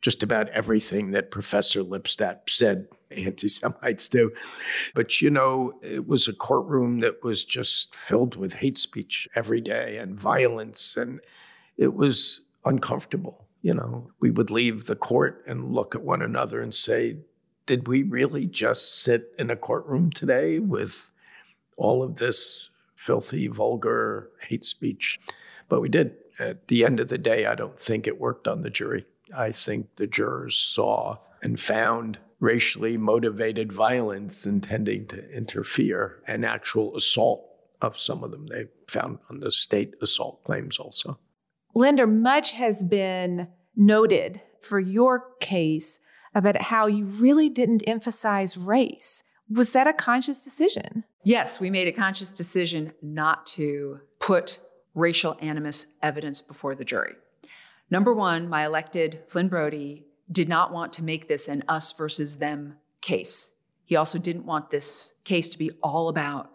just 0.00 0.22
about 0.22 0.48
everything 0.50 1.10
that 1.10 1.30
Professor 1.30 1.82
Lipstadt 1.82 2.48
said 2.48 2.86
anti 3.10 3.48
Semites 3.48 4.08
do. 4.08 4.32
But 4.94 5.20
you 5.20 5.30
know, 5.30 5.74
it 5.82 6.06
was 6.06 6.28
a 6.28 6.32
courtroom 6.32 7.00
that 7.00 7.22
was 7.22 7.44
just 7.44 7.94
filled 7.94 8.36
with 8.36 8.54
hate 8.54 8.78
speech 8.78 9.28
every 9.34 9.60
day 9.60 9.98
and 9.98 10.18
violence, 10.18 10.96
and 10.96 11.20
it 11.76 11.94
was 11.94 12.42
uncomfortable. 12.64 13.46
You 13.62 13.74
know, 13.74 14.10
we 14.20 14.30
would 14.30 14.50
leave 14.50 14.86
the 14.86 14.96
court 14.96 15.42
and 15.46 15.72
look 15.74 15.94
at 15.94 16.02
one 16.02 16.22
another 16.22 16.60
and 16.62 16.72
say, 16.72 17.16
Did 17.66 17.88
we 17.88 18.02
really 18.02 18.46
just 18.46 19.02
sit 19.02 19.32
in 19.38 19.50
a 19.50 19.56
courtroom 19.56 20.10
today 20.10 20.58
with 20.58 21.10
all 21.78 22.02
of 22.02 22.16
this 22.16 22.70
filthy, 22.94 23.48
vulgar 23.48 24.30
hate 24.48 24.64
speech? 24.64 25.18
But 25.68 25.80
we 25.80 25.88
did. 25.88 26.14
At 26.38 26.68
the 26.68 26.84
end 26.84 27.00
of 27.00 27.08
the 27.08 27.18
day, 27.18 27.46
I 27.46 27.56
don't 27.56 27.80
think 27.80 28.06
it 28.06 28.20
worked 28.20 28.46
on 28.46 28.62
the 28.62 28.70
jury. 28.70 29.06
I 29.36 29.50
think 29.50 29.96
the 29.96 30.06
jurors 30.06 30.56
saw 30.56 31.16
and 31.42 31.58
found 31.58 32.18
racially 32.40 32.96
motivated 32.96 33.72
violence 33.72 34.46
intending 34.46 35.06
to 35.08 35.28
interfere 35.30 36.22
and 36.26 36.44
actual 36.44 36.96
assault 36.96 37.44
of 37.82 37.98
some 37.98 38.22
of 38.22 38.30
them. 38.30 38.46
They 38.46 38.66
found 38.88 39.18
on 39.28 39.40
the 39.40 39.50
state 39.50 39.94
assault 40.00 40.44
claims 40.44 40.78
also. 40.78 41.18
Linda, 41.74 42.06
much 42.06 42.52
has 42.52 42.84
been 42.84 43.48
noted 43.76 44.40
for 44.60 44.80
your 44.80 45.26
case 45.40 46.00
about 46.34 46.62
how 46.62 46.86
you 46.86 47.04
really 47.04 47.48
didn't 47.48 47.82
emphasize 47.86 48.56
race. 48.56 49.24
Was 49.50 49.72
that 49.72 49.86
a 49.86 49.92
conscious 49.92 50.44
decision? 50.44 51.04
Yes, 51.24 51.60
we 51.60 51.70
made 51.70 51.88
a 51.88 51.92
conscious 51.92 52.30
decision 52.30 52.92
not 53.02 53.46
to 53.46 54.00
put 54.18 54.60
racial 54.94 55.36
animus 55.40 55.86
evidence 56.02 56.40
before 56.40 56.74
the 56.74 56.84
jury. 56.84 57.14
Number 57.90 58.12
one, 58.14 58.48
my 58.48 58.64
elected 58.64 59.20
Flynn 59.28 59.48
Broady 59.48 60.04
did 60.30 60.48
not 60.48 60.72
want 60.72 60.92
to 60.94 61.02
make 61.02 61.28
this 61.28 61.48
an 61.48 61.64
us 61.68 61.92
versus 61.92 62.36
them 62.36 62.76
case. 63.00 63.50
He 63.84 63.96
also 63.96 64.18
didn't 64.18 64.44
want 64.44 64.70
this 64.70 65.14
case 65.24 65.48
to 65.48 65.58
be 65.58 65.70
all 65.82 66.08
about 66.08 66.50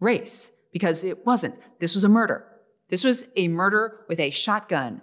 race 0.00 0.52
because 0.72 1.04
it 1.04 1.24
wasn't. 1.24 1.54
This 1.78 1.94
was 1.94 2.04
a 2.04 2.08
murder. 2.08 2.44
This 2.88 3.04
was 3.04 3.24
a 3.36 3.48
murder 3.48 4.04
with 4.08 4.20
a 4.20 4.30
shotgun. 4.30 5.00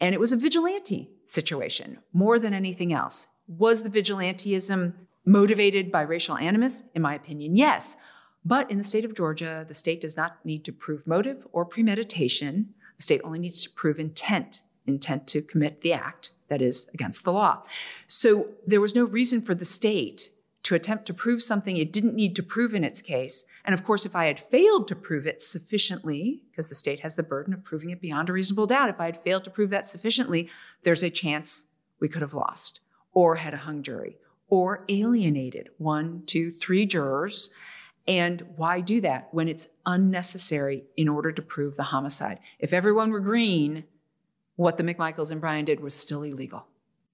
And 0.00 0.14
it 0.14 0.20
was 0.20 0.32
a 0.32 0.36
vigilante 0.36 1.10
situation 1.24 1.98
more 2.12 2.40
than 2.40 2.52
anything 2.52 2.92
else. 2.92 3.28
Was 3.46 3.84
the 3.84 3.90
vigilantism 3.90 4.94
motivated 5.24 5.92
by 5.92 6.02
racial 6.02 6.36
animus? 6.36 6.84
In 6.94 7.02
my 7.02 7.14
opinion, 7.14 7.56
yes. 7.56 7.96
But 8.44 8.70
in 8.70 8.78
the 8.78 8.84
state 8.84 9.04
of 9.04 9.14
Georgia, 9.14 9.64
the 9.66 9.74
state 9.74 10.00
does 10.00 10.16
not 10.16 10.44
need 10.44 10.64
to 10.64 10.72
prove 10.72 11.06
motive 11.06 11.46
or 11.52 11.64
premeditation. 11.64 12.74
The 12.96 13.02
state 13.02 13.20
only 13.24 13.38
needs 13.38 13.62
to 13.62 13.70
prove 13.70 13.98
intent 13.98 14.62
intent 14.86 15.26
to 15.28 15.42
commit 15.42 15.80
the 15.82 15.92
act 15.92 16.32
that 16.48 16.60
is 16.60 16.86
against 16.92 17.24
the 17.24 17.32
law. 17.32 17.62
So 18.06 18.48
there 18.66 18.80
was 18.80 18.94
no 18.94 19.04
reason 19.04 19.40
for 19.40 19.54
the 19.54 19.64
state 19.64 20.30
to 20.64 20.74
attempt 20.74 21.06
to 21.06 21.14
prove 21.14 21.42
something 21.42 21.76
it 21.76 21.92
didn't 21.92 22.14
need 22.14 22.36
to 22.36 22.42
prove 22.42 22.74
in 22.74 22.84
its 22.84 23.02
case. 23.02 23.44
And 23.64 23.74
of 23.74 23.84
course, 23.84 24.06
if 24.06 24.14
I 24.14 24.26
had 24.26 24.38
failed 24.38 24.86
to 24.88 24.96
prove 24.96 25.26
it 25.26 25.40
sufficiently, 25.40 26.42
because 26.50 26.68
the 26.68 26.74
state 26.74 27.00
has 27.00 27.14
the 27.14 27.22
burden 27.22 27.52
of 27.52 27.64
proving 27.64 27.90
it 27.90 28.00
beyond 28.00 28.28
a 28.28 28.32
reasonable 28.32 28.66
doubt, 28.66 28.88
if 28.88 29.00
I 29.00 29.06
had 29.06 29.16
failed 29.16 29.44
to 29.44 29.50
prove 29.50 29.70
that 29.70 29.86
sufficiently, 29.86 30.48
there's 30.82 31.02
a 31.02 31.10
chance 31.10 31.66
we 32.00 32.08
could 32.08 32.22
have 32.22 32.34
lost 32.34 32.80
or 33.12 33.36
had 33.36 33.54
a 33.54 33.58
hung 33.58 33.82
jury 33.82 34.18
or 34.52 34.84
alienated 34.90 35.70
one, 35.78 36.22
two, 36.26 36.50
three 36.50 36.84
jurors. 36.84 37.48
And 38.06 38.42
why 38.56 38.82
do 38.82 39.00
that 39.00 39.28
when 39.32 39.48
it's 39.48 39.66
unnecessary 39.86 40.84
in 40.94 41.08
order 41.08 41.32
to 41.32 41.40
prove 41.40 41.76
the 41.76 41.84
homicide? 41.84 42.38
If 42.58 42.74
everyone 42.74 43.12
were 43.12 43.20
green, 43.20 43.84
what 44.56 44.76
the 44.76 44.82
McMichaels 44.82 45.32
and 45.32 45.40
Bryan 45.40 45.64
did 45.64 45.80
was 45.80 45.94
still 45.94 46.22
illegal. 46.22 46.66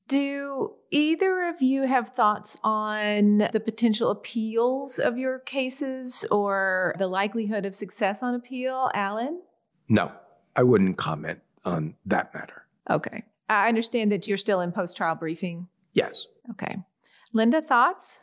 Do 0.09 0.73
either 0.91 1.49
of 1.49 1.63
you 1.63 1.83
have 1.83 2.09
thoughts 2.09 2.57
on 2.65 3.47
the 3.53 3.63
potential 3.65 4.11
appeals 4.11 4.99
of 4.99 5.17
your 5.17 5.39
cases 5.39 6.25
or 6.33 6.97
the 6.99 7.07
likelihood 7.07 7.65
of 7.67 7.73
success 7.73 8.19
on 8.21 8.35
appeal, 8.35 8.91
Alan? 8.95 9.43
No, 9.89 10.11
I 10.57 10.65
wouldn't 10.65 10.97
comment 10.97 11.39
on 11.65 11.95
that 12.05 12.35
matter. 12.35 12.65
Okay. 12.91 13.23
I 13.49 13.69
understand 13.69 14.11
that 14.11 14.27
you're 14.27 14.39
still 14.39 14.61
in 14.61 14.73
post 14.73 14.97
trial 14.97 15.15
briefing. 15.15 15.69
Yes. 15.93 16.27
Okay. 16.51 16.79
Linda, 17.39 17.63
thoughts? 17.63 18.21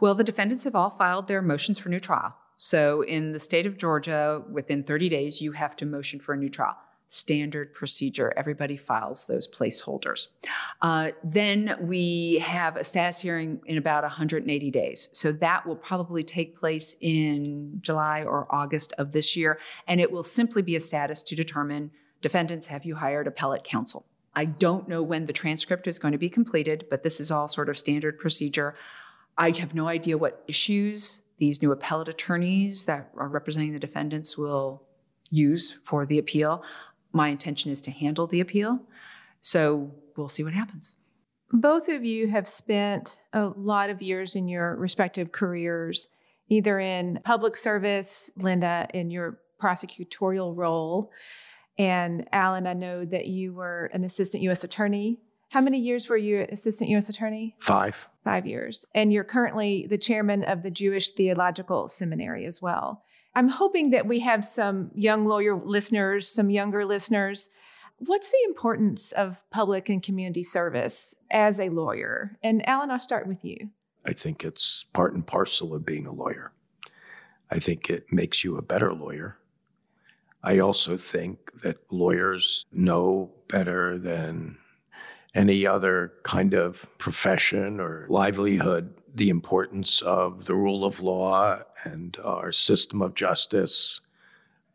Well, 0.00 0.14
the 0.14 0.24
defendants 0.24 0.64
have 0.64 0.74
all 0.74 0.88
filed 0.88 1.28
their 1.28 1.42
motions 1.42 1.78
for 1.78 1.90
new 1.90 2.00
trial. 2.00 2.34
So, 2.56 3.02
in 3.02 3.32
the 3.32 3.38
state 3.38 3.66
of 3.66 3.76
Georgia, 3.76 4.42
within 4.50 4.84
30 4.84 5.10
days, 5.10 5.42
you 5.42 5.52
have 5.52 5.76
to 5.76 5.84
motion 5.84 6.18
for 6.18 6.32
a 6.32 6.36
new 6.38 6.48
trial 6.48 6.76
standard 7.08 7.74
procedure. 7.74 8.32
Everybody 8.38 8.78
files 8.78 9.26
those 9.26 9.46
placeholders. 9.46 10.28
Uh, 10.80 11.10
then 11.22 11.76
we 11.82 12.38
have 12.38 12.76
a 12.76 12.84
status 12.84 13.20
hearing 13.20 13.60
in 13.66 13.76
about 13.76 14.02
180 14.02 14.70
days. 14.70 15.10
So 15.12 15.30
that 15.32 15.66
will 15.66 15.76
probably 15.76 16.24
take 16.24 16.58
place 16.58 16.96
in 17.02 17.78
July 17.82 18.24
or 18.24 18.48
August 18.50 18.94
of 18.96 19.12
this 19.12 19.36
year. 19.36 19.60
And 19.86 20.00
it 20.00 20.10
will 20.10 20.24
simply 20.24 20.62
be 20.62 20.74
a 20.74 20.80
status 20.80 21.22
to 21.24 21.36
determine 21.36 21.90
defendants, 22.22 22.66
have 22.66 22.86
you 22.86 22.96
hired 22.96 23.26
appellate 23.26 23.62
counsel? 23.62 24.06
I 24.36 24.46
don't 24.46 24.88
know 24.88 25.02
when 25.02 25.26
the 25.26 25.32
transcript 25.32 25.86
is 25.86 25.98
going 25.98 26.12
to 26.12 26.18
be 26.18 26.30
completed, 26.30 26.86
but 26.90 27.02
this 27.02 27.20
is 27.20 27.30
all 27.30 27.48
sort 27.48 27.68
of 27.68 27.78
standard 27.78 28.18
procedure. 28.18 28.74
I 29.38 29.50
have 29.58 29.74
no 29.74 29.88
idea 29.88 30.18
what 30.18 30.44
issues 30.48 31.20
these 31.38 31.60
new 31.60 31.72
appellate 31.72 32.08
attorneys 32.08 32.84
that 32.84 33.10
are 33.16 33.28
representing 33.28 33.72
the 33.72 33.78
defendants 33.78 34.38
will 34.38 34.82
use 35.30 35.78
for 35.84 36.06
the 36.06 36.18
appeal 36.18 36.64
my 37.14 37.28
intention 37.28 37.70
is 37.70 37.80
to 37.82 37.90
handle 37.90 38.26
the 38.26 38.40
appeal. 38.40 38.80
So 39.40 39.92
we'll 40.16 40.28
see 40.28 40.42
what 40.42 40.52
happens. 40.52 40.96
Both 41.52 41.88
of 41.88 42.04
you 42.04 42.28
have 42.28 42.46
spent 42.46 43.20
a 43.32 43.46
lot 43.56 43.88
of 43.88 44.02
years 44.02 44.34
in 44.34 44.48
your 44.48 44.74
respective 44.74 45.30
careers, 45.30 46.08
either 46.48 46.80
in 46.80 47.20
public 47.24 47.56
service, 47.56 48.30
Linda, 48.36 48.88
in 48.92 49.10
your 49.10 49.38
prosecutorial 49.62 50.56
role. 50.56 51.10
And 51.78 52.28
Alan, 52.32 52.66
I 52.66 52.72
know 52.72 53.04
that 53.04 53.26
you 53.26 53.52
were 53.52 53.90
an 53.92 54.04
assistant 54.04 54.42
U.S. 54.44 54.64
attorney. 54.64 55.18
How 55.52 55.60
many 55.60 55.78
years 55.78 56.08
were 56.08 56.16
you 56.16 56.46
assistant 56.50 56.90
U.S. 56.90 57.08
attorney? 57.08 57.56
Five. 57.58 58.08
Five 58.22 58.46
years. 58.46 58.84
And 58.94 59.12
you're 59.12 59.24
currently 59.24 59.86
the 59.88 59.98
chairman 59.98 60.44
of 60.44 60.62
the 60.62 60.70
Jewish 60.70 61.10
Theological 61.10 61.88
Seminary 61.88 62.44
as 62.46 62.62
well. 62.62 63.02
I'm 63.34 63.48
hoping 63.48 63.90
that 63.90 64.06
we 64.06 64.20
have 64.20 64.44
some 64.44 64.90
young 64.94 65.24
lawyer 65.24 65.56
listeners, 65.56 66.28
some 66.28 66.50
younger 66.50 66.84
listeners. 66.84 67.50
What's 67.98 68.30
the 68.30 68.44
importance 68.46 69.12
of 69.12 69.42
public 69.50 69.88
and 69.88 70.02
community 70.02 70.42
service 70.42 71.14
as 71.30 71.58
a 71.58 71.68
lawyer? 71.68 72.38
And 72.42 72.66
Alan, 72.68 72.90
I'll 72.90 73.00
start 73.00 73.26
with 73.26 73.44
you. 73.44 73.70
I 74.06 74.12
think 74.12 74.44
it's 74.44 74.84
part 74.92 75.14
and 75.14 75.26
parcel 75.26 75.74
of 75.74 75.84
being 75.84 76.06
a 76.06 76.12
lawyer. 76.12 76.52
I 77.50 77.58
think 77.58 77.90
it 77.90 78.12
makes 78.12 78.44
you 78.44 78.56
a 78.56 78.62
better 78.62 78.92
lawyer. 78.92 79.38
I 80.44 80.58
also 80.58 80.98
think 80.98 81.50
that 81.62 81.90
lawyers 81.90 82.66
know 82.70 83.32
better 83.48 83.96
than 83.96 84.58
any 85.34 85.66
other 85.66 86.12
kind 86.22 86.52
of 86.52 86.86
profession 86.98 87.80
or 87.80 88.06
livelihood 88.10 88.94
the 89.14 89.30
importance 89.30 90.02
of 90.02 90.44
the 90.44 90.54
rule 90.54 90.84
of 90.84 91.00
law 91.00 91.60
and 91.84 92.16
our 92.22 92.52
system 92.52 93.00
of 93.00 93.14
justice 93.14 94.00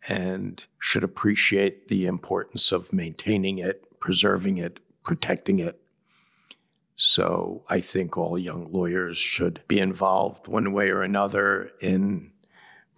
and 0.07 0.63
should 0.80 1.03
appreciate 1.03 1.89
the 1.89 2.05
importance 2.07 2.72
of 2.72 2.93
maintaining 2.93 3.59
it, 3.59 3.99
preserving 3.99 4.57
it, 4.57 4.80
protecting 5.03 5.59
it. 5.59 5.80
So 6.95 7.63
I 7.70 7.80
think 7.80 8.17
all 8.17 8.39
young 8.39 8.72
lawyers 8.72 9.17
should 9.17 9.61
be 9.67 9.80
involved 9.80 10.47
one 10.47 10.72
way 10.72 10.89
or 10.89 11.03
another 11.03 11.72
in 11.82 12.32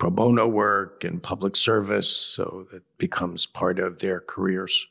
pro 0.02 0.10
bono 0.10 0.47
work 0.47 1.04
and 1.04 1.22
public 1.22 1.56
service 1.56 2.10
so 2.10 2.66
that 2.72 2.82
becomes 2.97 3.45
part 3.45 3.78
of 3.78 3.99
their 3.99 4.20
careers. 4.20 4.88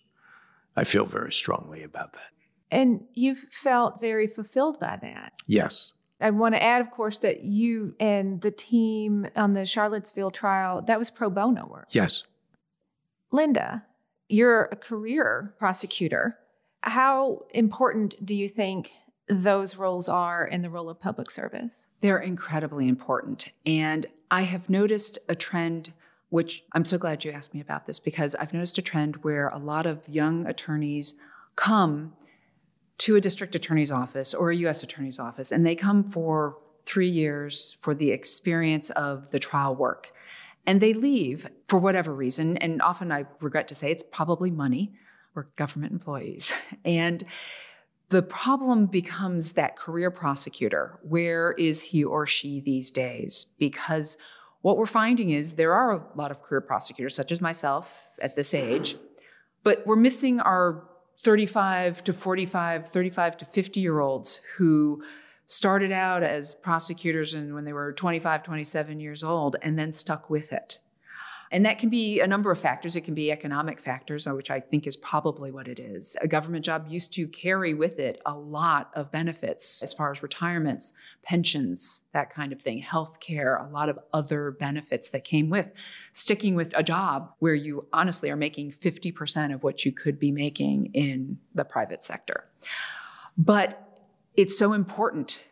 I 0.77 0.85
feel 0.85 1.05
very 1.05 1.33
strongly 1.33 1.83
about 1.83 2.13
that. 2.13 2.31
And 2.71 3.03
you've 3.15 3.45
felt 3.51 4.01
very 4.01 4.29
fulfilled 4.29 4.79
by 4.79 5.01
that. 5.03 5.33
Yes. 5.49 5.95
I 6.21 6.31
want 6.31 6.55
to 6.55 6.63
add, 6.63 6.81
of 6.81 6.93
course, 6.93 7.19
that 7.19 7.43
you 7.43 7.97
and 7.99 8.41
the 8.41 8.53
team 8.53 9.27
on 9.35 9.55
the 9.55 9.67
Charlottesville 9.67 10.31
trial, 10.31 10.81
that 10.83 11.01
was 11.01 11.11
pro 11.11 11.29
bono 11.29 11.67
work. 11.67 11.89
Yes. 11.91 12.23
Linda, 13.33 13.85
you're 14.29 14.69
a 14.71 14.77
career 14.77 15.57
prosecutor. 15.59 16.39
How 16.83 17.47
important 17.53 18.25
do 18.25 18.37
you 18.37 18.49
think 18.49 18.93
those 19.31 19.76
roles 19.76 20.09
are 20.09 20.45
in 20.45 20.62
the 20.62 20.70
role 20.70 20.91
of 20.91 21.01
public 21.01 21.31
service? 21.31 21.87
They're 22.01 22.18
incredibly 22.18 22.89
important. 22.89 23.53
And 23.64 24.07
I 24.31 24.43
have 24.43 24.68
noticed 24.68 25.18
a 25.28 25.35
trend, 25.35 25.93
which 26.28 26.64
I'm 26.72 26.85
so 26.85 26.99
glad 26.99 27.24
you 27.24 27.31
asked 27.31 27.55
me 27.55 27.61
about 27.61 27.87
this, 27.87 28.01
because 28.01 28.35
I've 28.35 28.53
noticed 28.53 28.78
a 28.78 28.83
trend 28.83 29.22
where 29.22 29.49
a 29.49 29.59
lot 29.59 29.87
of 29.87 30.09
young 30.09 30.47
attorneys 30.47 31.14
come 31.57 32.14
to 32.99 33.16
a 33.16 33.20
district 33.20 33.55
attorney's 33.55 33.93
office 33.93 34.35
or 34.35 34.51
a 34.51 34.57
U.S. 34.57 34.83
attorney's 34.83 35.18
office, 35.18 35.53
and 35.53 35.64
they 35.64 35.74
come 35.74 36.05
for 36.05 36.59
three 36.85 37.09
years 37.09 37.76
for 37.81 37.95
the 37.95 38.11
experience 38.11 38.91
of 38.91 39.31
the 39.31 39.39
trial 39.39 39.74
work. 39.74 40.12
And 40.66 40.81
they 40.81 40.93
leave 40.93 41.49
for 41.68 41.78
whatever 41.78 42.14
reason. 42.14 42.57
And 42.59 42.83
often 42.83 43.11
I 43.11 43.24
regret 43.41 43.68
to 43.68 43.74
say 43.74 43.91
it's 43.91 44.03
probably 44.03 44.51
money 44.51 44.93
or 45.35 45.49
government 45.57 45.93
employees. 45.93 46.53
And 46.85 47.24
the 48.11 48.23
problem 48.23 48.87
becomes 48.87 49.53
that 49.53 49.77
career 49.77 50.11
prosecutor. 50.11 50.99
Where 51.03 51.53
is 51.53 51.81
he 51.81 52.05
or 52.05 52.27
she 52.27 52.61
these 52.61 52.91
days? 52.91 53.47
Because 53.59 54.19
what 54.63 54.77
we're 54.77 54.87
finding 54.87 55.31
is 55.31 55.55
there 55.55 55.73
are 55.73 55.93
a 55.93 56.03
lot 56.17 56.33
of 56.33 56.43
career 56.43 56.61
prosecutors, 56.61 57.15
such 57.15 57.33
as 57.33 57.41
myself 57.41 58.09
at 58.21 58.35
this 58.35 58.53
age, 58.53 58.97
but 59.63 59.87
we're 59.87 59.97
missing 59.97 60.41
our 60.41 60.89
35 61.23 62.03
to 62.05 62.13
45, 62.13 62.89
35 62.89 63.37
to 63.39 63.45
50 63.45 63.81
year 63.81 64.01
olds 64.01 64.43
who 64.57 65.03
started 65.47 65.93
out 65.93 66.23
as 66.23 66.55
prosecutors 66.55 67.35
and 67.35 67.55
when 67.55 67.65
they 67.65 67.73
were 67.73 67.93
25, 67.93 68.43
27 68.43 69.01
years 69.01 69.23
old 69.23 69.57
and 69.63 69.79
then 69.79 69.93
stuck 69.93 70.29
with 70.29 70.53
it. 70.53 70.81
And 71.53 71.66
that 71.66 71.80
can 71.80 71.90
be 71.90 72.20
a 72.20 72.26
number 72.26 72.53
of 72.53 72.59
factors. 72.59 72.94
It 72.94 73.01
can 73.01 73.14
be 73.14 73.32
economic 73.32 73.80
factors, 73.80 74.26
uh, 74.26 74.34
which 74.34 74.51
I 74.51 74.61
think 74.61 74.86
is 74.86 74.96
probably 74.96 75.51
what 75.51 75.66
it 75.66 75.80
is. 75.80 76.16
A 76.20 76.28
government 76.28 76.64
job 76.64 76.86
used 76.88 77.12
to 77.14 77.26
carry 77.26 77.74
with 77.74 77.98
it 77.98 78.22
a 78.24 78.34
lot 78.34 78.90
of 78.94 79.11
benefits 79.11 79.82
as 79.82 79.92
far 79.92 80.12
as 80.12 80.22
retirements, 80.22 80.92
pensions, 81.24 82.05
that 82.12 82.32
kind 82.32 82.53
of 82.53 82.61
thing, 82.61 82.78
health 82.78 83.18
care, 83.18 83.57
a 83.57 83.68
lot 83.68 83.88
of 83.88 83.98
other 84.12 84.53
benefits 84.53 85.11
that 85.11 85.24
came 85.24 85.51
with 85.51 85.72
sticking 86.12 86.55
with 86.55 86.72
a 86.76 86.84
job 86.84 87.32
where 87.40 87.55
you 87.55 87.86
honestly 87.92 88.30
are 88.30 88.36
making 88.36 88.70
50% 88.70 89.53
of 89.53 89.64
what 89.64 89.84
you 89.84 89.90
could 89.90 90.20
be 90.20 90.30
making 90.30 90.90
in 90.94 91.38
the 91.55 91.64
private 91.64 92.05
sector. 92.05 92.44
But 93.36 93.98
it's 94.36 94.57
so 94.57 94.72
important 94.72 95.48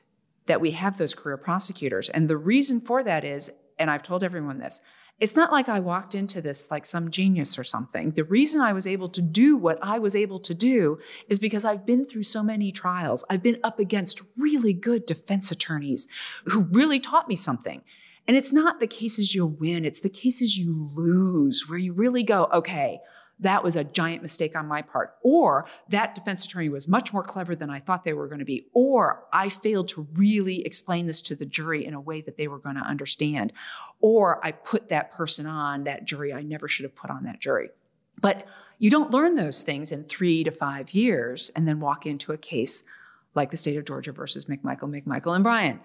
that 0.46 0.60
we 0.60 0.70
have 0.70 0.96
those 0.96 1.14
career 1.14 1.36
prosecutors. 1.36 2.08
And 2.08 2.28
the 2.28 2.36
reason 2.36 2.80
for 2.80 3.02
that 3.02 3.24
is, 3.24 3.50
and 3.78 3.90
I've 3.90 4.02
told 4.02 4.22
everyone 4.22 4.58
this, 4.58 4.80
it's 5.20 5.34
not 5.34 5.50
like 5.50 5.68
I 5.68 5.80
walked 5.80 6.14
into 6.14 6.40
this 6.40 6.70
like 6.70 6.86
some 6.86 7.10
genius 7.10 7.58
or 7.58 7.64
something. 7.64 8.12
The 8.12 8.24
reason 8.24 8.60
I 8.60 8.72
was 8.72 8.86
able 8.86 9.08
to 9.10 9.22
do 9.22 9.56
what 9.56 9.78
I 9.82 9.98
was 9.98 10.14
able 10.14 10.38
to 10.40 10.54
do 10.54 10.98
is 11.28 11.40
because 11.40 11.64
I've 11.64 11.84
been 11.84 12.04
through 12.04 12.22
so 12.22 12.42
many 12.42 12.70
trials. 12.70 13.24
I've 13.28 13.42
been 13.42 13.58
up 13.64 13.80
against 13.80 14.22
really 14.36 14.72
good 14.72 15.06
defense 15.06 15.50
attorneys 15.50 16.06
who 16.46 16.62
really 16.70 17.00
taught 17.00 17.28
me 17.28 17.34
something. 17.34 17.82
And 18.28 18.36
it's 18.36 18.52
not 18.52 18.78
the 18.78 18.86
cases 18.86 19.34
you 19.34 19.46
win, 19.46 19.84
it's 19.84 20.00
the 20.00 20.10
cases 20.10 20.58
you 20.58 20.88
lose 20.94 21.64
where 21.66 21.78
you 21.78 21.94
really 21.94 22.22
go, 22.22 22.48
okay, 22.52 23.00
that 23.40 23.62
was 23.62 23.76
a 23.76 23.84
giant 23.84 24.22
mistake 24.22 24.56
on 24.56 24.66
my 24.66 24.82
part. 24.82 25.16
Or 25.22 25.66
that 25.88 26.14
defense 26.14 26.44
attorney 26.44 26.68
was 26.68 26.88
much 26.88 27.12
more 27.12 27.22
clever 27.22 27.54
than 27.54 27.70
I 27.70 27.80
thought 27.80 28.04
they 28.04 28.12
were 28.12 28.28
going 28.28 28.40
to 28.40 28.44
be. 28.44 28.66
Or 28.72 29.24
I 29.32 29.48
failed 29.48 29.88
to 29.88 30.06
really 30.14 30.64
explain 30.64 31.06
this 31.06 31.22
to 31.22 31.36
the 31.36 31.46
jury 31.46 31.84
in 31.84 31.94
a 31.94 32.00
way 32.00 32.20
that 32.22 32.36
they 32.36 32.48
were 32.48 32.58
going 32.58 32.76
to 32.76 32.82
understand. 32.82 33.52
Or 34.00 34.44
I 34.44 34.52
put 34.52 34.88
that 34.88 35.12
person 35.12 35.46
on 35.46 35.84
that 35.84 36.04
jury 36.04 36.32
I 36.32 36.42
never 36.42 36.68
should 36.68 36.84
have 36.84 36.96
put 36.96 37.10
on 37.10 37.24
that 37.24 37.40
jury. 37.40 37.70
But 38.20 38.46
you 38.78 38.90
don't 38.90 39.10
learn 39.10 39.36
those 39.36 39.62
things 39.62 39.92
in 39.92 40.04
three 40.04 40.44
to 40.44 40.50
five 40.50 40.92
years 40.92 41.50
and 41.54 41.66
then 41.66 41.80
walk 41.80 42.06
into 42.06 42.32
a 42.32 42.38
case 42.38 42.82
like 43.34 43.50
the 43.50 43.56
state 43.56 43.76
of 43.76 43.84
Georgia 43.84 44.12
versus 44.12 44.46
McMichael, 44.46 44.90
McMichael, 44.90 45.34
and 45.34 45.44
Bryan. 45.44 45.80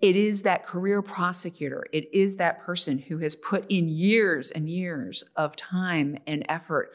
It 0.00 0.16
is 0.16 0.42
that 0.42 0.66
career 0.66 1.00
prosecutor. 1.02 1.86
It 1.92 2.12
is 2.14 2.36
that 2.36 2.60
person 2.60 2.98
who 2.98 3.18
has 3.18 3.34
put 3.34 3.64
in 3.68 3.88
years 3.88 4.50
and 4.50 4.68
years 4.68 5.24
of 5.36 5.56
time 5.56 6.18
and 6.26 6.44
effort 6.48 6.92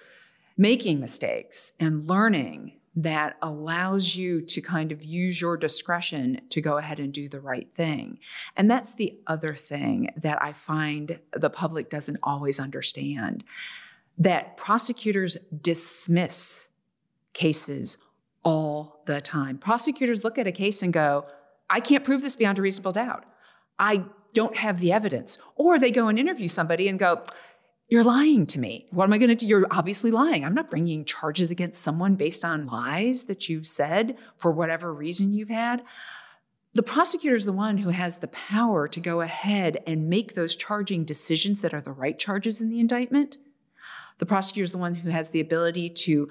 making 0.57 0.99
mistakes 0.99 1.73
and 1.79 2.05
learning 2.05 2.73
that 2.95 3.37
allows 3.41 4.15
you 4.17 4.41
to 4.41 4.61
kind 4.61 4.91
of 4.91 5.03
use 5.03 5.39
your 5.39 5.55
discretion 5.55 6.41
to 6.49 6.61
go 6.61 6.77
ahead 6.77 6.99
and 6.99 7.13
do 7.13 7.29
the 7.29 7.39
right 7.39 7.73
thing. 7.73 8.19
And 8.57 8.69
that's 8.69 8.95
the 8.95 9.17
other 9.27 9.55
thing 9.55 10.09
that 10.17 10.41
I 10.43 10.51
find 10.53 11.19
the 11.33 11.49
public 11.49 11.89
doesn't 11.89 12.19
always 12.21 12.59
understand 12.59 13.45
that 14.17 14.57
prosecutors 14.57 15.37
dismiss 15.61 16.67
cases 17.33 17.97
all 18.43 19.01
the 19.05 19.21
time. 19.21 19.57
Prosecutors 19.57 20.23
look 20.23 20.37
at 20.37 20.47
a 20.47 20.51
case 20.51 20.83
and 20.83 20.91
go, 20.91 21.25
I 21.71 21.79
can't 21.79 22.03
prove 22.03 22.21
this 22.21 22.35
beyond 22.35 22.59
a 22.59 22.61
reasonable 22.61 22.91
doubt. 22.91 23.25
I 23.79 24.03
don't 24.33 24.57
have 24.57 24.79
the 24.79 24.91
evidence. 24.91 25.37
Or 25.55 25.79
they 25.79 25.89
go 25.89 26.09
and 26.09 26.19
interview 26.19 26.49
somebody 26.49 26.87
and 26.87 26.99
go, 26.99 27.23
You're 27.87 28.03
lying 28.03 28.45
to 28.47 28.59
me. 28.59 28.87
What 28.91 29.05
am 29.05 29.13
I 29.13 29.17
going 29.17 29.29
to 29.29 29.35
do? 29.35 29.47
You're 29.47 29.65
obviously 29.71 30.11
lying. 30.11 30.45
I'm 30.45 30.53
not 30.53 30.69
bringing 30.69 31.05
charges 31.05 31.49
against 31.49 31.81
someone 31.81 32.15
based 32.15 32.43
on 32.43 32.67
lies 32.67 33.23
that 33.23 33.49
you've 33.49 33.67
said 33.67 34.17
for 34.37 34.51
whatever 34.51 34.93
reason 34.93 35.33
you've 35.33 35.49
had. 35.49 35.81
The 36.73 36.83
prosecutor 36.83 37.35
is 37.35 37.45
the 37.45 37.51
one 37.51 37.79
who 37.79 37.89
has 37.89 38.17
the 38.17 38.29
power 38.29 38.87
to 38.87 38.99
go 38.99 39.21
ahead 39.21 39.79
and 39.87 40.09
make 40.09 40.33
those 40.33 40.55
charging 40.55 41.03
decisions 41.03 41.61
that 41.61 41.73
are 41.73 41.81
the 41.81 41.91
right 41.91 42.17
charges 42.17 42.61
in 42.61 42.69
the 42.69 42.79
indictment. 42.79 43.37
The 44.19 44.25
prosecutor 44.25 44.63
is 44.63 44.71
the 44.71 44.77
one 44.77 44.95
who 44.95 45.09
has 45.09 45.31
the 45.31 45.41
ability 45.41 45.89
to 45.89 46.29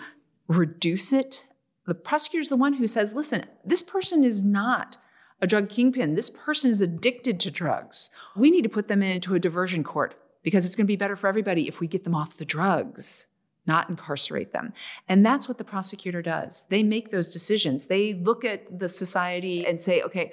reduce 0.48 1.12
it. 1.12 1.44
The 1.86 1.94
prosecutor 1.94 2.40
is 2.40 2.48
the 2.48 2.56
one 2.56 2.74
who 2.74 2.86
says, 2.86 3.14
listen, 3.14 3.44
this 3.64 3.82
person 3.82 4.24
is 4.24 4.42
not 4.42 4.96
a 5.40 5.46
drug 5.46 5.68
kingpin. 5.68 6.14
This 6.14 6.30
person 6.30 6.70
is 6.70 6.80
addicted 6.80 7.40
to 7.40 7.50
drugs. 7.50 8.10
We 8.36 8.50
need 8.50 8.62
to 8.62 8.68
put 8.68 8.88
them 8.88 9.02
into 9.02 9.34
a 9.34 9.40
diversion 9.40 9.84
court 9.84 10.14
because 10.42 10.66
it's 10.66 10.76
going 10.76 10.86
to 10.86 10.92
be 10.92 10.96
better 10.96 11.16
for 11.16 11.28
everybody 11.28 11.68
if 11.68 11.80
we 11.80 11.86
get 11.86 12.04
them 12.04 12.14
off 12.14 12.36
the 12.36 12.44
drugs, 12.44 13.26
not 13.66 13.88
incarcerate 13.88 14.52
them. 14.52 14.72
And 15.08 15.24
that's 15.24 15.48
what 15.48 15.58
the 15.58 15.64
prosecutor 15.64 16.22
does. 16.22 16.66
They 16.68 16.82
make 16.82 17.10
those 17.10 17.32
decisions. 17.32 17.86
They 17.86 18.14
look 18.14 18.44
at 18.44 18.78
the 18.78 18.88
society 18.88 19.66
and 19.66 19.80
say, 19.80 20.02
okay, 20.02 20.32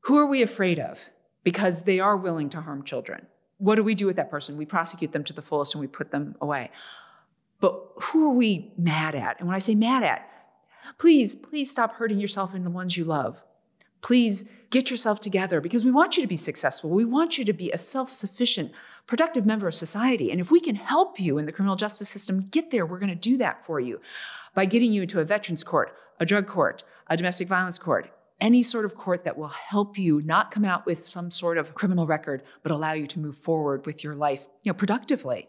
who 0.00 0.18
are 0.18 0.26
we 0.26 0.42
afraid 0.42 0.78
of? 0.78 1.08
Because 1.42 1.84
they 1.84 2.00
are 2.00 2.16
willing 2.16 2.48
to 2.50 2.60
harm 2.60 2.84
children. 2.84 3.26
What 3.58 3.76
do 3.76 3.82
we 3.82 3.94
do 3.94 4.06
with 4.06 4.16
that 4.16 4.30
person? 4.30 4.56
We 4.56 4.66
prosecute 4.66 5.12
them 5.12 5.24
to 5.24 5.32
the 5.32 5.42
fullest 5.42 5.74
and 5.74 5.80
we 5.80 5.86
put 5.86 6.10
them 6.10 6.36
away. 6.40 6.70
But 7.60 7.80
who 8.02 8.30
are 8.30 8.34
we 8.34 8.72
mad 8.76 9.14
at? 9.14 9.38
And 9.38 9.48
when 9.48 9.54
I 9.54 9.60
say 9.60 9.74
mad 9.74 10.02
at, 10.02 10.28
please, 10.98 11.34
please 11.34 11.70
stop 11.70 11.94
hurting 11.94 12.18
yourself 12.18 12.52
and 12.54 12.66
the 12.66 12.70
ones 12.70 12.96
you 12.96 13.04
love. 13.04 13.42
Please 14.04 14.44
get 14.68 14.90
yourself 14.90 15.18
together 15.18 15.62
because 15.62 15.82
we 15.82 15.90
want 15.90 16.16
you 16.16 16.22
to 16.22 16.28
be 16.28 16.36
successful. 16.36 16.90
We 16.90 17.06
want 17.06 17.38
you 17.38 17.44
to 17.46 17.54
be 17.54 17.72
a 17.72 17.78
self 17.78 18.10
sufficient, 18.10 18.70
productive 19.06 19.46
member 19.46 19.66
of 19.66 19.74
society. 19.74 20.30
And 20.30 20.42
if 20.42 20.50
we 20.50 20.60
can 20.60 20.74
help 20.74 21.18
you 21.18 21.38
in 21.38 21.46
the 21.46 21.52
criminal 21.52 21.74
justice 21.74 22.10
system 22.10 22.48
get 22.50 22.70
there, 22.70 22.84
we're 22.84 22.98
going 22.98 23.08
to 23.08 23.14
do 23.14 23.38
that 23.38 23.64
for 23.64 23.80
you 23.80 24.02
by 24.54 24.66
getting 24.66 24.92
you 24.92 25.02
into 25.02 25.20
a 25.20 25.24
veterans 25.24 25.64
court, 25.64 25.96
a 26.20 26.26
drug 26.26 26.46
court, 26.46 26.84
a 27.06 27.16
domestic 27.16 27.48
violence 27.48 27.78
court, 27.78 28.10
any 28.42 28.62
sort 28.62 28.84
of 28.84 28.94
court 28.94 29.24
that 29.24 29.38
will 29.38 29.48
help 29.48 29.96
you 29.96 30.20
not 30.20 30.50
come 30.50 30.66
out 30.66 30.84
with 30.84 31.06
some 31.06 31.30
sort 31.30 31.56
of 31.56 31.74
criminal 31.74 32.06
record, 32.06 32.42
but 32.62 32.72
allow 32.72 32.92
you 32.92 33.06
to 33.06 33.18
move 33.18 33.38
forward 33.38 33.86
with 33.86 34.04
your 34.04 34.14
life, 34.14 34.48
you 34.64 34.70
know, 34.70 34.76
productively. 34.76 35.48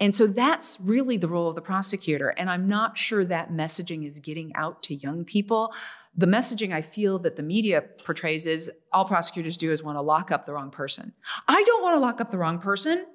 And 0.00 0.14
so 0.14 0.28
that's 0.28 0.78
really 0.80 1.16
the 1.16 1.28
role 1.28 1.48
of 1.48 1.56
the 1.56 1.60
prosecutor. 1.60 2.28
And 2.28 2.48
I'm 2.48 2.68
not 2.68 2.96
sure 2.96 3.24
that 3.24 3.50
messaging 3.50 4.06
is 4.06 4.20
getting 4.20 4.54
out 4.54 4.82
to 4.84 4.94
young 4.94 5.24
people. 5.24 5.74
The 6.18 6.26
messaging 6.26 6.74
I 6.74 6.82
feel 6.82 7.20
that 7.20 7.36
the 7.36 7.44
media 7.44 7.80
portrays 7.80 8.44
is 8.44 8.70
all 8.92 9.04
prosecutors 9.04 9.56
do 9.56 9.70
is 9.70 9.84
want 9.84 9.96
to 9.96 10.02
lock 10.02 10.32
up 10.32 10.46
the 10.46 10.52
wrong 10.52 10.70
person. 10.70 11.12
I 11.46 11.62
don't 11.62 11.80
want 11.80 11.94
to 11.94 12.00
lock 12.00 12.20
up 12.20 12.32
the 12.32 12.38
wrong 12.38 12.58
person. 12.58 13.06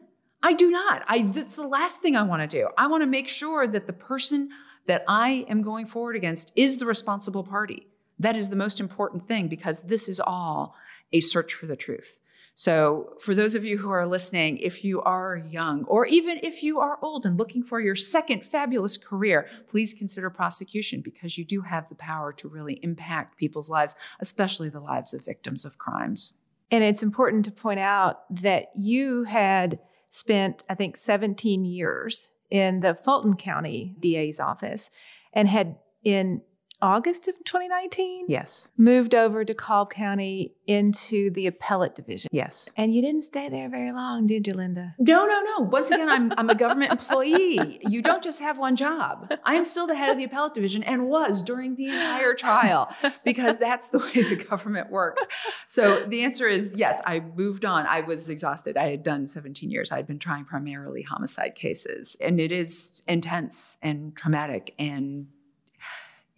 I 0.41 0.53
do 0.53 0.71
not. 0.71 1.03
I 1.07 1.23
that's 1.23 1.57
the 1.57 1.67
last 1.67 2.01
thing 2.01 2.15
I 2.15 2.23
want 2.23 2.41
to 2.41 2.47
do. 2.47 2.69
I 2.77 2.87
want 2.87 3.03
to 3.03 3.07
make 3.07 3.27
sure 3.27 3.67
that 3.67 3.87
the 3.87 3.93
person 3.93 4.49
that 4.87 5.03
I 5.05 5.45
am 5.49 5.61
going 5.61 5.85
forward 5.85 6.15
against 6.15 6.53
is 6.55 6.77
the 6.77 6.85
responsible 6.85 7.43
party. 7.43 7.87
That 8.19 8.37
is 8.37 8.49
the 8.49 8.55
most 8.55 8.79
important 8.79 9.27
thing 9.27 9.49
because 9.49 9.81
this 9.81 10.07
is 10.07 10.21
all 10.21 10.73
a 11.11 11.19
search 11.19 11.53
for 11.53 11.65
the 11.65 11.75
truth. 11.75 12.19
So, 12.55 13.15
for 13.19 13.33
those 13.33 13.55
of 13.55 13.65
you 13.65 13.79
who 13.79 13.89
are 13.89 14.05
listening, 14.05 14.59
if 14.59 14.83
you 14.85 15.01
are 15.01 15.37
young 15.49 15.85
or 15.85 16.05
even 16.05 16.39
if 16.43 16.61
you 16.61 16.79
are 16.79 16.99
old 17.01 17.25
and 17.25 17.37
looking 17.37 17.63
for 17.63 17.81
your 17.81 17.95
second 17.95 18.45
fabulous 18.45 18.95
career, 18.95 19.47
please 19.67 19.93
consider 19.93 20.29
prosecution 20.29 21.01
because 21.01 21.35
you 21.35 21.45
do 21.45 21.61
have 21.61 21.89
the 21.89 21.95
power 21.95 22.31
to 22.33 22.47
really 22.47 22.79
impact 22.83 23.37
people's 23.37 23.69
lives, 23.69 23.95
especially 24.19 24.69
the 24.69 24.79
lives 24.79 25.15
of 25.15 25.25
victims 25.25 25.65
of 25.65 25.79
crimes. 25.79 26.33
And 26.69 26.83
it's 26.83 27.03
important 27.03 27.45
to 27.45 27.51
point 27.51 27.79
out 27.79 28.21
that 28.41 28.67
you 28.75 29.23
had 29.23 29.79
spent, 30.11 30.63
I 30.69 30.75
think, 30.75 30.95
17 30.95 31.65
years 31.65 32.31
in 32.51 32.81
the 32.81 32.93
Fulton 32.93 33.35
County 33.35 33.95
DA's 33.99 34.39
office 34.39 34.91
and 35.33 35.47
had 35.47 35.77
in 36.03 36.41
August 36.83 37.29
of 37.29 37.35
2019? 37.45 38.25
Yes. 38.27 38.67
Moved 38.77 39.15
over 39.15 39.45
to 39.45 39.53
Cobb 39.53 39.89
County 39.89 40.53
into 40.67 41.31
the 41.31 41.47
appellate 41.47 41.95
division. 41.95 42.27
Yes. 42.33 42.67
And 42.75 42.93
you 42.93 43.01
didn't 43.01 43.21
stay 43.21 43.47
there 43.47 43.69
very 43.69 43.93
long, 43.93 44.27
did 44.27 44.45
you, 44.45 44.53
Linda? 44.53 44.93
No, 44.99 45.25
no, 45.25 45.41
no. 45.41 45.63
Once 45.63 45.91
again, 45.91 46.09
I'm, 46.09 46.33
I'm 46.37 46.49
a 46.49 46.55
government 46.55 46.91
employee. 46.91 47.79
You 47.87 48.01
don't 48.01 48.21
just 48.21 48.41
have 48.41 48.59
one 48.59 48.75
job. 48.75 49.33
I 49.45 49.55
am 49.55 49.63
still 49.63 49.87
the 49.87 49.95
head 49.95 50.09
of 50.09 50.17
the 50.17 50.25
appellate 50.25 50.53
division 50.53 50.83
and 50.83 51.07
was 51.07 51.41
during 51.41 51.75
the 51.75 51.85
entire 51.85 52.33
trial 52.33 52.93
because 53.23 53.57
that's 53.57 53.87
the 53.87 53.99
way 53.99 54.21
the 54.21 54.35
government 54.35 54.91
works. 54.91 55.25
So 55.67 56.03
the 56.05 56.23
answer 56.23 56.49
is 56.49 56.75
yes, 56.75 57.01
I 57.05 57.21
moved 57.21 57.63
on. 57.63 57.85
I 57.87 58.01
was 58.01 58.29
exhausted. 58.29 58.75
I 58.75 58.89
had 58.89 59.03
done 59.03 59.27
17 59.27 59.71
years. 59.71 59.89
I 59.89 59.95
had 59.95 60.07
been 60.07 60.19
trying 60.19 60.43
primarily 60.43 61.01
homicide 61.01 61.55
cases, 61.55 62.17
and 62.19 62.41
it 62.41 62.51
is 62.51 63.01
intense 63.07 63.77
and 63.81 64.15
traumatic 64.15 64.73
and 64.77 65.27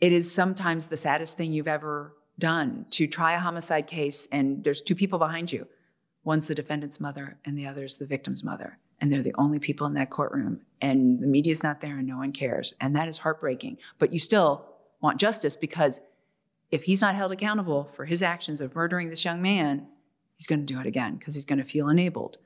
it 0.01 0.11
is 0.11 0.31
sometimes 0.31 0.87
the 0.87 0.97
saddest 0.97 1.37
thing 1.37 1.53
you've 1.53 1.67
ever 1.67 2.13
done 2.37 2.85
to 2.91 3.07
try 3.07 3.33
a 3.33 3.39
homicide 3.39 3.87
case 3.87 4.27
and 4.31 4.63
there's 4.63 4.81
two 4.81 4.95
people 4.95 5.19
behind 5.19 5.51
you. 5.51 5.67
One's 6.23 6.47
the 6.47 6.55
defendant's 6.55 6.99
mother 6.99 7.37
and 7.45 7.57
the 7.57 7.67
other's 7.67 7.97
the 7.97 8.05
victim's 8.05 8.43
mother. 8.43 8.79
And 8.99 9.11
they're 9.11 9.21
the 9.21 9.35
only 9.37 9.59
people 9.59 9.85
in 9.87 9.93
that 9.95 10.09
courtroom. 10.09 10.61
And 10.81 11.21
the 11.21 11.27
media's 11.27 11.63
not 11.63 11.81
there 11.81 11.97
and 11.97 12.07
no 12.07 12.17
one 12.17 12.31
cares. 12.31 12.73
And 12.79 12.95
that 12.95 13.07
is 13.07 13.19
heartbreaking. 13.19 13.77
But 13.99 14.13
you 14.13 14.19
still 14.19 14.65
want 15.01 15.19
justice 15.19 15.55
because 15.55 15.99
if 16.71 16.83
he's 16.83 17.01
not 17.01 17.15
held 17.15 17.31
accountable 17.31 17.85
for 17.85 18.05
his 18.05 18.23
actions 18.23 18.61
of 18.61 18.73
murdering 18.73 19.09
this 19.09 19.23
young 19.23 19.41
man, 19.41 19.87
he's 20.37 20.47
going 20.47 20.65
to 20.65 20.73
do 20.73 20.79
it 20.79 20.85
again 20.85 21.15
because 21.15 21.35
he's 21.35 21.45
going 21.45 21.59
to 21.59 21.65
feel 21.65 21.89
enabled. 21.89 22.37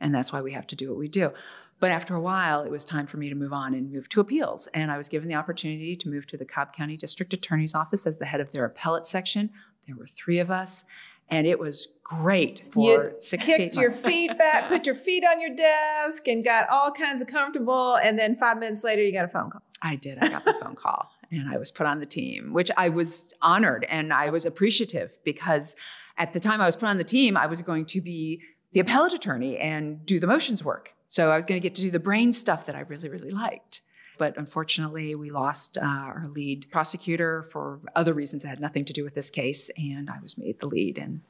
And 0.00 0.14
that's 0.14 0.32
why 0.32 0.40
we 0.40 0.52
have 0.52 0.66
to 0.68 0.76
do 0.76 0.90
what 0.90 0.98
we 0.98 1.08
do. 1.08 1.32
But 1.80 1.90
after 1.90 2.14
a 2.14 2.20
while, 2.20 2.62
it 2.62 2.70
was 2.70 2.84
time 2.84 3.06
for 3.06 3.16
me 3.16 3.28
to 3.28 3.34
move 3.34 3.52
on 3.52 3.74
and 3.74 3.92
move 3.92 4.08
to 4.10 4.20
appeals. 4.20 4.68
And 4.68 4.90
I 4.90 4.96
was 4.96 5.08
given 5.08 5.28
the 5.28 5.34
opportunity 5.34 5.96
to 5.96 6.08
move 6.08 6.26
to 6.28 6.36
the 6.36 6.44
Cobb 6.44 6.72
County 6.72 6.96
District 6.96 7.32
Attorney's 7.32 7.74
Office 7.74 8.06
as 8.06 8.18
the 8.18 8.26
head 8.26 8.40
of 8.40 8.52
their 8.52 8.64
appellate 8.64 9.06
section. 9.06 9.50
There 9.86 9.96
were 9.96 10.06
three 10.06 10.38
of 10.38 10.50
us. 10.50 10.84
And 11.30 11.46
it 11.46 11.58
was 11.58 11.88
great 12.02 12.64
for 12.70 12.84
you 12.84 13.14
six 13.18 13.46
kicked 13.46 13.60
eight 13.60 13.74
your 13.76 13.92
feet 13.92 14.36
back, 14.36 14.68
put 14.68 14.84
your 14.84 14.94
feet 14.94 15.24
on 15.24 15.40
your 15.40 15.54
desk, 15.56 16.28
and 16.28 16.44
got 16.44 16.68
all 16.68 16.92
kinds 16.92 17.22
of 17.22 17.28
comfortable. 17.28 17.96
And 17.96 18.18
then 18.18 18.36
five 18.36 18.58
minutes 18.58 18.84
later, 18.84 19.02
you 19.02 19.10
got 19.10 19.24
a 19.24 19.28
phone 19.28 19.50
call. 19.50 19.62
I 19.80 19.96
did. 19.96 20.18
I 20.18 20.28
got 20.28 20.44
the 20.44 20.54
phone 20.60 20.74
call 20.74 21.10
and 21.30 21.48
I 21.48 21.56
was 21.56 21.70
put 21.70 21.86
on 21.86 22.00
the 22.00 22.06
team, 22.06 22.52
which 22.52 22.70
I 22.76 22.90
was 22.90 23.26
honored 23.40 23.86
and 23.88 24.12
I 24.12 24.30
was 24.30 24.44
appreciative 24.44 25.18
because 25.24 25.76
at 26.18 26.32
the 26.32 26.40
time 26.40 26.60
I 26.60 26.66
was 26.66 26.76
put 26.76 26.88
on 26.88 26.98
the 26.98 27.04
team, 27.04 27.36
I 27.36 27.46
was 27.46 27.62
going 27.62 27.86
to 27.86 28.00
be 28.00 28.42
the 28.72 28.80
appellate 28.80 29.12
attorney 29.12 29.56
and 29.58 30.04
do 30.04 30.18
the 30.18 30.26
motions 30.26 30.64
work. 30.64 30.94
So 31.14 31.30
I 31.30 31.36
was 31.36 31.46
going 31.46 31.60
to 31.60 31.62
get 31.62 31.76
to 31.76 31.82
do 31.82 31.92
the 31.92 32.00
brain 32.00 32.32
stuff 32.32 32.66
that 32.66 32.74
I 32.74 32.80
really, 32.80 33.08
really 33.08 33.30
liked. 33.30 33.82
But 34.18 34.36
unfortunately, 34.36 35.14
we 35.14 35.30
lost 35.30 35.78
uh, 35.78 35.82
our 35.84 36.26
lead 36.26 36.66
prosecutor 36.72 37.44
for 37.44 37.78
other 37.94 38.12
reasons 38.12 38.42
that 38.42 38.48
had 38.48 38.58
nothing 38.58 38.84
to 38.86 38.92
do 38.92 39.04
with 39.04 39.14
this 39.14 39.30
case, 39.30 39.70
and 39.76 40.10
I 40.10 40.18
was 40.20 40.36
made 40.36 40.58
the 40.58 40.66
lead, 40.66 40.98
and 40.98 41.20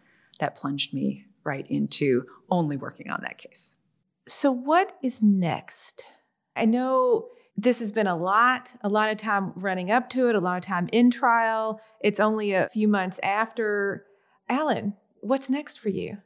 that 0.40 0.54
plunged 0.54 0.94
me 0.94 1.26
right 1.44 1.66
into 1.68 2.24
only 2.48 2.78
working 2.78 3.10
on 3.10 3.20
that 3.24 3.36
case. 3.36 3.76
So, 4.26 4.50
what 4.50 4.96
is 5.02 5.20
next? 5.20 6.06
I 6.56 6.64
know 6.64 7.26
this 7.54 7.80
has 7.80 7.92
been 7.92 8.06
a 8.06 8.16
lot, 8.16 8.74
a 8.80 8.88
lot 8.88 9.10
of 9.10 9.18
time 9.18 9.52
running 9.54 9.90
up 9.90 10.08
to 10.10 10.30
it, 10.30 10.34
a 10.34 10.40
lot 10.40 10.56
of 10.56 10.62
time 10.62 10.88
in 10.92 11.10
trial. 11.10 11.78
It's 12.00 12.20
only 12.20 12.54
a 12.54 12.70
few 12.70 12.88
months 12.88 13.20
after. 13.22 14.06
Alan, 14.48 14.94
what's 15.20 15.50
next 15.50 15.76
for 15.76 15.90
you? 15.90 16.16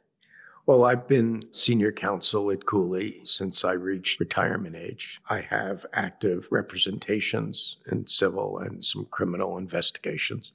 Well, 0.69 0.85
I've 0.85 1.07
been 1.07 1.45
senior 1.49 1.91
counsel 1.91 2.51
at 2.51 2.67
Cooley 2.67 3.21
since 3.23 3.65
I 3.65 3.71
reached 3.71 4.19
retirement 4.19 4.75
age. 4.75 5.19
I 5.27 5.41
have 5.41 5.83
active 5.93 6.47
representations 6.51 7.77
in 7.91 8.05
civil 8.05 8.59
and 8.59 8.85
some 8.85 9.07
criminal 9.09 9.57
investigations. 9.57 10.53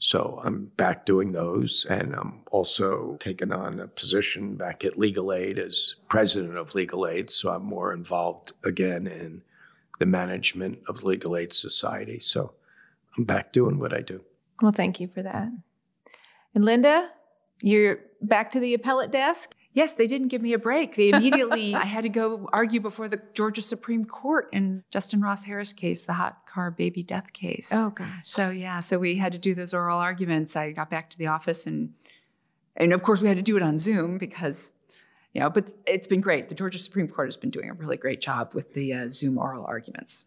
So 0.00 0.40
I'm 0.42 0.72
back 0.76 1.06
doing 1.06 1.30
those, 1.30 1.86
and 1.88 2.16
I'm 2.16 2.40
also 2.50 3.18
taking 3.20 3.52
on 3.52 3.78
a 3.78 3.86
position 3.86 4.56
back 4.56 4.84
at 4.84 4.98
Legal 4.98 5.32
Aid 5.32 5.60
as 5.60 5.94
president 6.08 6.56
of 6.56 6.74
Legal 6.74 7.06
Aid. 7.06 7.30
So 7.30 7.50
I'm 7.50 7.64
more 7.64 7.92
involved 7.92 8.50
again 8.64 9.06
in 9.06 9.42
the 10.00 10.06
management 10.06 10.80
of 10.88 11.04
Legal 11.04 11.36
Aid 11.36 11.52
Society. 11.52 12.18
So 12.18 12.54
I'm 13.16 13.22
back 13.22 13.52
doing 13.52 13.78
what 13.78 13.94
I 13.94 14.00
do. 14.00 14.22
Well, 14.60 14.72
thank 14.72 14.98
you 14.98 15.06
for 15.06 15.22
that. 15.22 15.52
And 16.52 16.64
Linda, 16.64 17.12
you're 17.60 18.00
back 18.20 18.50
to 18.52 18.60
the 18.60 18.74
appellate 18.74 19.10
desk? 19.10 19.54
Yes, 19.72 19.92
they 19.92 20.06
didn't 20.06 20.28
give 20.28 20.40
me 20.40 20.54
a 20.54 20.58
break. 20.58 20.96
They 20.96 21.10
immediately, 21.10 21.74
I 21.74 21.84
had 21.84 22.02
to 22.04 22.08
go 22.08 22.48
argue 22.50 22.80
before 22.80 23.08
the 23.08 23.20
Georgia 23.34 23.60
Supreme 23.60 24.06
Court 24.06 24.48
in 24.50 24.82
Justin 24.90 25.20
Ross 25.20 25.44
Harris 25.44 25.74
case, 25.74 26.04
the 26.04 26.14
hot 26.14 26.46
car 26.46 26.70
baby 26.70 27.02
death 27.02 27.34
case. 27.34 27.70
Oh, 27.74 27.90
gosh. 27.90 28.24
So 28.24 28.48
yeah, 28.48 28.80
so 28.80 28.98
we 28.98 29.16
had 29.16 29.32
to 29.32 29.38
do 29.38 29.54
those 29.54 29.74
oral 29.74 29.98
arguments. 29.98 30.56
I 30.56 30.72
got 30.72 30.88
back 30.88 31.10
to 31.10 31.18
the 31.18 31.26
office 31.26 31.66
and 31.66 31.92
and 32.74 32.92
of 32.92 33.02
course 33.02 33.20
we 33.20 33.28
had 33.28 33.36
to 33.36 33.42
do 33.42 33.56
it 33.56 33.62
on 33.62 33.78
Zoom 33.78 34.16
because 34.18 34.72
you 35.34 35.42
know, 35.42 35.50
but 35.50 35.68
it's 35.86 36.06
been 36.06 36.22
great. 36.22 36.48
The 36.48 36.54
Georgia 36.54 36.78
Supreme 36.78 37.08
Court 37.08 37.28
has 37.28 37.36
been 37.36 37.50
doing 37.50 37.68
a 37.68 37.74
really 37.74 37.98
great 37.98 38.22
job 38.22 38.54
with 38.54 38.72
the 38.72 38.94
uh, 38.94 39.08
Zoom 39.10 39.36
oral 39.36 39.66
arguments. 39.66 40.24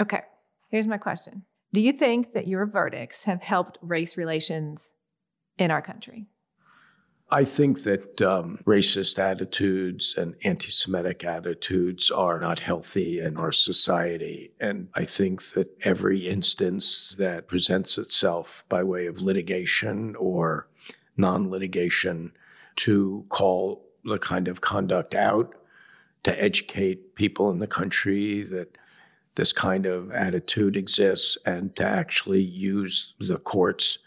Okay, 0.00 0.22
here's 0.68 0.88
my 0.88 0.98
question 0.98 1.44
Do 1.72 1.80
you 1.80 1.92
think 1.92 2.32
that 2.32 2.48
your 2.48 2.66
verdicts 2.66 3.24
have 3.24 3.42
helped 3.42 3.78
race 3.80 4.16
relations 4.16 4.94
in 5.60 5.70
our 5.70 5.82
country? 5.82 6.26
I 7.32 7.44
think 7.44 7.84
that 7.84 8.20
um, 8.22 8.58
racist 8.66 9.18
attitudes 9.18 10.16
and 10.18 10.34
anti 10.42 10.70
Semitic 10.70 11.24
attitudes 11.24 12.10
are 12.10 12.40
not 12.40 12.58
healthy 12.58 13.20
in 13.20 13.36
our 13.36 13.52
society. 13.52 14.52
And 14.58 14.88
I 14.94 15.04
think 15.04 15.44
that 15.52 15.68
every 15.82 16.26
instance 16.26 17.14
that 17.18 17.46
presents 17.46 17.98
itself 17.98 18.64
by 18.68 18.82
way 18.82 19.06
of 19.06 19.20
litigation 19.20 20.16
or 20.16 20.66
non 21.16 21.50
litigation 21.50 22.32
to 22.76 23.26
call 23.28 23.86
the 24.04 24.18
kind 24.18 24.48
of 24.48 24.60
conduct 24.60 25.14
out, 25.14 25.54
to 26.24 26.42
educate 26.42 27.14
people 27.14 27.50
in 27.50 27.60
the 27.60 27.66
country 27.68 28.42
that 28.42 28.76
this 29.36 29.52
kind 29.52 29.86
of 29.86 30.10
attitude 30.10 30.76
exists, 30.76 31.38
and 31.46 31.76
to 31.76 31.84
actually 31.84 32.42
use 32.42 33.14
the 33.20 33.38
courts 33.38 34.00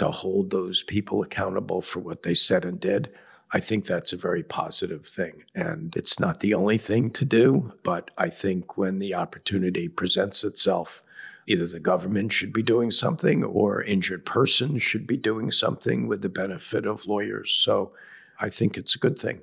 to 0.00 0.10
hold 0.10 0.50
those 0.50 0.82
people 0.82 1.22
accountable 1.22 1.82
for 1.82 2.00
what 2.00 2.22
they 2.22 2.34
said 2.34 2.64
and 2.64 2.80
did. 2.80 3.10
I 3.52 3.60
think 3.60 3.84
that's 3.84 4.12
a 4.12 4.18
very 4.18 4.42
positive 4.42 5.06
thing. 5.06 5.44
And 5.54 5.94
it's 5.96 6.18
not 6.18 6.40
the 6.40 6.54
only 6.54 6.78
thing 6.78 7.10
to 7.10 7.24
do, 7.24 7.72
but 7.82 8.10
I 8.16 8.28
think 8.28 8.76
when 8.76 8.98
the 8.98 9.14
opportunity 9.14 9.88
presents 9.88 10.44
itself, 10.44 11.02
either 11.46 11.66
the 11.66 11.80
government 11.80 12.32
should 12.32 12.52
be 12.52 12.62
doing 12.62 12.90
something 12.90 13.42
or 13.44 13.82
injured 13.82 14.24
persons 14.24 14.82
should 14.82 15.06
be 15.06 15.16
doing 15.16 15.50
something 15.50 16.06
with 16.06 16.22
the 16.22 16.28
benefit 16.28 16.86
of 16.86 17.06
lawyers. 17.06 17.50
So 17.50 17.92
I 18.40 18.50
think 18.50 18.76
it's 18.76 18.94
a 18.94 18.98
good 18.98 19.18
thing. 19.18 19.42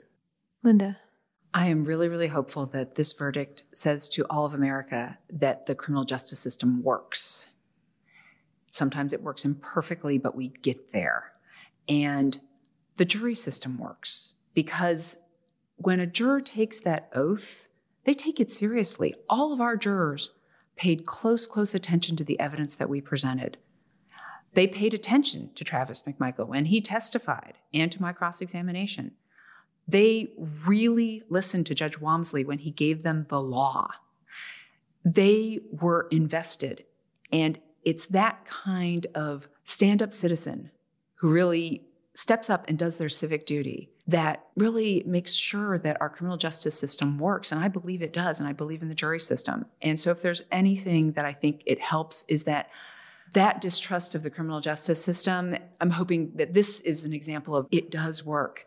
Linda. 0.64 0.98
I 1.54 1.68
am 1.68 1.86
really, 1.86 2.08
really 2.08 2.28
hopeful 2.28 2.66
that 2.68 2.96
this 2.96 3.14
verdict 3.14 3.64
says 3.72 4.10
to 4.10 4.26
all 4.30 4.46
of 4.46 4.54
America 4.54 5.18
that 5.30 5.66
the 5.66 5.76
criminal 5.76 6.04
justice 6.04 6.40
system 6.40 6.84
works 6.84 7.48
Sometimes 8.78 9.12
it 9.12 9.24
works 9.24 9.44
imperfectly, 9.44 10.18
but 10.18 10.36
we 10.36 10.50
get 10.50 10.92
there. 10.92 11.34
And 11.90 12.38
the 12.98 13.06
jury 13.06 13.36
system 13.36 13.78
works 13.78 14.36
because 14.54 15.18
when 15.78 16.00
a 16.00 16.08
juror 16.08 16.42
takes 16.42 16.80
that 16.82 17.10
oath, 17.14 17.68
they 18.04 18.14
take 18.14 18.40
it 18.40 18.52
seriously. 18.52 19.16
All 19.30 19.52
of 19.54 19.62
our 19.62 19.76
jurors 19.76 20.32
paid 20.76 21.06
close, 21.06 21.46
close 21.46 21.74
attention 21.74 22.16
to 22.18 22.24
the 22.24 22.40
evidence 22.40 22.76
that 22.76 22.90
we 22.90 23.02
presented. 23.02 23.58
They 24.54 24.68
paid 24.68 24.94
attention 24.94 25.52
to 25.56 25.64
Travis 25.64 26.04
McMichael 26.04 26.48
when 26.48 26.66
he 26.66 26.82
testified 26.82 27.56
and 27.74 27.92
to 27.92 28.02
my 28.02 28.14
cross 28.14 28.42
examination. 28.42 29.12
They 29.88 30.32
really 30.66 31.24
listened 31.30 31.66
to 31.68 31.76
Judge 31.76 32.00
Walmsley 32.00 32.44
when 32.44 32.60
he 32.60 32.72
gave 32.72 33.04
them 33.04 33.26
the 33.30 33.42
law. 33.42 33.92
They 35.06 35.60
were 35.72 36.08
invested. 36.12 36.86
And 37.32 37.60
it's 37.88 38.08
that 38.08 38.44
kind 38.44 39.08
of 39.16 39.48
stand 39.64 40.04
up 40.04 40.12
citizen 40.12 40.70
who 41.16 41.30
really 41.30 41.84
steps 42.16 42.50
up 42.50 42.66
and 42.68 42.78
does 42.78 42.98
their 42.98 43.08
civic 43.08 43.46
duty 43.46 43.90
that 44.08 44.46
really 44.58 45.04
makes 45.06 45.34
sure 45.34 45.78
that 45.78 45.96
our 46.02 46.10
criminal 46.10 46.36
justice 46.36 46.78
system 46.78 47.18
works. 47.18 47.50
And 47.50 47.64
I 47.64 47.70
believe 47.70 48.02
it 48.02 48.12
does. 48.12 48.42
And 48.42 48.50
I 48.50 48.52
believe 48.52 48.82
in 48.82 48.90
the 48.90 48.94
jury 48.94 49.22
system. 49.22 49.66
And 49.82 49.98
so 49.98 50.12
if 50.12 50.22
there's 50.22 50.42
anything 50.52 51.14
that 51.14 51.24
I 51.24 51.32
think 51.32 51.64
it 51.66 51.80
helps 51.80 52.26
is 52.28 52.44
that 52.44 52.70
that 53.34 53.62
distrust 53.62 54.16
of 54.16 54.24
the 54.24 54.30
criminal 54.30 54.60
justice 54.60 55.02
system, 55.02 55.56
I'm 55.80 55.92
hoping 55.92 56.34
that 56.36 56.54
this 56.54 56.82
is 56.82 57.06
an 57.06 57.14
example 57.14 57.56
of 57.56 57.68
it 57.72 57.90
does 57.90 58.26
work. 58.26 58.66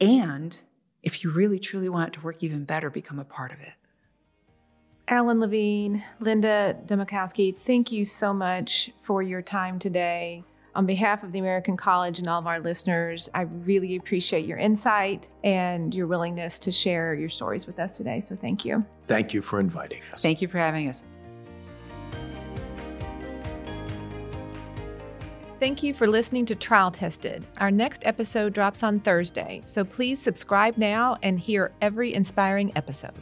And 0.00 0.60
if 1.04 1.22
you 1.22 1.30
really 1.30 1.60
truly 1.60 1.88
want 1.88 2.08
it 2.08 2.18
to 2.18 2.24
work 2.24 2.42
even 2.42 2.64
better, 2.64 2.90
become 2.90 3.20
a 3.20 3.24
part 3.24 3.52
of 3.52 3.60
it. 3.60 3.74
Alan 5.08 5.38
Levine, 5.38 6.02
Linda 6.18 6.76
Dunikoski, 6.84 7.56
thank 7.56 7.92
you 7.92 8.04
so 8.04 8.34
much 8.34 8.90
for 9.02 9.22
your 9.22 9.40
time 9.40 9.78
today. 9.78 10.42
On 10.74 10.84
behalf 10.84 11.22
of 11.22 11.30
the 11.30 11.38
American 11.38 11.76
College 11.76 12.18
and 12.18 12.28
all 12.28 12.40
of 12.40 12.46
our 12.48 12.58
listeners, 12.58 13.30
I 13.32 13.42
really 13.42 13.96
appreciate 13.96 14.46
your 14.46 14.58
insight 14.58 15.30
and 15.44 15.94
your 15.94 16.08
willingness 16.08 16.58
to 16.58 16.72
share 16.72 17.14
your 17.14 17.28
stories 17.28 17.68
with 17.68 17.78
us 17.78 17.96
today. 17.96 18.18
So 18.18 18.34
thank 18.34 18.64
you. 18.64 18.84
Thank 19.06 19.32
you 19.32 19.42
for 19.42 19.60
inviting 19.60 20.02
us. 20.12 20.22
Thank 20.22 20.42
you 20.42 20.48
for 20.48 20.58
having 20.58 20.88
us. 20.88 21.04
Thank 25.60 25.84
you 25.84 25.94
for 25.94 26.08
listening 26.08 26.46
to 26.46 26.56
Trial 26.56 26.90
Tested. 26.90 27.46
Our 27.58 27.70
next 27.70 28.04
episode 28.04 28.52
drops 28.52 28.82
on 28.82 29.00
Thursday, 29.00 29.62
so 29.64 29.84
please 29.84 30.20
subscribe 30.20 30.76
now 30.76 31.16
and 31.22 31.38
hear 31.38 31.72
every 31.80 32.12
inspiring 32.12 32.72
episode. 32.76 33.14